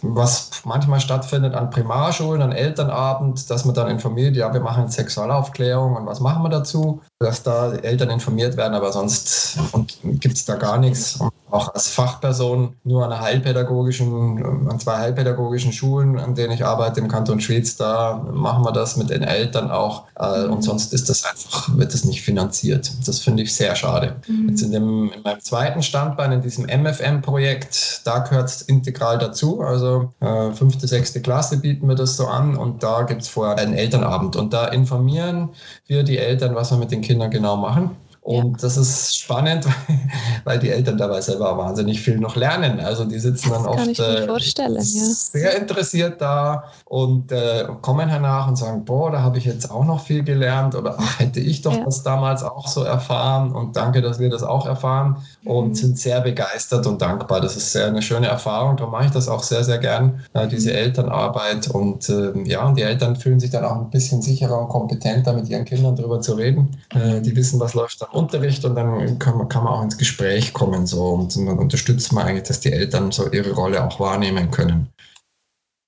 was 0.02 0.52
manchmal 0.65 1.00
stattfindet 1.00 1.56
an 1.56 1.69
Primarschulen, 1.69 2.41
an 2.41 2.52
Elternabend, 2.52 3.50
dass 3.50 3.65
man 3.65 3.73
dann 3.73 3.89
informiert, 3.89 4.36
ja, 4.36 4.54
wir 4.54 4.60
machen 4.60 4.89
Sexualaufklärung 4.89 5.95
und 5.95 6.06
was 6.06 6.19
machen 6.19 6.43
wir 6.43 6.50
dazu, 6.50 7.02
dass 7.19 7.41
da 7.41 7.73
Eltern 7.73 8.12
informiert 8.12 8.58
werden, 8.58 8.75
aber 8.75 8.91
sonst 8.91 9.58
gibt 10.03 10.38
es 10.38 10.45
da 10.45 10.56
gar 10.56 10.77
nichts 10.77 11.19
auch 11.49 11.73
als 11.73 11.88
Fachperson 11.88 12.75
nur 12.84 13.06
an 13.06 13.12
einer 13.12 13.21
heilpädagogischen, 13.21 14.69
an 14.69 14.80
zwei 14.80 14.97
heilpädagogischen 14.97 15.71
Schulen, 15.71 16.19
an 16.19 16.36
denen 16.36 16.51
ich 16.51 16.65
arbeite 16.65 16.99
im 16.99 17.08
Kanton 17.08 17.39
Schwyz, 17.39 17.77
da 17.77 18.25
machen 18.32 18.65
wir 18.65 18.73
das 18.73 18.97
mit 18.97 19.10
den 19.10 19.23
Eltern 19.23 19.71
auch. 19.71 20.03
Äh, 20.15 20.43
und 20.43 20.63
sonst 20.63 20.93
ist 20.93 21.10
das 21.10 21.23
einfach, 21.23 21.69
wird 21.77 21.93
das 21.93 22.03
nicht 22.03 22.21
finanziert. 22.21 22.91
Das 23.06 23.19
finde 23.19 23.43
ich 23.43 23.56
sehr 23.56 23.75
schade. 23.75 24.17
Mhm. 24.27 24.49
Jetzt 24.49 24.62
in, 24.62 24.71
dem, 24.71 25.12
in 25.13 25.21
meinem 25.21 25.39
zweiten 25.39 25.82
Standbein, 25.84 26.34
in 26.34 26.41
diesem 26.41 26.65
MFM-Projekt, 26.65 28.01
da 28.03 28.19
gehört 28.19 28.49
es 28.49 28.62
integral 28.63 29.17
dazu. 29.17 29.62
Also 29.62 30.13
äh, 30.19 30.51
fünfte, 30.51 30.86
sechste 30.88 31.21
Klasse 31.21 31.58
bieten 31.58 31.88
wir 31.88 31.95
das 31.95 32.17
so 32.17 32.27
an 32.27 32.58
und 32.58 32.84
da 32.84 33.03
gibt 33.03 33.21
es 33.21 33.30
vorher 33.30 33.58
einen 33.58 33.73
Elternabend. 33.73 34.36
Und 34.36 34.51
da 34.51 34.67
informieren 34.67 35.49
wir 35.88 36.03
die 36.03 36.17
Eltern, 36.17 36.56
was 36.56 36.71
wir 36.71 36.77
mit 36.77 36.91
den 36.91 37.01
Kindern 37.07 37.31
genau 37.31 37.55
machen. 37.55 37.95
Und 38.27 38.61
das 38.61 38.75
ist 38.75 39.17
spannend, 39.17 39.65
weil 40.43 40.59
die 40.59 40.69
Eltern 40.69 40.97
dabei 40.97 41.21
selber 41.21 41.57
wahnsinnig 41.57 42.01
viel 42.01 42.17
noch 42.17 42.35
lernen. 42.35 42.81
Also 42.81 43.05
die 43.05 43.19
sitzen 43.19 43.51
dann 43.51 43.65
oft 43.65 43.99
äh, 43.99 44.27
sehr 45.31 45.55
interessiert 45.55 46.19
da 46.19 46.65
und 46.83 47.31
äh, 47.31 47.65
kommen 47.81 48.09
hernach 48.09 48.49
und 48.49 48.57
sagen, 48.57 48.83
boah, 48.83 49.11
da 49.11 49.21
habe 49.21 49.37
ich 49.37 49.45
jetzt 49.45 49.71
auch 49.71 49.85
noch 49.85 50.01
viel 50.01 50.25
gelernt 50.25 50.75
oder 50.75 50.97
ach, 50.99 51.19
hätte 51.21 51.39
ich 51.39 51.61
doch 51.61 51.77
ja. 51.77 51.85
das 51.85 52.03
damals 52.03 52.43
auch 52.43 52.67
so 52.67 52.83
erfahren 52.83 53.53
und 53.53 53.77
danke, 53.77 54.01
dass 54.01 54.19
wir 54.19 54.29
das 54.29 54.43
auch 54.43 54.65
erfahren 54.65 55.23
und 55.43 55.69
mhm. 55.69 55.76
sind 55.76 56.00
sehr 56.00 56.21
begeistert 56.21 56.86
und 56.88 57.02
dankbar. 57.02 57.41
Das 57.41 57.56
ist 57.56 57.71
sehr 57.71 57.88
eine 57.88 58.02
schöne 58.02 58.28
Erfahrung. 58.28 58.78
Darum 58.78 58.91
mache 58.91 59.06
ich 59.06 59.12
das 59.12 59.28
auch 59.28 59.43
sehr, 59.43 59.63
sehr 59.63 59.78
gern, 59.78 60.21
äh, 60.34 60.47
diese 60.47 60.71
mhm. 60.71 60.78
Elternarbeit. 60.78 61.69
Und 61.69 62.10
äh, 62.10 62.34
ja, 62.43 62.65
und 62.67 62.78
die 62.78 62.84
Eltern 62.84 63.15
fühlen 63.15 63.39
sich 63.39 63.52
dann 63.52 63.65
auch 63.65 63.76
ein 63.76 63.89
bisschen 63.89 64.21
sicherer 64.21 64.60
und 64.60 64.69
kompetenter, 64.69 65.34
mit 65.34 65.50
ihren 65.50 65.65
Kindern 65.65 65.95
darüber 65.95 66.21
zu 66.21 66.34
reden. 66.34 66.78
Äh, 66.93 67.21
die 67.21 67.36
wissen, 67.36 67.60
was 67.60 67.73
läuft 67.73 68.02
dann 68.02 68.10
Unterricht 68.10 68.65
und 68.65 68.76
dann 68.76 69.19
kann 69.19 69.38
man, 69.38 69.47
kann 69.50 69.63
man 69.63 69.73
auch 69.73 69.84
ins 69.84 69.97
Gespräch 69.97 70.54
kommen 70.54 70.86
so 70.86 71.10
und 71.10 71.36
dann 71.36 71.60
unterstützt 71.60 72.12
man 72.13 72.26
eigentlich, 72.26 72.47
dass 72.47 72.60
die 72.60 72.71
Eltern 72.71 73.12
so 73.12 73.32
ihre 73.32 73.52
Rolle 73.52 73.84
auch 73.84 74.00
wahrnehmen 74.00 74.52
können. 74.52 74.88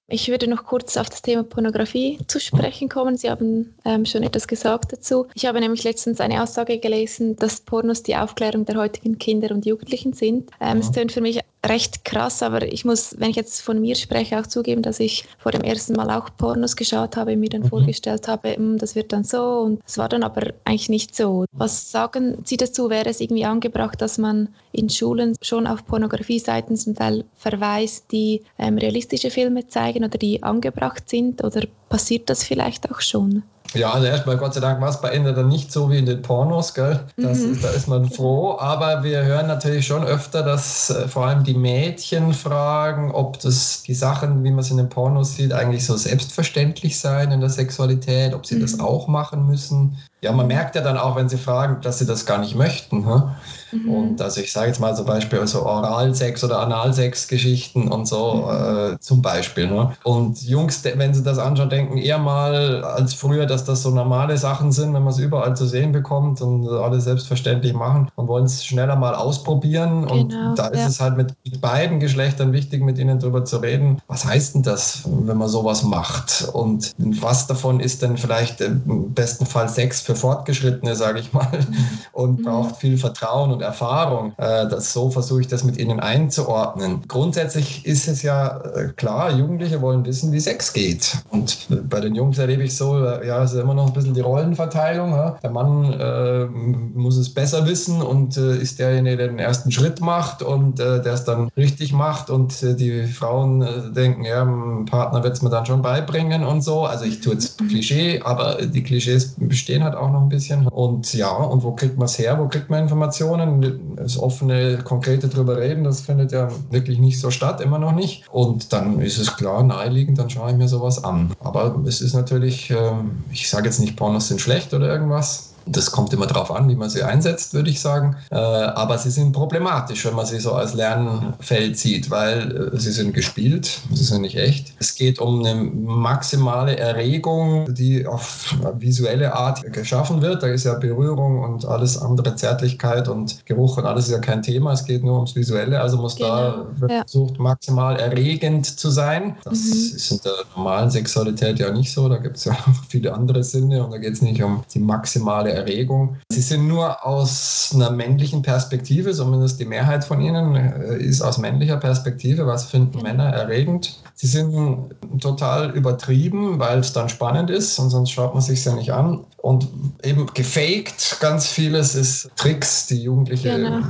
Ich 0.09 0.27
würde 0.29 0.49
noch 0.49 0.65
kurz 0.65 0.97
auf 0.97 1.09
das 1.09 1.21
Thema 1.21 1.43
Pornografie 1.43 2.17
zu 2.27 2.39
sprechen 2.39 2.89
kommen. 2.89 3.15
Sie 3.15 3.29
haben 3.29 3.75
ähm, 3.85 4.05
schon 4.05 4.23
etwas 4.23 4.47
gesagt 4.47 4.91
dazu. 4.91 5.27
Ich 5.35 5.45
habe 5.45 5.59
nämlich 5.59 5.83
letztens 5.83 6.19
eine 6.19 6.41
Aussage 6.41 6.79
gelesen, 6.79 7.35
dass 7.35 7.61
Pornos 7.61 8.01
die 8.01 8.15
Aufklärung 8.15 8.65
der 8.65 8.75
heutigen 8.75 9.19
Kinder 9.19 9.51
und 9.51 9.65
Jugendlichen 9.65 10.13
sind. 10.13 10.49
Ähm, 10.59 10.77
ja. 10.77 10.79
Es 10.79 10.91
tönt 10.91 11.11
für 11.11 11.21
mich 11.21 11.41
recht 11.65 12.05
krass, 12.05 12.41
aber 12.41 12.71
ich 12.71 12.85
muss, 12.85 13.15
wenn 13.19 13.31
ich 13.31 13.35
jetzt 13.35 13.61
von 13.61 13.81
mir 13.81 13.95
spreche, 13.95 14.39
auch 14.39 14.47
zugeben, 14.47 14.81
dass 14.81 14.99
ich 14.99 15.25
vor 15.37 15.51
dem 15.51 15.61
ersten 15.61 15.93
Mal 15.93 16.09
auch 16.09 16.29
Pornos 16.37 16.75
geschaut 16.75 17.17
habe, 17.17 17.35
mir 17.35 17.49
dann 17.49 17.63
mhm. 17.63 17.69
vorgestellt 17.69 18.27
habe, 18.27 18.55
hm, 18.55 18.77
das 18.77 18.95
wird 18.95 19.11
dann 19.11 19.23
so 19.23 19.59
und 19.59 19.81
es 19.85 19.97
war 19.97 20.09
dann 20.09 20.23
aber 20.23 20.53
eigentlich 20.65 20.89
nicht 20.89 21.15
so. 21.15 21.45
Was 21.51 21.91
sagen 21.91 22.37
Sie 22.45 22.57
dazu? 22.57 22.89
Wäre 22.89 23.09
es 23.09 23.19
irgendwie 23.19 23.45
angebracht, 23.45 24.01
dass 24.01 24.17
man 24.17 24.49
in 24.71 24.89
Schulen 24.89 25.35
schon 25.41 25.67
auf 25.67 25.85
Pornografie-Seiten 25.85 26.77
zum 26.77 26.95
Teil 26.95 27.25
verweist, 27.35 28.11
die 28.11 28.43
ähm, 28.57 28.77
realistische 28.77 29.29
Filme 29.29 29.67
zeigen 29.67 30.05
oder 30.05 30.17
die 30.17 30.41
angebracht 30.43 31.09
sind 31.09 31.43
oder 31.43 31.63
passiert 31.89 32.29
das 32.29 32.43
vielleicht 32.43 32.89
auch 32.91 33.01
schon? 33.01 33.43
Ja, 33.73 33.91
also 33.91 34.07
erstmal 34.07 34.37
Gott 34.37 34.53
sei 34.53 34.61
Dank 34.61 34.81
war 34.81 34.89
es 34.89 34.99
bei 34.99 35.13
Ihnen 35.13 35.35
dann 35.35 35.47
nicht 35.47 35.71
so 35.71 35.91
wie 35.91 35.99
in 35.99 36.05
den 36.05 36.21
Pornos, 36.21 36.73
gell? 36.73 37.01
Das 37.17 37.39
mhm. 37.39 37.59
da 37.61 37.69
ist 37.69 37.87
man 37.87 38.09
froh. 38.09 38.57
Aber 38.59 39.03
wir 39.03 39.23
hören 39.23 39.47
natürlich 39.47 39.85
schon 39.85 40.03
öfter, 40.03 40.41
dass 40.41 40.89
äh, 40.89 41.07
vor 41.07 41.27
allem 41.27 41.43
die 41.43 41.53
Mädchen 41.53 42.33
fragen, 42.33 43.11
ob 43.11 43.39
das 43.41 43.83
die 43.83 43.93
Sachen, 43.93 44.43
wie 44.43 44.49
man 44.49 44.59
es 44.59 44.71
in 44.71 44.77
den 44.77 44.89
Pornos 44.89 45.35
sieht, 45.35 45.53
eigentlich 45.53 45.85
so 45.85 45.95
selbstverständlich 45.95 46.99
seien 46.99 47.31
in 47.31 47.41
der 47.41 47.49
Sexualität, 47.49 48.33
ob 48.33 48.45
sie 48.45 48.55
mhm. 48.55 48.61
das 48.61 48.79
auch 48.79 49.07
machen 49.07 49.45
müssen. 49.45 49.97
Ja, 50.21 50.31
man 50.31 50.47
merkt 50.47 50.75
ja 50.75 50.81
dann 50.81 50.97
auch, 50.97 51.15
wenn 51.15 51.29
sie 51.29 51.37
fragen, 51.37 51.81
dass 51.81 51.99
sie 51.99 52.05
das 52.05 52.25
gar 52.25 52.39
nicht 52.39 52.55
möchten. 52.55 53.05
Hm? 53.05 53.23
Mhm. 53.71 53.89
Und 53.89 54.21
also 54.21 54.41
ich 54.41 54.51
sage 54.51 54.67
jetzt 54.67 54.79
mal 54.79 54.95
zum 54.95 55.05
Beispiel 55.05 55.45
so 55.47 55.65
Oralsex 55.65 56.43
oder 56.43 56.59
Analsex-Geschichten 56.59 57.87
und 57.91 58.07
so 58.07 58.47
mhm. 58.47 58.93
äh, 58.93 58.99
zum 58.99 59.21
Beispiel. 59.21 59.67
Ne? 59.67 59.91
Und 60.03 60.41
Jungs, 60.43 60.83
wenn 60.83 61.13
sie 61.13 61.23
das 61.23 61.37
anschauen, 61.37 61.69
denken 61.69 61.97
eher 61.97 62.17
mal 62.17 62.83
als 62.83 63.13
früher, 63.13 63.45
dass 63.45 63.65
das 63.65 63.83
so 63.83 63.89
normale 63.89 64.37
Sachen 64.37 64.71
sind, 64.71 64.93
wenn 64.93 65.03
man 65.03 65.13
es 65.13 65.19
überall 65.19 65.55
zu 65.55 65.65
sehen 65.65 65.91
bekommt 65.91 66.41
und 66.41 66.67
alle 66.67 67.01
selbstverständlich 67.01 67.73
machen 67.73 68.09
und 68.15 68.27
wollen 68.27 68.45
es 68.45 68.65
schneller 68.65 68.95
mal 68.95 69.15
ausprobieren. 69.15 70.07
Genau, 70.07 70.13
und 70.19 70.57
da 70.57 70.67
ist 70.67 70.79
ja. 70.79 70.87
es 70.87 70.99
halt 70.99 71.17
mit, 71.17 71.33
beiden 71.61 71.99
Geschlechtern 71.99 72.53
wichtig, 72.53 72.83
mit 72.83 72.97
ihnen 72.97 73.19
darüber 73.19 73.43
zu 73.43 73.57
reden. 73.57 74.01
Was 74.07 74.25
heißt 74.25 74.55
denn 74.55 74.63
das, 74.63 75.03
wenn 75.05 75.37
man 75.37 75.49
sowas 75.49 75.83
macht? 75.83 76.47
Und 76.53 76.93
was 76.97 77.47
davon 77.47 77.79
ist 77.79 78.01
denn 78.01 78.17
vielleicht 78.17 78.61
im 78.61 79.13
besten 79.13 79.45
Fall 79.45 79.67
Sex 79.69 80.01
für 80.01 80.15
Fortgeschrittene, 80.15 80.95
sage 80.95 81.19
ich 81.19 81.33
mal, 81.33 81.49
mhm. 81.51 81.87
und 82.13 82.43
braucht 82.43 82.77
viel 82.77 82.97
Vertrauen 82.97 83.51
und 83.51 83.58
Erfahrung. 83.61 84.33
Äh, 84.37 84.67
das, 84.67 84.93
so 84.93 85.09
versuche 85.09 85.41
ich 85.41 85.47
das 85.47 85.63
mit 85.63 85.77
ihnen 85.77 85.99
einzuordnen. 85.99 87.01
Grundsätzlich 87.07 87.85
ist 87.85 88.07
es 88.07 88.21
ja 88.21 88.57
äh, 88.57 88.89
klar, 88.95 89.31
Jugendliche 89.31 89.81
wollen 89.81 90.05
wissen, 90.05 90.31
wie 90.31 90.39
Sex 90.39 90.73
geht. 90.73 91.17
Und 91.31 91.67
bei 91.89 91.99
den 91.99 92.15
Jungs 92.15 92.37
erlebe 92.37 92.63
ich 92.63 92.75
so, 92.75 93.03
äh, 93.03 93.27
ja, 93.27 93.43
es 93.43 93.53
ist 93.53 93.59
immer 93.59 93.73
noch 93.73 93.87
ein 93.87 93.93
bisschen 93.93 94.13
die 94.13 94.21
Rollenverteilung. 94.21 95.09
Der 95.41 95.49
Mann 95.49 95.93
äh, 95.93 96.45
muss 96.45 97.17
es 97.17 97.33
besser 97.33 97.65
wissen 97.65 98.01
und 98.01 98.37
äh, 98.37 98.57
ist 98.57 98.79
derjenige, 98.79 99.17
der 99.17 99.27
den 99.27 99.39
ersten 99.39 99.71
Schritt 99.71 100.01
macht 100.01 100.41
und 100.41 100.79
äh, 100.79 101.01
der 101.01 101.13
es 101.13 101.23
dann 101.23 101.49
richtig 101.57 101.93
macht. 101.93 102.29
Und 102.29 102.61
die 102.61 103.03
Frauen 103.03 103.93
denken, 103.93 104.25
ja, 104.25 104.43
ein 104.43 104.85
Partner 104.85 105.23
wird 105.23 105.33
es 105.33 105.41
mir 105.41 105.49
dann 105.49 105.65
schon 105.65 105.81
beibringen 105.81 106.43
und 106.43 106.61
so. 106.61 106.85
Also 106.85 107.05
ich 107.05 107.21
tue 107.21 107.33
jetzt 107.33 107.57
Klischee, 107.57 108.21
aber 108.23 108.57
die 108.65 108.83
Klischees 108.83 109.35
bestehen 109.37 109.83
halt 109.83 109.95
auch 109.95 110.11
noch 110.11 110.21
ein 110.21 110.29
bisschen. 110.29 110.67
Und 110.67 111.13
ja, 111.13 111.29
und 111.29 111.63
wo 111.63 111.71
kriegt 111.71 111.97
man 111.97 112.05
es 112.05 112.17
her? 112.17 112.39
Wo 112.39 112.47
kriegt 112.47 112.69
man 112.69 112.83
Informationen? 112.83 113.48
Das 113.95 114.17
offene, 114.17 114.79
konkrete 114.83 115.27
drüber 115.27 115.57
reden, 115.57 115.83
das 115.83 116.01
findet 116.01 116.31
ja 116.31 116.49
wirklich 116.69 116.99
nicht 116.99 117.19
so 117.19 117.31
statt, 117.31 117.61
immer 117.61 117.79
noch 117.79 117.93
nicht. 117.93 118.23
Und 118.31 118.71
dann 118.73 119.01
ist 119.01 119.17
es 119.17 119.35
klar, 119.35 119.63
naheliegend, 119.63 120.17
dann 120.17 120.29
schaue 120.29 120.51
ich 120.51 120.57
mir 120.57 120.67
sowas 120.67 121.03
an. 121.03 121.31
Aber 121.39 121.81
es 121.85 122.01
ist 122.01 122.13
natürlich, 122.13 122.69
ähm, 122.71 123.23
ich 123.31 123.49
sage 123.49 123.65
jetzt 123.65 123.79
nicht, 123.79 123.95
Pornos 123.95 124.27
sind 124.27 124.41
schlecht 124.41 124.73
oder 124.73 124.87
irgendwas. 124.87 125.48
Das 125.71 125.91
kommt 125.91 126.13
immer 126.13 126.27
darauf 126.27 126.51
an, 126.51 126.67
wie 126.69 126.75
man 126.75 126.89
sie 126.89 127.03
einsetzt, 127.03 127.53
würde 127.53 127.69
ich 127.69 127.79
sagen. 127.79 128.15
Äh, 128.31 128.35
aber 128.35 128.97
sie 128.97 129.11
sind 129.11 129.31
problematisch, 129.31 130.05
wenn 130.05 130.15
man 130.15 130.25
sie 130.25 130.39
so 130.39 130.53
als 130.53 130.73
Lernfeld 130.73 131.77
sieht, 131.77 132.09
weil 132.09 132.71
äh, 132.73 132.79
sie 132.79 132.91
sind 132.91 133.13
gespielt, 133.13 133.79
sie 133.91 134.03
sind 134.03 134.21
nicht 134.21 134.37
echt. 134.37 134.73
Es 134.79 134.95
geht 134.95 135.19
um 135.19 135.39
eine 135.39 135.55
maximale 135.55 136.77
Erregung, 136.77 137.73
die 137.73 138.05
auf 138.05 138.55
visuelle 138.77 139.33
Art 139.33 139.61
geschaffen 139.73 140.21
wird. 140.21 140.43
Da 140.43 140.47
ist 140.47 140.65
ja 140.65 140.75
Berührung 140.75 141.43
und 141.43 141.65
alles 141.65 141.97
andere, 141.97 142.35
Zärtlichkeit 142.35 143.07
und 143.07 143.45
Geruch 143.45 143.77
und 143.77 143.85
alles 143.85 144.05
ist 144.05 144.11
ja 144.11 144.19
kein 144.19 144.41
Thema. 144.41 144.73
Es 144.73 144.85
geht 144.85 145.03
nur 145.03 145.15
ums 145.15 145.35
Visuelle. 145.35 145.79
Also 145.79 145.97
muss 145.97 146.15
genau. 146.15 146.29
da 146.29 146.87
ja. 146.87 146.99
versucht, 146.99 147.39
maximal 147.39 147.97
erregend 147.97 148.65
zu 148.65 148.89
sein. 148.89 149.35
Das 149.43 149.59
mhm. 149.59 149.71
ist 149.95 150.11
in 150.11 150.19
der 150.23 150.33
normalen 150.55 150.89
Sexualität 150.89 151.59
ja 151.59 151.71
nicht 151.71 151.91
so. 151.91 152.09
Da 152.09 152.17
gibt 152.17 152.37
es 152.37 152.45
ja 152.45 152.57
viele 152.89 153.13
andere 153.13 153.43
Sinne 153.43 153.83
und 153.83 153.91
da 153.91 153.97
geht 153.97 154.13
es 154.13 154.21
nicht 154.21 154.41
um 154.41 154.63
die 154.73 154.79
maximale 154.79 155.51
Erregung. 155.59 156.17
Sie 156.29 156.41
sind 156.41 156.67
nur 156.67 157.05
aus 157.05 157.71
einer 157.73 157.91
männlichen 157.91 158.41
Perspektive, 158.41 159.13
zumindest 159.13 159.59
die 159.59 159.65
Mehrheit 159.65 160.03
von 160.03 160.21
ihnen 160.21 160.55
äh, 160.55 160.97
ist 160.97 161.21
aus 161.21 161.37
männlicher 161.37 161.77
Perspektive. 161.77 162.45
Was 162.45 162.65
finden 162.65 163.01
Männer 163.01 163.25
erregend? 163.25 164.01
Sie 164.15 164.27
sind 164.27 164.95
total 165.21 165.71
übertrieben, 165.71 166.59
weil 166.59 166.79
es 166.79 166.93
dann 166.93 167.09
spannend 167.09 167.49
ist 167.49 167.79
und 167.79 167.89
sonst 167.89 168.11
schaut 168.11 168.33
man 168.33 168.41
sich 168.41 168.65
ja 168.65 168.73
nicht 168.75 168.91
an. 168.91 169.25
Und 169.37 169.67
eben 170.03 170.25
gefaked, 170.33 171.17
ganz 171.19 171.47
vieles 171.47 171.95
ist 171.95 172.29
Tricks, 172.35 172.87
die 172.87 173.03
Jugendliche 173.03 173.55
genau 173.55 173.81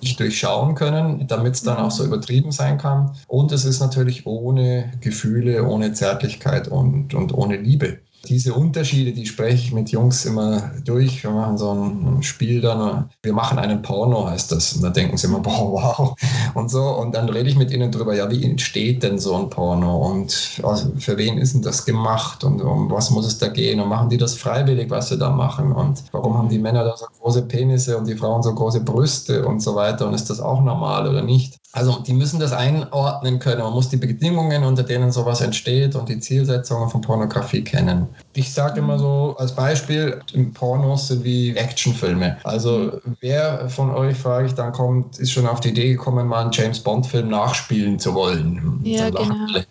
nicht 0.00 0.20
durchschauen 0.20 0.74
können, 0.74 1.26
damit 1.26 1.54
es 1.54 1.62
dann 1.62 1.78
auch 1.78 1.90
so 1.90 2.04
übertrieben 2.04 2.52
sein 2.52 2.78
kann. 2.78 3.16
Und 3.26 3.52
es 3.52 3.64
ist 3.64 3.80
natürlich 3.80 4.26
ohne 4.26 4.92
Gefühle, 5.00 5.66
ohne 5.66 5.92
Zärtlichkeit 5.92 6.68
und, 6.68 7.14
und 7.14 7.34
ohne 7.34 7.56
Liebe 7.56 7.98
diese 8.26 8.54
Unterschiede, 8.54 9.12
die 9.12 9.26
spreche 9.26 9.54
ich 9.54 9.72
mit 9.72 9.90
Jungs 9.90 10.24
immer 10.24 10.72
durch. 10.84 11.22
Wir 11.22 11.30
machen 11.30 11.56
so 11.56 11.72
ein 11.72 12.22
Spiel 12.22 12.60
dann, 12.60 13.10
wir 13.22 13.32
machen 13.32 13.58
einen 13.58 13.82
Porno, 13.82 14.28
heißt 14.28 14.52
das. 14.52 14.74
Und 14.74 14.82
da 14.82 14.90
denken 14.90 15.16
sie 15.16 15.28
immer, 15.28 15.40
boah, 15.40 15.72
wow. 15.72 16.14
Und 16.54 16.70
so. 16.70 16.82
Und 16.82 17.14
dann 17.14 17.28
rede 17.28 17.48
ich 17.48 17.56
mit 17.56 17.70
ihnen 17.70 17.92
drüber, 17.92 18.14
ja, 18.14 18.30
wie 18.30 18.44
entsteht 18.44 19.02
denn 19.02 19.18
so 19.18 19.36
ein 19.36 19.48
Porno? 19.50 19.96
Und 20.10 20.60
also 20.62 20.92
für 20.98 21.16
wen 21.16 21.38
ist 21.38 21.54
denn 21.54 21.62
das 21.62 21.84
gemacht? 21.84 22.44
Und 22.44 22.60
um 22.60 22.90
was 22.90 23.10
muss 23.10 23.26
es 23.26 23.38
da 23.38 23.48
gehen? 23.48 23.80
Und 23.80 23.88
machen 23.88 24.10
die 24.10 24.18
das 24.18 24.34
freiwillig, 24.34 24.90
was 24.90 25.08
sie 25.08 25.18
da 25.18 25.30
machen? 25.30 25.72
Und 25.72 26.02
warum 26.12 26.36
haben 26.36 26.48
die 26.48 26.58
Männer 26.58 26.84
da 26.84 26.96
so 26.96 27.06
große 27.20 27.42
Penisse 27.42 27.96
und 27.96 28.08
die 28.08 28.16
Frauen 28.16 28.42
so 28.42 28.54
große 28.54 28.80
Brüste 28.80 29.46
und 29.46 29.60
so 29.60 29.74
weiter? 29.74 30.06
Und 30.06 30.14
ist 30.14 30.28
das 30.28 30.40
auch 30.40 30.62
normal 30.62 31.08
oder 31.08 31.22
nicht? 31.22 31.58
Also 31.72 31.98
die 32.00 32.14
müssen 32.14 32.40
das 32.40 32.52
einordnen 32.52 33.38
können. 33.38 33.62
Man 33.62 33.74
muss 33.74 33.90
die 33.90 33.98
Bedingungen, 33.98 34.64
unter 34.64 34.82
denen 34.82 35.12
sowas 35.12 35.42
entsteht 35.42 35.94
und 35.94 36.08
die 36.08 36.18
Zielsetzungen 36.18 36.88
von 36.88 37.02
Pornografie 37.02 37.62
kennen. 37.62 38.08
Ich 38.34 38.52
sage 38.52 38.80
immer 38.80 38.98
so 38.98 39.36
als 39.38 39.54
Beispiel, 39.54 40.20
Pornos 40.54 41.08
sind 41.08 41.24
wie 41.24 41.54
Actionfilme. 41.54 42.38
Also 42.42 43.00
wer 43.20 43.68
von 43.68 43.90
euch, 43.90 44.16
frage 44.16 44.46
ich 44.46 44.54
dann, 44.54 44.72
kommt, 44.72 45.18
ist 45.18 45.30
schon 45.30 45.46
auf 45.46 45.60
die 45.60 45.68
Idee 45.68 45.90
gekommen, 45.90 46.26
mal 46.26 46.42
einen 46.42 46.52
James 46.52 46.80
Bond-Film 46.80 47.28
nachspielen 47.28 47.98
zu 47.98 48.14
wollen. 48.14 48.80
Ja, 48.82 49.10
genau. 49.10 49.24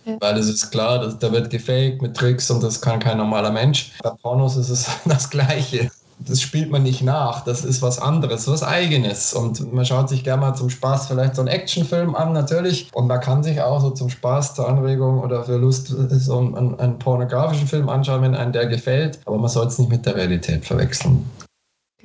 Ja. 0.06 0.18
Weil 0.20 0.38
es 0.38 0.50
ist 0.50 0.70
klar, 0.70 1.00
dass, 1.00 1.18
da 1.18 1.32
wird 1.32 1.50
gefaked 1.50 2.04
mit 2.04 2.16
Tricks 2.16 2.52
und 2.52 2.62
das 2.62 2.80
kann 2.80 3.00
kein 3.00 3.18
normaler 3.18 3.52
Mensch. 3.52 3.94
Bei 4.04 4.12
Pornos 4.12 4.56
ist 4.56 4.70
es 4.70 4.88
das 5.06 5.30
Gleiche 5.30 5.90
das 6.20 6.42
spielt 6.42 6.72
man 6.72 6.84
nicht 6.84 7.04
nach, 7.04 7.44
das 7.44 7.64
ist 7.64 7.82
was 7.82 8.00
anderes, 8.00 8.48
was 8.48 8.64
eigenes. 8.64 9.34
Und 9.34 9.72
man 9.72 9.86
schaut 9.86 10.10
sich 10.10 10.24
gerne 10.24 10.42
mal 10.42 10.54
zum 10.56 10.70
Spaß 10.70 11.08
vielleicht 11.08 11.36
so 11.36 11.42
einen 11.42 11.50
Actionfilm 11.50 12.16
an, 12.16 12.34
natürlich. 12.34 12.90
Und 12.94 13.08
man 13.08 13.20
kann 13.20 13.44
sich 13.44 13.62
auch 13.62 13.80
so 13.82 13.92
zum 13.92 14.10
Spaß, 14.10 14.56
zur 14.56 14.68
Anregung 14.68 15.20
oder 15.20 15.44
für 15.44 15.58
Lust 15.58 15.88
so 15.88 16.40
einen, 16.40 16.80
einen 16.80 16.98
pornografischen 16.98 17.68
Film 17.68 17.88
anschauen, 17.88 18.24
wenn 18.24 18.36
einem 18.36 18.52
der 18.52 18.66
gefällt. 18.66 19.20
Aber 19.26 19.38
man 19.38 19.50
soll 19.50 19.68
es 19.68 19.78
nicht 19.78 19.92
mit 19.92 20.06
der 20.06 20.16
Realität 20.16 20.66
verwechseln. 20.66 21.30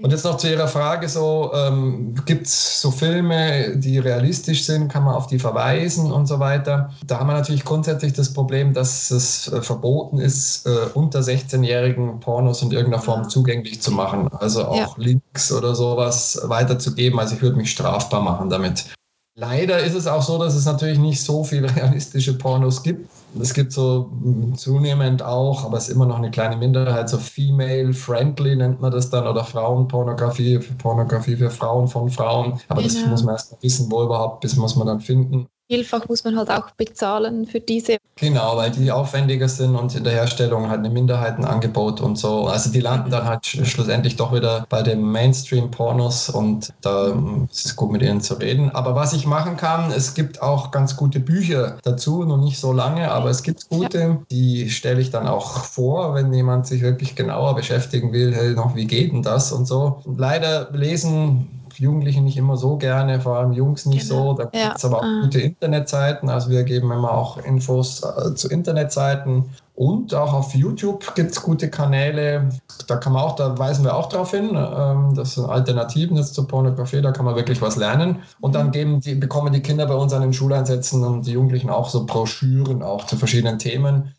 Und 0.00 0.10
jetzt 0.10 0.24
noch 0.24 0.38
zu 0.38 0.48
Ihrer 0.48 0.68
Frage 0.68 1.06
so, 1.06 1.52
ähm, 1.54 2.14
gibt 2.24 2.46
es 2.46 2.80
so 2.80 2.90
Filme, 2.90 3.76
die 3.76 3.98
realistisch 3.98 4.64
sind, 4.64 4.88
kann 4.88 5.04
man 5.04 5.14
auf 5.14 5.26
die 5.26 5.38
verweisen 5.38 6.10
und 6.10 6.26
so 6.26 6.40
weiter. 6.40 6.90
Da 7.06 7.18
haben 7.18 7.26
wir 7.26 7.34
natürlich 7.34 7.62
grundsätzlich 7.62 8.14
das 8.14 8.32
Problem, 8.32 8.72
dass 8.72 9.10
es 9.10 9.52
äh, 9.52 9.60
verboten 9.60 10.18
ist, 10.18 10.66
äh, 10.66 10.88
unter 10.94 11.20
16-jährigen 11.20 12.20
Pornos 12.20 12.62
in 12.62 12.70
irgendeiner 12.70 13.02
Form 13.02 13.28
zugänglich 13.28 13.82
zu 13.82 13.92
machen. 13.92 14.30
Also 14.32 14.64
auch 14.64 14.96
ja. 14.96 15.04
Links 15.04 15.52
oder 15.52 15.74
sowas 15.74 16.40
weiterzugeben. 16.44 17.20
Also 17.20 17.34
ich 17.34 17.42
würde 17.42 17.58
mich 17.58 17.70
strafbar 17.70 18.22
machen 18.22 18.48
damit. 18.48 18.86
Leider 19.34 19.78
ist 19.78 19.94
es 19.94 20.06
auch 20.06 20.22
so, 20.22 20.38
dass 20.38 20.54
es 20.54 20.64
natürlich 20.64 20.98
nicht 20.98 21.22
so 21.22 21.44
viele 21.44 21.68
realistische 21.76 22.38
Pornos 22.38 22.82
gibt. 22.82 23.10
Es 23.40 23.54
gibt 23.54 23.72
so 23.72 24.10
zunehmend 24.56 25.22
auch, 25.22 25.64
aber 25.64 25.78
es 25.78 25.88
ist 25.88 25.94
immer 25.94 26.06
noch 26.06 26.18
eine 26.18 26.30
kleine 26.30 26.56
Minderheit, 26.56 27.08
so 27.08 27.18
female-friendly 27.18 28.56
nennt 28.56 28.80
man 28.80 28.92
das 28.92 29.10
dann 29.10 29.26
oder 29.26 29.44
Frauenpornografie, 29.44 30.58
Pornografie 30.78 31.36
für 31.36 31.50
Frauen 31.50 31.88
von 31.88 32.10
Frauen. 32.10 32.60
Aber 32.68 32.82
genau. 32.82 32.94
das 32.94 33.06
muss 33.06 33.22
man 33.24 33.34
erst 33.34 33.62
wissen, 33.62 33.90
wo 33.90 34.02
überhaupt, 34.02 34.40
bis 34.40 34.56
muss 34.56 34.76
man 34.76 34.86
dann 34.86 35.00
finden 35.00 35.48
vielfach 35.68 36.08
muss 36.08 36.24
man 36.24 36.36
halt 36.36 36.50
auch 36.50 36.70
bezahlen 36.72 37.46
für 37.46 37.60
diese. 37.60 37.96
Genau, 38.16 38.56
weil 38.56 38.70
die 38.70 38.92
aufwendiger 38.92 39.48
sind 39.48 39.74
und 39.74 39.94
in 39.94 40.04
der 40.04 40.12
Herstellung 40.12 40.68
halt 40.68 40.84
ein 40.84 40.92
Minderheitenangebot 40.92 42.00
und 42.00 42.18
so. 42.18 42.46
Also 42.46 42.70
die 42.70 42.80
landen 42.80 43.10
dann 43.10 43.24
halt 43.24 43.46
schlussendlich 43.46 44.16
doch 44.16 44.34
wieder 44.34 44.66
bei 44.68 44.82
den 44.82 45.02
Mainstream-Pornos 45.02 46.28
und 46.28 46.72
da 46.82 47.08
ist 47.50 47.66
es 47.66 47.76
gut 47.76 47.90
mit 47.90 48.02
ihnen 48.02 48.20
zu 48.20 48.34
reden. 48.34 48.70
Aber 48.70 48.94
was 48.94 49.12
ich 49.12 49.26
machen 49.26 49.56
kann, 49.56 49.90
es 49.90 50.14
gibt 50.14 50.42
auch 50.42 50.70
ganz 50.70 50.96
gute 50.96 51.20
Bücher 51.20 51.78
dazu, 51.82 52.24
noch 52.24 52.38
nicht 52.38 52.60
so 52.60 52.72
lange, 52.72 53.10
aber 53.10 53.30
es 53.30 53.42
gibt 53.42 53.68
gute, 53.68 53.98
ja. 53.98 54.18
die 54.30 54.70
stelle 54.70 55.00
ich 55.00 55.10
dann 55.10 55.26
auch 55.26 55.64
vor, 55.64 56.14
wenn 56.14 56.32
jemand 56.34 56.66
sich 56.66 56.82
wirklich 56.82 57.16
genauer 57.16 57.54
beschäftigen 57.54 58.12
will, 58.12 58.34
hey, 58.34 58.54
noch 58.54 58.74
wie 58.74 58.86
geht 58.86 59.12
denn 59.12 59.22
das 59.22 59.52
und 59.52 59.66
so. 59.66 60.02
Leider 60.04 60.70
lesen 60.72 61.61
Jugendliche 61.78 62.20
nicht 62.20 62.36
immer 62.36 62.56
so 62.56 62.76
gerne, 62.76 63.20
vor 63.20 63.36
allem 63.36 63.52
Jungs 63.52 63.86
nicht 63.86 64.08
genau. 64.08 64.32
so. 64.32 64.42
Da 64.42 64.44
gibt 64.44 64.76
es 64.76 64.84
aber 64.84 64.98
auch 64.98 65.04
ah. 65.04 65.20
gute 65.22 65.40
Internetseiten. 65.40 66.28
Also 66.28 66.50
wir 66.50 66.62
geben 66.64 66.90
immer 66.90 67.12
auch 67.12 67.38
Infos 67.38 68.02
äh, 68.02 68.34
zu 68.34 68.48
Internetseiten. 68.48 69.44
Und 69.74 70.14
auch 70.14 70.34
auf 70.34 70.54
YouTube 70.54 71.14
gibt 71.14 71.30
es 71.30 71.42
gute 71.42 71.70
Kanäle. 71.70 72.50
Da 72.86 72.96
kann 72.96 73.14
man 73.14 73.22
auch, 73.22 73.36
da 73.36 73.58
weisen 73.58 73.84
wir 73.84 73.96
auch 73.96 74.08
darauf 74.08 74.30
hin. 74.30 74.50
Ähm, 74.54 75.14
das 75.14 75.34
sind 75.34 75.46
Alternativen 75.46 76.16
jetzt 76.16 76.34
zur 76.34 76.46
Pornografie, 76.46 77.00
da 77.00 77.10
kann 77.10 77.24
man 77.24 77.36
wirklich 77.36 77.62
was 77.62 77.76
lernen. 77.76 78.16
Und 78.40 78.54
dann 78.54 78.66
mhm. 78.66 78.72
geben 78.72 79.00
die, 79.00 79.14
bekommen 79.14 79.52
die 79.52 79.62
Kinder 79.62 79.86
bei 79.86 79.94
uns 79.94 80.12
an 80.12 80.22
den 80.22 80.32
Schuleinsätzen 80.32 81.02
und 81.04 81.26
die 81.26 81.32
Jugendlichen 81.32 81.70
auch 81.70 81.88
so 81.88 82.04
Broschüren 82.04 82.82
auch 82.82 83.06
zu 83.06 83.16
verschiedenen 83.16 83.58
Themen. 83.58 84.12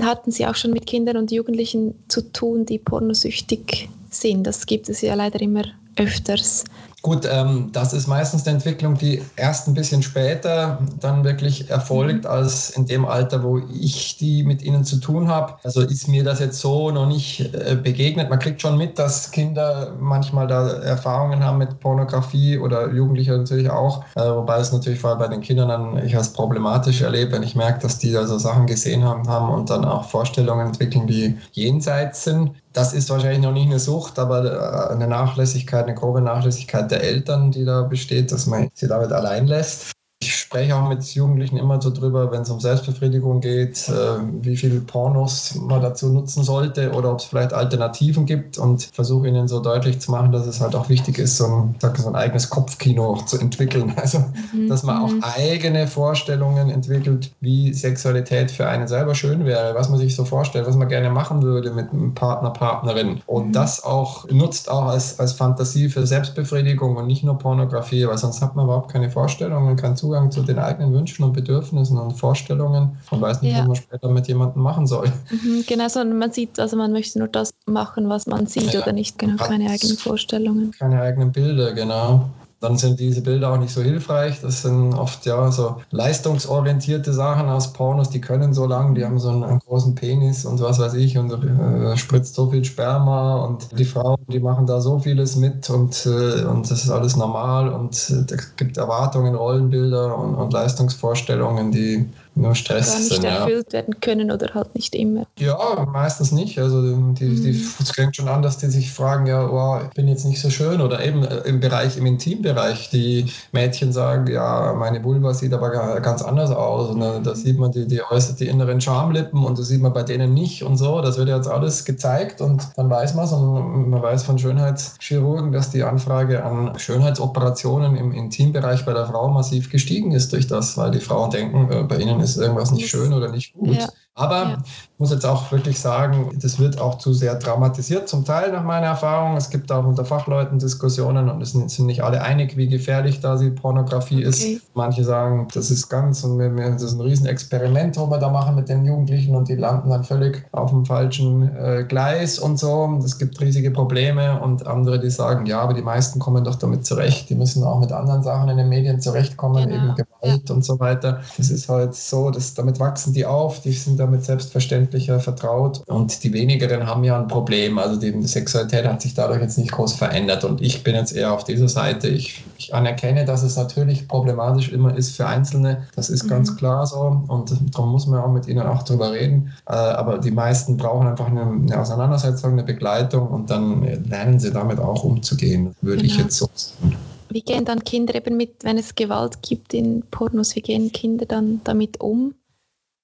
Hatten 0.00 0.30
Sie 0.30 0.46
auch 0.46 0.54
schon 0.54 0.70
mit 0.70 0.86
Kindern 0.86 1.18
und 1.18 1.30
Jugendlichen 1.30 1.94
zu 2.08 2.32
tun, 2.32 2.64
die 2.64 2.78
pornosüchtig 2.78 3.90
sind? 4.10 4.46
Das 4.46 4.64
gibt 4.66 4.88
es 4.88 5.02
ja 5.02 5.14
leider 5.14 5.40
immer 5.40 5.64
öfters. 5.96 6.64
Gut, 7.02 7.28
ähm, 7.28 7.70
das 7.72 7.92
ist 7.92 8.06
meistens 8.06 8.46
eine 8.46 8.54
Entwicklung, 8.58 8.96
die 8.96 9.22
erst 9.34 9.66
ein 9.66 9.74
bisschen 9.74 10.04
später 10.04 10.78
dann 11.00 11.24
wirklich 11.24 11.68
erfolgt, 11.68 12.24
mhm. 12.24 12.30
als 12.30 12.70
in 12.70 12.86
dem 12.86 13.04
Alter, 13.04 13.42
wo 13.42 13.58
ich 13.58 14.18
die 14.18 14.44
mit 14.44 14.62
ihnen 14.62 14.84
zu 14.84 14.98
tun 14.98 15.26
habe. 15.26 15.54
Also 15.64 15.80
ist 15.80 16.06
mir 16.06 16.22
das 16.22 16.38
jetzt 16.38 16.60
so 16.60 16.92
noch 16.92 17.08
nicht 17.08 17.52
äh, 17.54 17.74
begegnet. 17.74 18.30
Man 18.30 18.38
kriegt 18.38 18.62
schon 18.62 18.78
mit, 18.78 19.00
dass 19.00 19.32
Kinder 19.32 19.96
manchmal 19.98 20.46
da 20.46 20.74
Erfahrungen 20.74 21.42
haben 21.42 21.58
mit 21.58 21.80
Pornografie 21.80 22.56
oder 22.56 22.92
Jugendliche 22.92 23.36
natürlich 23.36 23.68
auch. 23.68 24.04
Äh, 24.14 24.20
wobei 24.20 24.58
es 24.58 24.70
natürlich 24.70 25.00
vor 25.00 25.10
allem 25.10 25.18
bei 25.18 25.28
den 25.28 25.40
Kindern 25.40 25.68
dann 25.70 26.06
ich 26.06 26.16
als 26.16 26.32
problematisch 26.32 27.02
erlebe, 27.02 27.32
wenn 27.32 27.42
ich 27.42 27.56
merke, 27.56 27.80
dass 27.80 27.98
die 27.98 28.12
da 28.12 28.28
so 28.28 28.38
Sachen 28.38 28.68
gesehen 28.68 29.02
haben, 29.02 29.28
haben 29.28 29.52
und 29.52 29.70
dann 29.70 29.84
auch 29.84 30.08
Vorstellungen 30.08 30.68
entwickeln, 30.68 31.08
die 31.08 31.36
jenseits 31.50 32.22
sind 32.22 32.52
das 32.72 32.92
ist 32.92 33.10
wahrscheinlich 33.10 33.42
noch 33.42 33.52
nicht 33.52 33.66
eine 33.66 33.78
Sucht, 33.78 34.18
aber 34.18 34.44
äh, 34.44 34.92
eine 34.92 35.06
Nachlässigkeit, 35.06 35.84
eine 35.84 35.94
grobe 35.94 36.20
Nachlässigkeit 36.20 36.90
der 36.90 37.02
Eltern, 37.02 37.50
die 37.50 37.64
da 37.64 37.82
besteht, 37.82 38.32
dass 38.32 38.46
man 38.46 38.70
sie 38.74 38.88
damit 38.88 39.12
allein 39.12 39.46
lässt. 39.46 39.92
Ich 40.22 40.36
spreche 40.36 40.76
auch 40.76 40.88
mit 40.88 41.02
Jugendlichen 41.02 41.56
immer 41.56 41.82
so 41.82 41.90
drüber, 41.90 42.30
wenn 42.30 42.42
es 42.42 42.50
um 42.50 42.60
Selbstbefriedigung 42.60 43.40
geht, 43.40 43.88
äh, 43.88 43.92
wie 44.40 44.56
viele 44.56 44.78
Pornos 44.78 45.56
man 45.56 45.82
dazu 45.82 46.10
nutzen 46.10 46.44
sollte 46.44 46.92
oder 46.92 47.10
ob 47.10 47.18
es 47.18 47.24
vielleicht 47.24 47.52
Alternativen 47.52 48.24
gibt 48.24 48.56
und 48.56 48.88
versuche 48.92 49.26
ihnen 49.26 49.48
so 49.48 49.58
deutlich 49.58 49.98
zu 49.98 50.12
machen, 50.12 50.30
dass 50.30 50.46
es 50.46 50.60
halt 50.60 50.76
auch 50.76 50.88
wichtig 50.88 51.18
ist, 51.18 51.38
so 51.38 51.46
ein, 51.46 51.74
so 51.96 52.06
ein 52.06 52.14
eigenes 52.14 52.50
Kopfkino 52.50 53.16
zu 53.26 53.38
entwickeln. 53.38 53.94
Also, 54.02 54.18
mhm. 54.52 54.68
dass 54.68 54.82
man 54.82 55.00
auch 55.00 55.12
mhm. 55.12 55.22
eigene 55.22 55.86
Vorstellungen 55.86 56.70
entwickelt, 56.70 57.30
wie 57.40 57.72
Sexualität 57.72 58.50
für 58.50 58.66
einen 58.66 58.88
selber 58.88 59.14
schön 59.14 59.44
wäre, 59.44 59.76
was 59.76 59.90
man 59.90 59.98
sich 59.98 60.16
so 60.16 60.24
vorstellt, 60.24 60.66
was 60.66 60.74
man 60.74 60.88
gerne 60.88 61.08
machen 61.10 61.42
würde 61.42 61.70
mit 61.70 61.92
einem 61.92 62.14
Partner, 62.14 62.50
Partnerin. 62.50 63.20
Und 63.26 63.48
mhm. 63.48 63.52
das 63.52 63.84
auch 63.84 64.28
nutzt 64.28 64.68
auch 64.68 64.86
als, 64.86 65.20
als 65.20 65.34
Fantasie 65.34 65.88
für 65.88 66.04
Selbstbefriedigung 66.04 66.96
und 66.96 67.06
nicht 67.06 67.22
nur 67.22 67.38
Pornografie, 67.38 68.08
weil 68.08 68.18
sonst 68.18 68.42
hat 68.42 68.56
man 68.56 68.64
überhaupt 68.64 68.90
keine 68.90 69.08
Vorstellungen, 69.08 69.76
kein 69.76 69.94
Zugang 69.94 70.11
Zugang 70.12 70.30
zu 70.30 70.42
den 70.42 70.58
eigenen 70.58 70.92
Wünschen 70.92 71.24
und 71.24 71.32
Bedürfnissen 71.32 71.96
und 71.96 72.12
Vorstellungen 72.12 72.98
und 73.10 73.20
weiß 73.22 73.40
nicht, 73.40 73.52
ja. 73.52 73.60
was 73.60 73.66
man 73.68 73.76
später 73.76 74.08
mit 74.10 74.28
jemandem 74.28 74.62
machen 74.62 74.86
soll. 74.86 75.10
Mhm, 75.30 75.64
genau, 75.66 75.88
sondern 75.88 76.18
man 76.18 76.32
sieht, 76.32 76.60
also 76.60 76.76
man 76.76 76.92
möchte 76.92 77.18
nur 77.18 77.28
das 77.28 77.54
machen, 77.64 78.10
was 78.10 78.26
man 78.26 78.46
sieht 78.46 78.74
ja, 78.74 78.82
oder 78.82 78.92
nicht, 78.92 79.18
genau, 79.18 79.42
keine 79.42 79.70
eigenen 79.70 79.96
Vorstellungen. 79.96 80.72
Keine 80.72 81.00
eigenen 81.00 81.32
Bilder, 81.32 81.72
genau 81.72 82.28
dann 82.62 82.76
sind 82.76 83.00
diese 83.00 83.22
Bilder 83.22 83.52
auch 83.52 83.58
nicht 83.58 83.74
so 83.74 83.82
hilfreich. 83.82 84.40
Das 84.40 84.62
sind 84.62 84.94
oft 84.94 85.26
ja 85.26 85.50
so 85.50 85.82
leistungsorientierte 85.90 87.12
Sachen 87.12 87.48
aus 87.48 87.72
Pornos, 87.72 88.08
die 88.08 88.20
können 88.20 88.54
so 88.54 88.66
lang, 88.66 88.94
die 88.94 89.04
haben 89.04 89.18
so 89.18 89.30
einen, 89.30 89.42
einen 89.42 89.58
großen 89.58 89.96
Penis 89.96 90.44
und 90.44 90.60
was 90.60 90.78
weiß 90.78 90.94
ich 90.94 91.18
und 91.18 91.32
äh, 91.32 91.96
spritzt 91.96 92.36
so 92.36 92.50
viel 92.50 92.64
Sperma 92.64 93.44
und 93.44 93.76
die 93.76 93.84
Frauen, 93.84 94.18
die 94.28 94.38
machen 94.38 94.66
da 94.66 94.80
so 94.80 95.00
vieles 95.00 95.34
mit 95.34 95.68
und, 95.70 96.06
äh, 96.06 96.44
und 96.44 96.70
das 96.70 96.84
ist 96.84 96.90
alles 96.90 97.16
normal 97.16 97.68
und 97.68 97.94
äh, 98.10 98.32
es 98.32 98.56
gibt 98.56 98.76
Erwartungen, 98.76 99.34
Rollenbilder 99.34 100.16
und, 100.16 100.36
und 100.36 100.52
Leistungsvorstellungen, 100.52 101.72
die 101.72 102.08
nur 102.34 102.54
Stress 102.54 102.92
gar 102.92 102.98
nicht 102.98 103.12
sind, 103.12 103.24
erfüllt 103.24 103.66
ja. 103.68 103.72
werden 103.74 104.00
können 104.00 104.30
oder 104.30 104.54
halt 104.54 104.74
nicht 104.74 104.94
immer. 104.94 105.26
Ja, 105.38 105.86
meistens 105.90 106.32
nicht. 106.32 106.58
Also 106.58 106.82
die, 106.82 106.94
mhm. 106.94 107.14
die, 107.14 107.50
es 107.80 107.92
klingt 107.92 108.16
schon 108.16 108.28
an, 108.28 108.42
dass 108.42 108.58
die 108.58 108.66
sich 108.66 108.90
fragen, 108.92 109.26
ja, 109.26 109.46
oh, 109.46 109.80
ich 109.84 109.90
bin 109.90 110.08
jetzt 110.08 110.24
nicht 110.24 110.40
so 110.40 110.50
schön 110.50 110.80
oder 110.80 111.04
eben 111.04 111.24
äh, 111.24 111.38
im 111.40 111.60
Bereich, 111.60 111.96
im 111.96 112.06
Intimbereich, 112.06 112.90
die 112.90 113.26
Mädchen 113.52 113.92
sagen, 113.92 114.26
ja, 114.28 114.74
meine 114.78 115.04
Vulva 115.04 115.34
sieht 115.34 115.52
aber 115.52 116.00
ganz 116.00 116.22
anders 116.22 116.50
aus 116.50 116.90
und 116.90 117.00
da 117.00 117.34
sieht 117.34 117.58
man 117.58 117.72
die, 117.72 117.86
die 117.86 118.02
äußert 118.02 118.40
die 118.40 118.48
inneren 118.48 118.80
Schamlippen 118.80 119.44
und 119.44 119.58
das 119.58 119.68
sieht 119.68 119.82
man 119.82 119.92
bei 119.92 120.02
denen 120.02 120.34
nicht 120.34 120.62
und 120.62 120.76
so. 120.76 121.00
Das 121.00 121.18
wird 121.18 121.28
jetzt 121.28 121.48
alles 121.48 121.84
gezeigt 121.84 122.40
und 122.40 122.68
dann 122.76 122.88
weiß 122.88 123.14
man 123.14 123.24
es 123.24 123.32
und 123.32 123.90
man 123.90 124.02
weiß 124.02 124.22
von 124.22 124.38
Schönheitschirurgen, 124.38 125.52
dass 125.52 125.70
die 125.70 125.82
Anfrage 125.82 126.44
an 126.44 126.78
Schönheitsoperationen 126.78 127.96
im 127.96 128.12
Intimbereich 128.12 128.84
bei 128.84 128.92
der 128.94 129.06
Frau 129.06 129.28
massiv 129.28 129.70
gestiegen 129.70 130.12
ist 130.12 130.32
durch 130.32 130.46
das, 130.46 130.76
weil 130.78 130.90
die 130.90 131.00
Frauen 131.00 131.30
denken, 131.30 131.70
äh, 131.70 131.82
bei 131.82 131.98
ihnen 131.98 132.21
ist 132.30 132.36
irgendwas 132.36 132.70
nicht 132.72 132.88
schön 132.88 133.12
oder 133.12 133.30
nicht 133.30 133.52
gut. 133.54 133.76
Ja. 133.76 133.88
Aber 134.14 134.42
ja. 134.42 134.58
ich 134.64 134.98
muss 134.98 135.10
jetzt 135.10 135.24
auch 135.24 135.50
wirklich 135.50 135.80
sagen, 135.80 136.38
das 136.40 136.58
wird 136.58 136.78
auch 136.78 136.98
zu 136.98 137.14
sehr 137.14 137.34
dramatisiert, 137.36 138.08
zum 138.08 138.26
Teil 138.26 138.52
nach 138.52 138.62
meiner 138.62 138.88
Erfahrung. 138.88 139.38
Es 139.38 139.48
gibt 139.48 139.72
auch 139.72 139.86
unter 139.86 140.04
Fachleuten 140.04 140.58
Diskussionen 140.58 141.30
und 141.30 141.40
es 141.40 141.52
sind 141.52 141.86
nicht 141.86 142.04
alle 142.04 142.20
einig, 142.20 142.58
wie 142.58 142.68
gefährlich 142.68 143.20
da 143.20 143.36
die 143.36 143.50
Pornografie 143.50 144.26
okay. 144.26 144.28
ist. 144.28 144.74
Manche 144.74 145.02
sagen, 145.02 145.48
das 145.54 145.70
ist 145.70 145.88
ganz 145.88 146.22
und 146.24 146.38
das 146.38 146.82
ist 146.82 146.92
ein 146.92 147.00
Riesenexperiment, 147.00 147.96
was 147.96 148.10
wir 148.10 148.18
da 148.18 148.28
machen 148.28 148.54
mit 148.54 148.68
den 148.68 148.84
Jugendlichen 148.84 149.34
und 149.34 149.48
die 149.48 149.56
landen 149.56 149.88
dann 149.88 150.04
völlig 150.04 150.44
auf 150.52 150.70
dem 150.70 150.84
falschen 150.84 151.56
äh, 151.56 151.84
Gleis 151.88 152.38
und 152.38 152.58
so. 152.58 153.00
Es 153.02 153.18
gibt 153.18 153.40
riesige 153.40 153.70
Probleme 153.70 154.40
und 154.40 154.66
andere, 154.66 155.00
die 155.00 155.10
sagen, 155.10 155.46
ja, 155.46 155.60
aber 155.60 155.72
die 155.72 155.82
meisten 155.82 156.18
kommen 156.20 156.44
doch 156.44 156.56
damit 156.56 156.84
zurecht. 156.84 157.30
Die 157.30 157.34
müssen 157.34 157.64
auch 157.64 157.80
mit 157.80 157.92
anderen 157.92 158.22
Sachen 158.22 158.50
in 158.50 158.58
den 158.58 158.68
Medien 158.68 159.00
zurechtkommen, 159.00 159.70
genau. 159.70 159.84
eben 159.84 159.94
Gewalt 159.94 160.48
ja. 160.48 160.54
und 160.54 160.64
so 160.64 160.78
weiter. 160.78 161.22
Das 161.38 161.48
ist 161.48 161.70
halt 161.70 161.94
so, 161.94 162.30
dass 162.30 162.52
damit 162.52 162.78
wachsen 162.78 163.14
die 163.14 163.24
auf, 163.24 163.60
die 163.62 163.72
sind 163.72 164.01
damit 164.02 164.24
selbstverständlicher 164.24 165.20
vertraut. 165.20 165.82
Und 165.86 166.22
die 166.24 166.32
wenigeren 166.32 166.86
haben 166.86 167.04
ja 167.04 167.18
ein 167.18 167.28
Problem. 167.28 167.78
Also 167.78 167.98
die 167.98 168.12
Sexualität 168.26 168.84
hat 168.84 169.02
sich 169.02 169.14
dadurch 169.14 169.40
jetzt 169.40 169.58
nicht 169.58 169.72
groß 169.72 169.94
verändert. 169.94 170.44
Und 170.44 170.60
ich 170.60 170.84
bin 170.84 170.94
jetzt 170.94 171.14
eher 171.14 171.32
auf 171.32 171.44
dieser 171.44 171.68
Seite. 171.68 172.08
Ich, 172.08 172.44
ich 172.58 172.74
anerkenne, 172.74 173.24
dass 173.24 173.42
es 173.42 173.56
natürlich 173.56 174.08
problematisch 174.08 174.70
immer 174.70 174.96
ist 174.96 175.16
für 175.16 175.26
Einzelne. 175.26 175.86
Das 175.96 176.10
ist 176.10 176.24
mhm. 176.24 176.28
ganz 176.28 176.56
klar 176.56 176.86
so. 176.86 177.22
Und 177.28 177.52
darum 177.74 177.92
muss 177.92 178.06
man 178.06 178.20
auch 178.20 178.32
mit 178.32 178.46
ihnen 178.48 178.66
auch 178.66 178.82
drüber 178.82 179.12
reden. 179.12 179.52
Äh, 179.68 179.72
aber 179.72 180.18
die 180.18 180.30
meisten 180.30 180.76
brauchen 180.76 181.06
einfach 181.06 181.26
eine, 181.26 181.42
eine 181.42 181.80
Auseinandersetzung, 181.80 182.52
eine 182.52 182.64
Begleitung 182.64 183.28
und 183.28 183.50
dann 183.50 183.82
lernen 184.04 184.38
sie 184.38 184.52
damit 184.52 184.78
auch 184.78 185.04
umzugehen, 185.04 185.74
würde 185.80 186.02
genau. 186.02 186.12
ich 186.12 186.18
jetzt 186.18 186.36
so 186.36 186.48
sagen. 186.54 186.96
Wie 187.32 187.40
gehen 187.40 187.64
dann 187.64 187.82
Kinder 187.82 188.14
eben 188.14 188.36
mit, 188.36 188.62
wenn 188.62 188.76
es 188.76 188.94
Gewalt 188.94 189.40
gibt 189.42 189.72
in 189.72 190.02
Pornos, 190.10 190.54
wie 190.54 190.60
gehen 190.60 190.92
Kinder 190.92 191.24
dann 191.24 191.62
damit 191.64 192.00
um? 192.00 192.34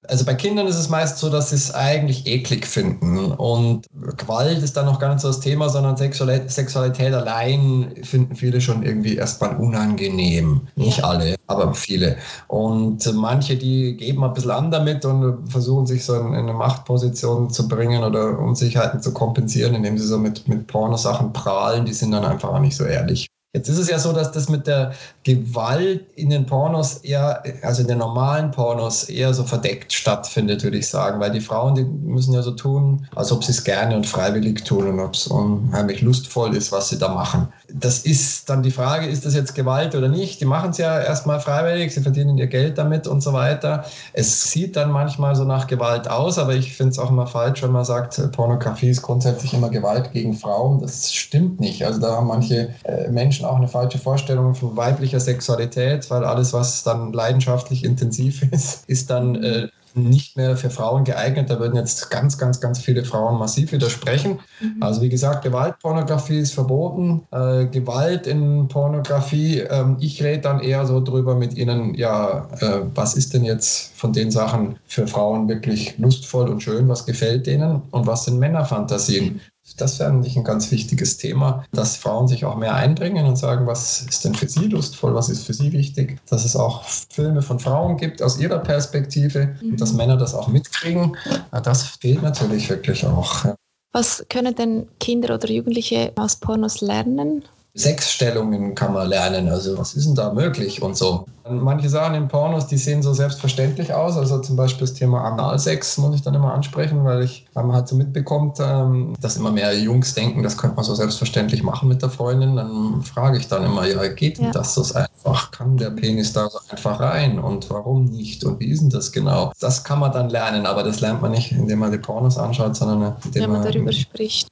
Also 0.07 0.25
bei 0.25 0.35
Kindern 0.35 0.69
ist 0.69 0.77
es 0.77 0.89
meist 0.89 1.19
so, 1.19 1.29
dass 1.29 1.51
sie 1.51 1.57
es 1.57 1.75
eigentlich 1.75 2.27
eklig 2.27 2.67
finden. 2.67 3.33
Und 3.33 3.87
Gewalt 4.17 4.63
ist 4.63 4.77
dann 4.77 4.87
noch 4.87 5.01
gar 5.01 5.09
nicht 5.09 5.21
so 5.21 5.29
das 5.29 5.41
Thema, 5.41 5.69
sondern 5.69 5.97
Sexualität 5.97 7.13
allein 7.13 7.95
finden 8.05 8.37
viele 8.37 8.61
schon 8.61 8.85
irgendwie 8.85 9.17
erstmal 9.17 9.57
unangenehm. 9.57 10.69
Nicht 10.77 11.03
alle, 11.03 11.35
aber 11.49 11.75
viele. 11.75 12.17
Und 12.47 13.13
manche, 13.15 13.57
die 13.57 13.97
geben 13.97 14.23
ein 14.23 14.33
bisschen 14.35 14.53
an 14.53 14.71
damit 14.71 15.05
und 15.05 15.51
versuchen 15.51 15.87
sich 15.87 16.05
so 16.05 16.15
in 16.15 16.35
eine 16.35 16.53
Machtposition 16.53 17.51
zu 17.51 17.67
bringen 17.67 18.05
oder 18.05 18.39
Unsicherheiten 18.39 19.03
zu 19.03 19.13
kompensieren, 19.13 19.75
indem 19.75 19.99
sie 19.99 20.07
so 20.07 20.19
mit, 20.19 20.47
mit 20.47 20.69
Pornosachen 20.69 21.33
prahlen. 21.33 21.87
Die 21.87 21.93
sind 21.93 22.13
dann 22.13 22.25
einfach 22.25 22.51
auch 22.51 22.61
nicht 22.61 22.77
so 22.77 22.85
ehrlich. 22.85 23.27
Jetzt 23.55 23.71
ist 23.71 23.79
es 23.79 23.89
ja 23.89 23.99
so, 23.99 24.13
dass 24.13 24.31
das 24.31 24.51
mit 24.51 24.67
der 24.67 24.93
Gewalt 25.23 26.07
in 26.17 26.29
den 26.29 26.45
Pornos 26.45 26.99
eher, 26.99 27.43
also 27.63 27.81
in 27.81 27.89
den 27.89 27.97
normalen 27.97 28.51
Pornos 28.51 29.05
eher 29.05 29.33
so 29.33 29.43
verdeckt 29.43 29.91
stattfindet, 29.91 30.63
würde 30.63 30.77
ich 30.77 30.87
sagen, 30.87 31.19
weil 31.19 31.31
die 31.31 31.41
Frauen, 31.41 31.75
die 31.75 31.85
müssen 31.85 32.35
ja 32.35 32.43
so 32.43 32.51
tun, 32.51 33.09
als 33.17 33.33
ob 33.33 33.43
sie 33.43 33.53
es 33.53 33.65
gerne 33.65 33.97
und 33.97 34.07
freiwillig 34.07 34.65
tun 34.65 34.87
und 34.89 35.01
ob 35.01 35.15
es 35.15 35.29
unheimlich 35.29 36.03
lustvoll 36.03 36.55
ist, 36.55 36.73
was 36.73 36.91
sie 36.91 36.99
da 36.99 37.09
machen. 37.09 37.49
Das 37.73 38.01
ist 38.01 38.51
dann 38.51 38.63
die 38.63 38.71
Frage, 38.71 39.07
ist 39.07 39.25
das 39.25 39.35
jetzt 39.35 39.55
Gewalt 39.55 39.95
oder 39.95 40.09
nicht? 40.09 40.41
Die 40.41 40.45
machen 40.45 40.71
es 40.71 40.79
ja 40.79 41.01
erstmal 41.01 41.41
freiwillig, 41.41 41.95
sie 41.95 42.01
verdienen 42.01 42.39
ihr 42.39 42.47
Geld 42.47 42.79
damit 42.79 43.07
und 43.07 43.23
so 43.23 43.33
weiter. 43.33 43.85
Es 44.13 44.51
sieht 44.51 44.77
dann 44.77 44.91
manchmal 44.91 45.37
so 45.37 45.45
nach 45.45 45.67
Gewalt 45.67 46.09
aus, 46.11 46.39
aber 46.39 46.55
ich 46.55 46.77
finde 46.77 46.93
es 46.93 46.99
auch 46.99 47.11
immer 47.11 47.27
falsch, 47.27 47.63
wenn 47.63 47.73
man 47.73 47.85
sagt, 47.85 48.21
Pornografie 48.33 48.91
ist 48.91 49.03
grundsätzlich 49.03 49.55
immer 49.55 49.71
Gewalt 49.71 50.13
gegen 50.13 50.35
Frauen. 50.35 50.81
Das 50.81 51.13
stimmt 51.13 51.61
nicht. 51.61 51.85
Also 51.85 52.01
da 52.01 52.17
haben 52.17 52.27
manche 52.27 52.75
äh, 52.85 53.09
Menschen 53.09 53.29
Menschen 53.29 53.45
auch 53.45 53.57
eine 53.57 53.69
falsche 53.69 53.99
Vorstellung 53.99 54.55
von 54.55 54.77
weiblicher 54.77 55.21
Sexualität, 55.21 56.11
weil 56.11 56.25
alles, 56.25 56.53
was 56.53 56.83
dann 56.83 57.13
leidenschaftlich 57.13 57.85
intensiv 57.85 58.43
ist, 58.53 58.89
ist 58.89 59.11
dann 59.11 59.37
äh, 59.37 59.69
nicht 59.95 60.37
mehr 60.37 60.57
für 60.57 60.71
Frauen 60.71 61.05
geeignet. 61.05 61.51
Da 61.51 61.59
würden 61.59 61.77
jetzt 61.77 62.11
ganz, 62.11 62.39
ganz, 62.39 62.61
ganz 62.61 62.79
viele 62.79 63.05
Frauen 63.05 63.39
massiv 63.39 63.73
widersprechen. 63.73 64.39
Mhm. 64.61 64.83
Also 64.83 65.03
wie 65.03 65.09
gesagt, 65.09 65.43
Gewaltpornografie 65.43 66.39
ist 66.39 66.55
verboten. 66.55 67.27
Äh, 67.31 67.67
Gewalt 67.67 68.27
in 68.27 68.69
Pornografie, 68.69 69.61
ähm, 69.61 69.97
ich 70.01 70.23
rede 70.23 70.43
dann 70.43 70.61
eher 70.61 70.87
so 70.87 71.01
drüber 71.01 71.35
mit 71.35 71.57
ihnen, 71.57 71.95
ja, 71.95 72.49
äh, 72.61 72.81
was 72.95 73.15
ist 73.15 73.35
denn 73.35 73.45
jetzt 73.45 73.93
von 73.97 74.13
den 74.13 74.31
Sachen 74.31 74.77
für 74.87 75.07
Frauen 75.07 75.49
wirklich 75.49 75.99
lustvoll 75.99 76.49
und 76.49 76.63
schön, 76.63 76.89
was 76.89 77.07
gefällt 77.07 77.47
denen 77.47 77.83
und 77.91 78.07
was 78.07 78.25
sind 78.25 78.39
Männerfantasien? 78.39 79.41
Das 79.77 79.99
wäre 79.99 80.11
eigentlich 80.11 80.37
ein 80.37 80.45
ganz 80.45 80.71
wichtiges 80.71 81.17
Thema, 81.19 81.65
dass 81.73 81.97
Frauen 81.97 82.29
sich 82.29 82.45
auch 82.45 82.57
mehr 82.57 82.75
einbringen 82.75 83.27
und 83.27 83.37
sagen, 83.37 83.67
was 83.67 84.03
ist 84.03 84.25
denn 84.25 84.35
für 84.35 84.49
sie 84.49 84.67
lustvoll, 84.67 85.15
was 85.15 85.29
ist 85.29 85.45
für 85.45 85.55
sie 85.55 85.73
wichtig, 85.73 86.19
dass 86.29 86.45
es 86.45 86.57
auch 86.57 86.85
Filme 86.85 87.43
von 87.43 87.59
Frauen 87.59 87.97
gibt 87.97 88.23
aus 88.23 88.39
ihrer 88.39 88.59
Perspektive 88.59 89.57
mhm. 89.61 89.73
und 89.73 89.81
dass 89.81 89.93
Männer 89.93 90.17
das 90.17 90.35
auch 90.35 90.49
mitkriegen. 90.49 91.17
Das 91.63 91.83
fehlt 91.83 92.23
natürlich 92.23 92.69
wirklich 92.69 93.07
auch. 93.07 93.47
Was 93.93 94.25
können 94.29 94.55
denn 94.55 94.87
Kinder 95.01 95.35
oder 95.35 95.51
Jugendliche 95.51 96.13
aus 96.17 96.37
Pornos 96.37 96.81
lernen? 96.81 97.45
Sexstellungen 97.79 98.75
kann 98.75 98.93
man 98.93 99.09
lernen. 99.09 99.49
Also 99.49 99.79
was 99.79 99.95
ist 99.95 100.07
denn 100.07 100.15
da 100.15 100.33
möglich 100.33 100.83
und 100.83 100.97
so. 100.97 101.27
Manche 101.49 101.89
Sachen 101.89 102.15
in 102.15 102.29
Pornos, 102.29 102.67
die 102.67 102.77
sehen 102.77 103.03
so 103.03 103.15
selbstverständlich 103.15 103.95
aus. 103.95 104.17
Also 104.17 104.39
zum 104.41 104.57
Beispiel 104.57 104.87
das 104.87 104.95
Thema 104.95 105.25
Analsex 105.25 105.97
muss 105.97 106.15
ich 106.15 106.23
dann 106.23 106.35
immer 106.35 106.53
ansprechen, 106.53 107.05
weil 107.05 107.23
ich 107.23 107.47
man 107.55 107.73
halt 107.73 107.89
so 107.89 107.97
mitbekommt, 107.97 108.59
ähm, 108.61 109.15
dass 109.21 109.37
immer 109.37 109.51
mehr 109.51 109.77
Jungs 109.79 110.15
denken, 110.15 110.43
das 110.43 110.59
könnte 110.59 110.77
man 110.77 110.85
so 110.85 110.95
selbstverständlich 110.95 111.63
machen 111.63 111.89
mit 111.89 112.03
der 112.03 112.11
Freundin. 112.11 112.57
Dann 112.57 113.03
frage 113.03 113.39
ich 113.39 113.49
dann 113.49 113.65
immer, 113.65 113.87
ja, 113.87 114.07
geht 114.09 114.39
ja. 114.39 114.51
das 114.51 114.75
so 114.75 114.83
einfach? 114.95 115.51
Kann 115.51 115.77
der 115.77 115.91
Penis 115.91 116.33
da 116.33 116.49
so 116.49 116.59
einfach 116.71 117.01
rein? 117.01 117.39
Und 117.39 117.71
warum 117.71 118.05
nicht? 118.05 118.45
Und 118.45 118.61
wie 118.61 118.69
ist 118.69 118.83
denn 118.83 118.91
das 118.91 119.13
genau? 119.13 119.53
Das 119.61 119.85
kann 119.85 120.01
man 120.01 120.13
dann 120.13 120.29
lernen, 120.31 120.67
aber 120.67 120.83
das 120.83 121.01
lernt 121.01 121.23
man 121.23 121.31
nicht, 121.31 121.53
indem 121.53 121.79
man 121.79 121.93
die 121.93 121.99
Pornos 121.99 122.37
anschaut, 122.39 122.77
sondern 122.77 123.17
indem 123.25 123.43
Wenn 123.43 123.53
man 123.53 123.63
darüber 123.63 123.93
spricht. 123.93 124.49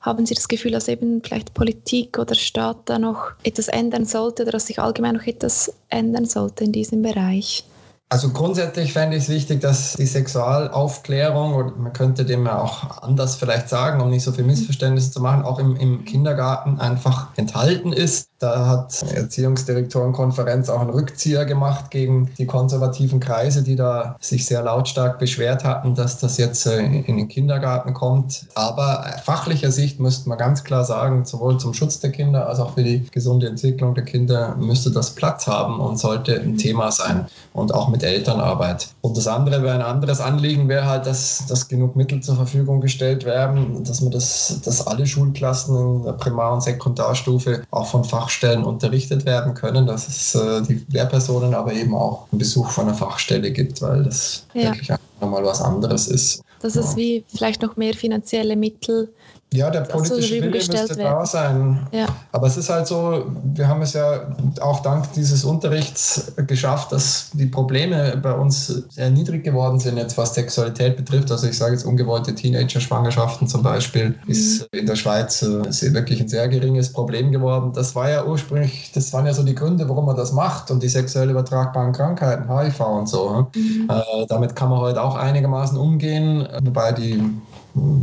Haben 0.00 0.26
Sie 0.26 0.34
das 0.34 0.48
Gefühl, 0.48 0.72
dass 0.72 0.88
eben 0.88 1.22
vielleicht 1.22 1.54
Politik 1.54 2.18
oder 2.18 2.34
Staat 2.34 2.78
da 2.86 2.98
noch 2.98 3.32
etwas 3.42 3.68
ändern 3.68 4.04
sollte 4.04 4.42
oder 4.42 4.52
dass 4.52 4.66
sich 4.66 4.78
allgemein 4.78 5.14
noch 5.16 5.26
etwas 5.26 5.72
ändern 5.88 6.24
sollte 6.24 6.64
in 6.64 6.72
diesem 6.72 7.02
Bereich? 7.02 7.64
Also 8.12 8.28
grundsätzlich 8.28 8.92
fände 8.92 9.16
ich 9.16 9.22
es 9.22 9.28
wichtig, 9.30 9.62
dass 9.62 9.94
die 9.94 10.04
Sexualaufklärung, 10.04 11.54
oder 11.54 11.70
man 11.70 11.94
könnte 11.94 12.26
dem 12.26 12.44
ja 12.44 12.60
auch 12.60 13.02
anders 13.02 13.36
vielleicht 13.36 13.70
sagen, 13.70 14.02
um 14.02 14.10
nicht 14.10 14.22
so 14.22 14.32
viel 14.32 14.44
Missverständnisse 14.44 15.12
zu 15.12 15.20
machen, 15.20 15.44
auch 15.44 15.58
im, 15.58 15.76
im 15.76 16.04
Kindergarten 16.04 16.78
einfach 16.78 17.28
enthalten 17.36 17.94
ist. 17.94 18.28
Da 18.42 18.66
hat 18.66 19.02
die 19.02 19.14
Erziehungsdirektorenkonferenz 19.14 20.68
auch 20.68 20.80
einen 20.80 20.90
Rückzieher 20.90 21.44
gemacht 21.44 21.92
gegen 21.92 22.28
die 22.38 22.46
konservativen 22.46 23.20
Kreise, 23.20 23.62
die 23.62 23.76
da 23.76 24.16
sich 24.20 24.46
sehr 24.46 24.64
lautstark 24.64 25.20
beschwert 25.20 25.62
hatten, 25.62 25.94
dass 25.94 26.18
das 26.18 26.38
jetzt 26.38 26.66
äh, 26.66 26.80
in 26.80 27.18
den 27.18 27.28
Kindergarten 27.28 27.94
kommt. 27.94 28.46
Aber 28.54 29.06
fachlicher 29.24 29.70
Sicht 29.70 30.00
müsste 30.00 30.28
man 30.28 30.38
ganz 30.38 30.64
klar 30.64 30.84
sagen, 30.84 31.24
sowohl 31.24 31.58
zum 31.58 31.72
Schutz 31.72 32.00
der 32.00 32.10
Kinder 32.10 32.48
als 32.48 32.58
auch 32.58 32.74
für 32.74 32.82
die 32.82 33.06
gesunde 33.12 33.46
Entwicklung 33.46 33.94
der 33.94 34.02
Kinder 34.02 34.56
müsste 34.56 34.90
das 34.90 35.10
Platz 35.10 35.46
haben 35.46 35.78
und 35.78 36.00
sollte 36.00 36.40
ein 36.40 36.56
Thema 36.56 36.90
sein 36.90 37.26
und 37.52 37.72
auch 37.72 37.90
mit 37.90 38.02
Elternarbeit. 38.02 38.88
Und 39.02 39.16
das 39.16 39.28
andere 39.28 39.62
wäre 39.62 39.76
ein 39.76 39.82
anderes 39.82 40.20
Anliegen, 40.20 40.68
wäre 40.68 40.86
halt, 40.86 41.06
dass, 41.06 41.46
dass 41.46 41.68
genug 41.68 41.94
Mittel 41.94 42.20
zur 42.20 42.34
Verfügung 42.34 42.80
gestellt 42.80 43.24
werden, 43.24 43.84
dass 43.84 44.00
man 44.00 44.10
das, 44.10 44.60
dass 44.64 44.84
alle 44.84 45.06
Schulklassen 45.06 45.98
in 45.98 46.02
der 46.02 46.14
Primar- 46.14 46.54
und 46.54 46.64
Sekundarstufe 46.64 47.62
auch 47.70 47.86
von 47.86 48.02
Fach 48.02 48.31
Fachstellen 48.32 48.64
unterrichtet 48.64 49.26
werden 49.26 49.52
können, 49.52 49.86
dass 49.86 50.08
es 50.08 50.34
äh, 50.34 50.62
die 50.62 50.84
Lehrpersonen 50.90 51.52
aber 51.54 51.74
eben 51.74 51.94
auch 51.94 52.26
einen 52.32 52.38
Besuch 52.38 52.70
von 52.70 52.88
einer 52.88 52.94
Fachstelle 52.94 53.50
gibt, 53.50 53.82
weil 53.82 54.04
das 54.04 54.46
ja. 54.54 54.64
wirklich 54.64 54.88
nochmal 55.20 55.44
was 55.44 55.60
anderes 55.60 56.08
ist. 56.08 56.42
Dass 56.60 56.74
ja. 56.74 56.80
es 56.80 56.96
wie 56.96 57.24
vielleicht 57.28 57.60
noch 57.60 57.76
mehr 57.76 57.92
finanzielle 57.92 58.56
Mittel 58.56 59.12
ja, 59.52 59.70
der 59.70 59.82
politische 59.82 60.34
Wille 60.36 60.50
müsste 60.50 60.72
werden. 60.72 60.98
da 60.98 61.26
sein. 61.26 61.86
Ja. 61.92 62.06
Aber 62.32 62.46
es 62.46 62.56
ist 62.56 62.70
halt 62.70 62.86
so, 62.86 63.26
wir 63.44 63.68
haben 63.68 63.82
es 63.82 63.92
ja 63.92 64.34
auch 64.60 64.80
dank 64.80 65.12
dieses 65.12 65.44
Unterrichts 65.44 66.32
geschafft, 66.46 66.92
dass 66.92 67.30
die 67.32 67.46
Probleme 67.46 68.16
bei 68.16 68.32
uns 68.32 68.66
sehr 68.66 69.10
niedrig 69.10 69.44
geworden 69.44 69.78
sind, 69.78 69.98
jetzt 69.98 70.16
was 70.16 70.34
Sexualität 70.34 70.96
betrifft. 70.96 71.30
Also 71.30 71.46
ich 71.46 71.56
sage 71.56 71.72
jetzt 71.72 71.84
ungewollte 71.84 72.34
Teenager-Schwangerschaften 72.34 73.46
zum 73.46 73.62
Beispiel, 73.62 74.10
mhm. 74.24 74.30
ist 74.30 74.68
in 74.72 74.86
der 74.86 74.96
Schweiz 74.96 75.42
äh, 75.42 75.68
ist 75.68 75.82
wirklich 75.92 76.20
ein 76.20 76.28
sehr 76.28 76.48
geringes 76.48 76.92
Problem 76.92 77.30
geworden. 77.30 77.72
Das 77.74 77.94
war 77.94 78.10
ja 78.10 78.24
ursprünglich, 78.24 78.90
das 78.94 79.12
waren 79.12 79.26
ja 79.26 79.34
so 79.34 79.42
die 79.42 79.54
Gründe, 79.54 79.88
warum 79.88 80.06
man 80.06 80.16
das 80.16 80.32
macht 80.32 80.70
und 80.70 80.82
die 80.82 80.88
sexuell 80.88 81.30
übertragbaren 81.30 81.92
Krankheiten, 81.92 82.48
HIV 82.48 82.80
und 82.80 83.08
so. 83.08 83.46
Mhm. 83.54 83.88
Äh, 83.90 84.26
damit 84.28 84.56
kann 84.56 84.70
man 84.70 84.80
heute 84.80 85.02
auch 85.02 85.16
einigermaßen 85.16 85.76
umgehen, 85.76 86.48
wobei 86.62 86.92
die 86.92 87.22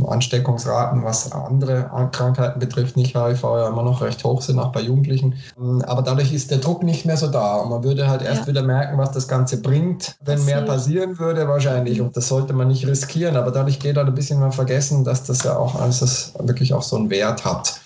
Ansteckungsraten, 0.06 1.04
was 1.04 1.30
andere 1.32 1.90
Krankheiten 2.12 2.58
betrifft, 2.58 2.96
nicht 2.96 3.16
HIV, 3.16 3.42
ja 3.42 3.68
immer 3.68 3.82
noch 3.82 4.02
recht 4.02 4.24
hoch 4.24 4.42
sind, 4.42 4.58
auch 4.58 4.72
bei 4.72 4.80
Jugendlichen. 4.80 5.34
Aber 5.86 6.02
dadurch 6.02 6.32
ist 6.32 6.50
der 6.50 6.58
Druck 6.58 6.82
nicht 6.82 7.06
mehr 7.06 7.16
so 7.16 7.28
da. 7.28 7.56
Und 7.56 7.70
man 7.70 7.84
würde 7.84 8.08
halt 8.08 8.22
erst 8.22 8.42
ja. 8.42 8.46
wieder 8.48 8.62
merken, 8.62 8.98
was 8.98 9.12
das 9.12 9.28
Ganze 9.28 9.60
bringt, 9.60 10.16
wenn 10.24 10.44
mehr 10.44 10.62
passieren 10.62 11.18
würde, 11.18 11.46
wahrscheinlich. 11.48 12.00
Und 12.00 12.16
das 12.16 12.28
sollte 12.28 12.52
man 12.52 12.68
nicht 12.68 12.86
riskieren. 12.86 13.36
Aber 13.36 13.50
dadurch 13.50 13.78
geht 13.78 13.96
halt 13.96 14.08
ein 14.08 14.14
bisschen 14.14 14.40
mal 14.40 14.52
vergessen, 14.52 15.04
dass 15.04 15.24
das 15.24 15.44
ja 15.44 15.56
auch 15.56 15.80
alles 15.80 16.32
wirklich 16.38 16.74
auch 16.74 16.82
so 16.82 16.96
einen 16.96 17.10
Wert 17.10 17.44
hat. 17.44 17.80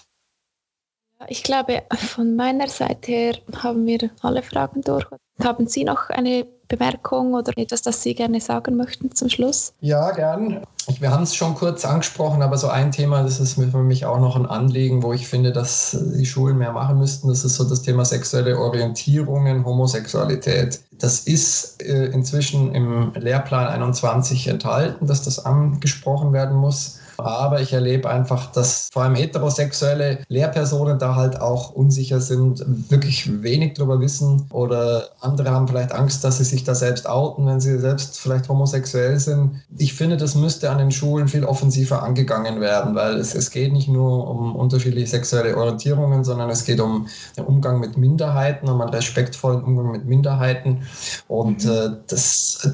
Ich 1.29 1.43
glaube, 1.43 1.83
von 1.95 2.37
meiner 2.37 2.69
Seite 2.69 3.12
her 3.12 3.35
haben 3.62 3.87
wir 3.87 4.11
alle 4.23 4.43
Fragen 4.43 4.83
durch. 4.83 5.07
Haben 5.43 5.67
Sie 5.67 5.85
noch 5.85 6.11
eine 6.11 6.47
Bemerkung 6.69 7.35
oder 7.35 7.53
etwas, 7.57 7.83
das 7.83 8.03
Sie 8.03 8.15
gerne 8.15 8.41
sagen 8.41 8.77
möchten 8.77 9.15
zum 9.15 9.29
Schluss? 9.29 9.73
Ja, 9.81 10.11
gern. 10.12 10.65
Wir 11.01 11.11
haben 11.11 11.23
es 11.23 11.35
schon 11.35 11.55
kurz 11.55 11.85
angesprochen, 11.85 12.43
aber 12.43 12.59
so 12.59 12.69
ein 12.69 12.93
Thema, 12.93 13.23
das 13.23 13.41
ist 13.41 13.55
für 13.55 13.79
mich 13.79 14.05
auch 14.05 14.21
noch 14.21 14.37
ein 14.37 14.47
Anliegen, 14.47 15.03
wo 15.03 15.12
ich 15.12 15.27
finde, 15.27 15.51
dass 15.53 15.97
die 16.17 16.27
Schulen 16.27 16.59
mehr 16.59 16.73
machen 16.73 16.99
müssten. 16.99 17.29
Das 17.29 17.45
ist 17.45 17.57
so 17.57 17.65
das 17.65 17.83
Thema 17.83 18.05
sexuelle 18.05 18.59
Orientierungen, 18.59 19.65
Homosexualität. 19.65 20.81
Das 20.93 21.21
ist 21.21 21.83
äh, 21.83 22.07
inzwischen 22.07 22.75
im 22.75 23.12
Lehrplan 23.15 23.67
21 23.67 24.49
enthalten, 24.49 25.07
dass 25.07 25.23
das 25.23 25.45
angesprochen 25.45 26.33
werden 26.33 26.57
muss. 26.57 27.01
Aber 27.19 27.61
ich 27.61 27.73
erlebe 27.73 28.09
einfach, 28.09 28.53
dass 28.53 28.89
vor 28.93 29.03
allem 29.03 29.15
heterosexuelle 29.15 30.19
Lehrpersonen 30.29 30.99
da 30.99 31.15
halt 31.15 31.41
auch 31.41 31.71
unsicher 31.71 32.21
sind, 32.21 32.65
wirklich 32.91 33.43
wenig 33.43 33.75
darüber 33.75 34.01
wissen 34.01 34.47
oder 34.51 35.09
andere 35.21 35.51
haben 35.51 35.69
vielleicht 35.69 35.93
Angst, 35.93 36.25
dass 36.25 36.39
sie 36.39 36.45
sich 36.45 36.65
da 36.65 36.75
selbst 36.75 37.09
outen, 37.09 37.47
wenn 37.47 37.61
sie 37.61 37.79
selbst 37.79 38.19
vielleicht 38.19 38.49
homosexuell 38.49 39.19
sind. 39.19 39.62
Ich 39.79 39.95
finde, 39.95 40.17
das 40.17 40.35
müsste 40.35 40.71
an 40.71 40.79
den 40.79 40.91
Schulen 40.91 41.29
viel 41.29 41.45
offensiver 41.45 42.03
angegangen 42.03 42.61
werden, 42.61 42.95
weil 42.95 43.17
es, 43.17 43.35
es 43.35 43.51
geht 43.51 43.73
nicht 43.73 43.89
nur 43.89 44.29
um 44.29 44.57
unterschiedliche 44.57 45.09
sexuelle 45.09 45.57
Orientierungen, 45.57 46.25
sondern 46.25 46.51
es 46.51 46.65
geht 46.65 46.81
um 46.81 47.07
den 47.37 47.45
Umgang 47.45 47.81
mit 47.81 47.97
Minderheiten, 47.97 48.69
um 48.69 48.81
einen 48.81 48.91
respektvollen 48.91 49.62
Umgang 49.62 49.93
mit 49.93 50.05
Minderheiten. 50.05 50.83
Und 51.29 51.65
äh, 51.65 51.91
das, 52.07 52.69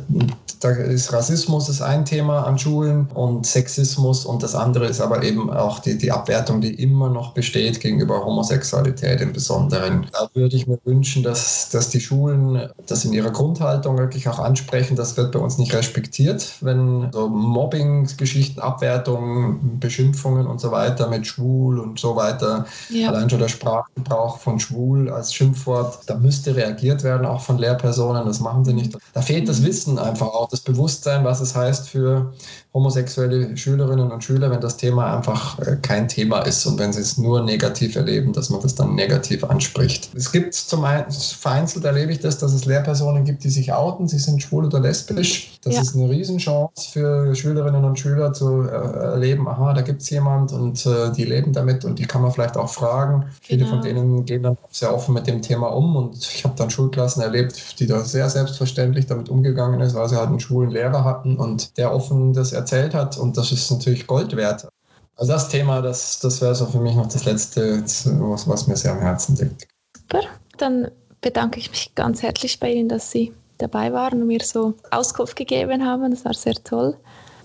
da 0.61 0.70
ist 0.70 1.12
Rassismus 1.12 1.68
ist 1.68 1.82
ein 1.82 2.05
Thema 2.05 2.47
an 2.47 2.59
Schulen 2.59 3.07
und 3.14 3.47
Sexismus 3.47 4.26
und 4.31 4.45
das 4.45 4.55
andere 4.55 4.87
ist 4.87 5.01
aber 5.01 5.24
eben 5.24 5.51
auch 5.51 5.81
die, 5.81 5.99
die 5.99 6.12
Abwertung, 6.12 6.61
die 6.61 6.72
immer 6.81 7.11
noch 7.11 7.35
besteht 7.35 7.81
gegenüber 7.81 8.24
Homosexualität 8.24 9.20
im 9.20 9.33
Besonderen. 9.33 10.07
Da 10.12 10.28
würde 10.35 10.55
ich 10.55 10.68
mir 10.68 10.78
wünschen, 10.85 11.24
dass, 11.24 11.68
dass 11.70 11.89
die 11.89 12.01
Schulen 12.01 12.70
das 12.87 13.05
in 13.05 13.12
ihrer 13.12 13.33
Grundhaltung 13.33 13.99
wirklich 13.99 14.28
auch 14.28 14.39
ansprechen. 14.39 14.95
Das 14.95 15.16
wird 15.16 15.33
bei 15.33 15.41
uns 15.41 15.59
nicht 15.59 15.74
respektiert, 15.74 16.47
wenn 16.61 17.11
so 17.12 17.28
Mobbing-Geschichten, 17.28 18.61
Abwertungen, 18.61 19.81
Beschimpfungen 19.81 20.47
und 20.47 20.61
so 20.61 20.70
weiter 20.70 21.09
mit 21.09 21.26
schwul 21.26 21.81
und 21.81 21.99
so 21.99 22.14
weiter, 22.14 22.66
ja. 22.89 23.09
allein 23.09 23.28
schon 23.28 23.41
der 23.41 23.49
Sprachgebrauch 23.49 24.39
von 24.39 24.61
schwul 24.61 25.11
als 25.11 25.35
Schimpfwort, 25.35 26.01
da 26.07 26.14
müsste 26.14 26.55
reagiert 26.55 27.03
werden, 27.03 27.26
auch 27.26 27.41
von 27.41 27.59
Lehrpersonen. 27.59 28.26
Das 28.26 28.39
machen 28.39 28.64
sie 28.64 28.74
nicht. 28.74 28.97
Da 29.12 29.22
fehlt 29.22 29.49
das 29.49 29.64
Wissen 29.64 29.99
einfach 29.99 30.28
auch, 30.28 30.49
das 30.49 30.61
Bewusstsein, 30.61 31.24
was 31.24 31.41
es 31.41 31.57
heißt 31.57 31.89
für 31.89 32.33
homosexuelle 32.72 33.56
Schülerinnen 33.56 34.12
und 34.12 34.22
Schüler, 34.22 34.50
wenn 34.50 34.60
das 34.60 34.76
Thema 34.76 35.16
einfach 35.16 35.58
äh, 35.58 35.76
kein 35.82 36.06
Thema 36.06 36.40
ist 36.40 36.64
und 36.66 36.78
wenn 36.78 36.92
sie 36.92 37.00
es 37.00 37.18
nur 37.18 37.42
negativ 37.42 37.96
erleben, 37.96 38.32
dass 38.32 38.48
man 38.48 38.60
das 38.62 38.76
dann 38.76 38.94
negativ 38.94 39.42
anspricht. 39.42 40.10
Es 40.14 40.30
gibt 40.30 40.54
zum 40.54 40.84
einen, 40.84 41.10
vereinzelt 41.10 41.84
erlebe 41.84 42.12
ich 42.12 42.20
das, 42.20 42.38
dass 42.38 42.52
es 42.52 42.66
Lehrpersonen 42.66 43.24
gibt, 43.24 43.42
die 43.42 43.50
sich 43.50 43.72
outen, 43.72 44.06
sie 44.06 44.20
sind 44.20 44.40
schwul 44.40 44.66
oder 44.66 44.78
lesbisch. 44.78 45.58
Das 45.62 45.74
ja. 45.74 45.82
ist 45.82 45.96
eine 45.96 46.08
Riesenchance 46.08 46.90
für 46.92 47.34
Schülerinnen 47.34 47.84
und 47.84 47.98
Schüler 47.98 48.32
zu 48.32 48.62
äh, 48.62 48.70
erleben, 48.70 49.48
aha, 49.48 49.74
da 49.74 49.82
gibt 49.82 50.02
es 50.02 50.10
jemand 50.10 50.52
und 50.52 50.86
äh, 50.86 51.10
die 51.10 51.24
leben 51.24 51.52
damit 51.52 51.84
und 51.84 51.98
die 51.98 52.06
kann 52.06 52.22
man 52.22 52.30
vielleicht 52.30 52.56
auch 52.56 52.68
fragen. 52.68 53.20
Genau. 53.20 53.32
Viele 53.42 53.66
von 53.66 53.82
denen 53.82 54.24
gehen 54.24 54.44
dann 54.44 54.56
sehr 54.70 54.94
offen 54.94 55.14
mit 55.14 55.26
dem 55.26 55.42
Thema 55.42 55.66
um 55.68 55.96
und 55.96 56.16
ich 56.16 56.44
habe 56.44 56.54
dann 56.56 56.70
Schulklassen 56.70 57.20
erlebt, 57.20 57.80
die 57.80 57.86
da 57.88 57.98
sehr 58.00 58.30
selbstverständlich 58.30 59.06
damit 59.06 59.28
umgegangen 59.28 59.80
ist, 59.80 59.94
weil 59.94 60.08
sie 60.08 60.16
halt 60.16 60.28
einen 60.28 60.38
schwulen 60.38 60.70
Lehrer 60.70 61.02
hatten 61.02 61.36
und 61.36 61.76
der 61.76 61.92
offen 61.92 62.32
das 62.32 62.52
erzählt 62.61 62.94
hat 62.94 63.16
und 63.18 63.36
das 63.36 63.52
ist 63.52 63.70
natürlich 63.70 64.06
Gold 64.06 64.36
wert. 64.36 64.68
Also 65.16 65.32
das 65.32 65.48
Thema, 65.48 65.82
das, 65.82 66.20
das 66.20 66.40
wäre 66.40 66.54
so 66.54 66.66
für 66.66 66.80
mich 66.80 66.94
noch 66.94 67.06
das 67.06 67.24
Letzte, 67.24 67.82
was, 67.82 68.48
was 68.48 68.66
mir 68.66 68.76
sehr 68.76 68.92
am 68.92 69.00
Herzen 69.00 69.36
liegt. 69.36 69.68
Super, 69.96 70.22
dann 70.56 70.90
bedanke 71.20 71.58
ich 71.58 71.70
mich 71.70 71.94
ganz 71.94 72.22
herzlich 72.22 72.58
bei 72.58 72.72
Ihnen, 72.72 72.88
dass 72.88 73.11
Sie 73.11 73.32
dabei 73.58 73.92
waren 73.92 74.22
und 74.22 74.28
mir 74.28 74.40
so 74.42 74.74
Auskunft 74.90 75.36
gegeben 75.36 75.84
haben. 75.84 76.11
Das 76.11 76.24
war 76.24 76.34
sehr 76.34 76.54
toll. 76.54 76.96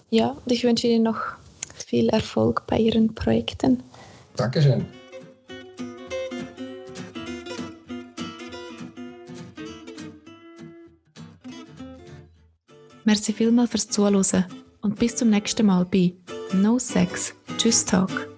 Ja, 0.09 0.29
und 0.29 0.51
ich 0.51 0.63
wünsche 0.63 0.87
Ihnen 0.87 1.03
noch 1.03 1.19
viel 1.73 2.09
Erfolg 2.09 2.63
bei 2.67 2.77
Ihren 2.77 3.13
Projekten. 3.13 3.83
Dankeschön. 4.37 4.85
Merci 13.03 13.33
vielmals 13.33 13.69
fürs 13.69 13.87
Zuhören 13.89 14.15
und 14.85 14.99
bis 14.99 15.15
zum 15.15 15.31
nächsten 15.31 15.65
Mal 15.65 15.83
bei 15.83 16.13
No 16.53 16.77
Sex, 16.77 17.33
Just 17.59 17.89
Talk. 17.89 18.34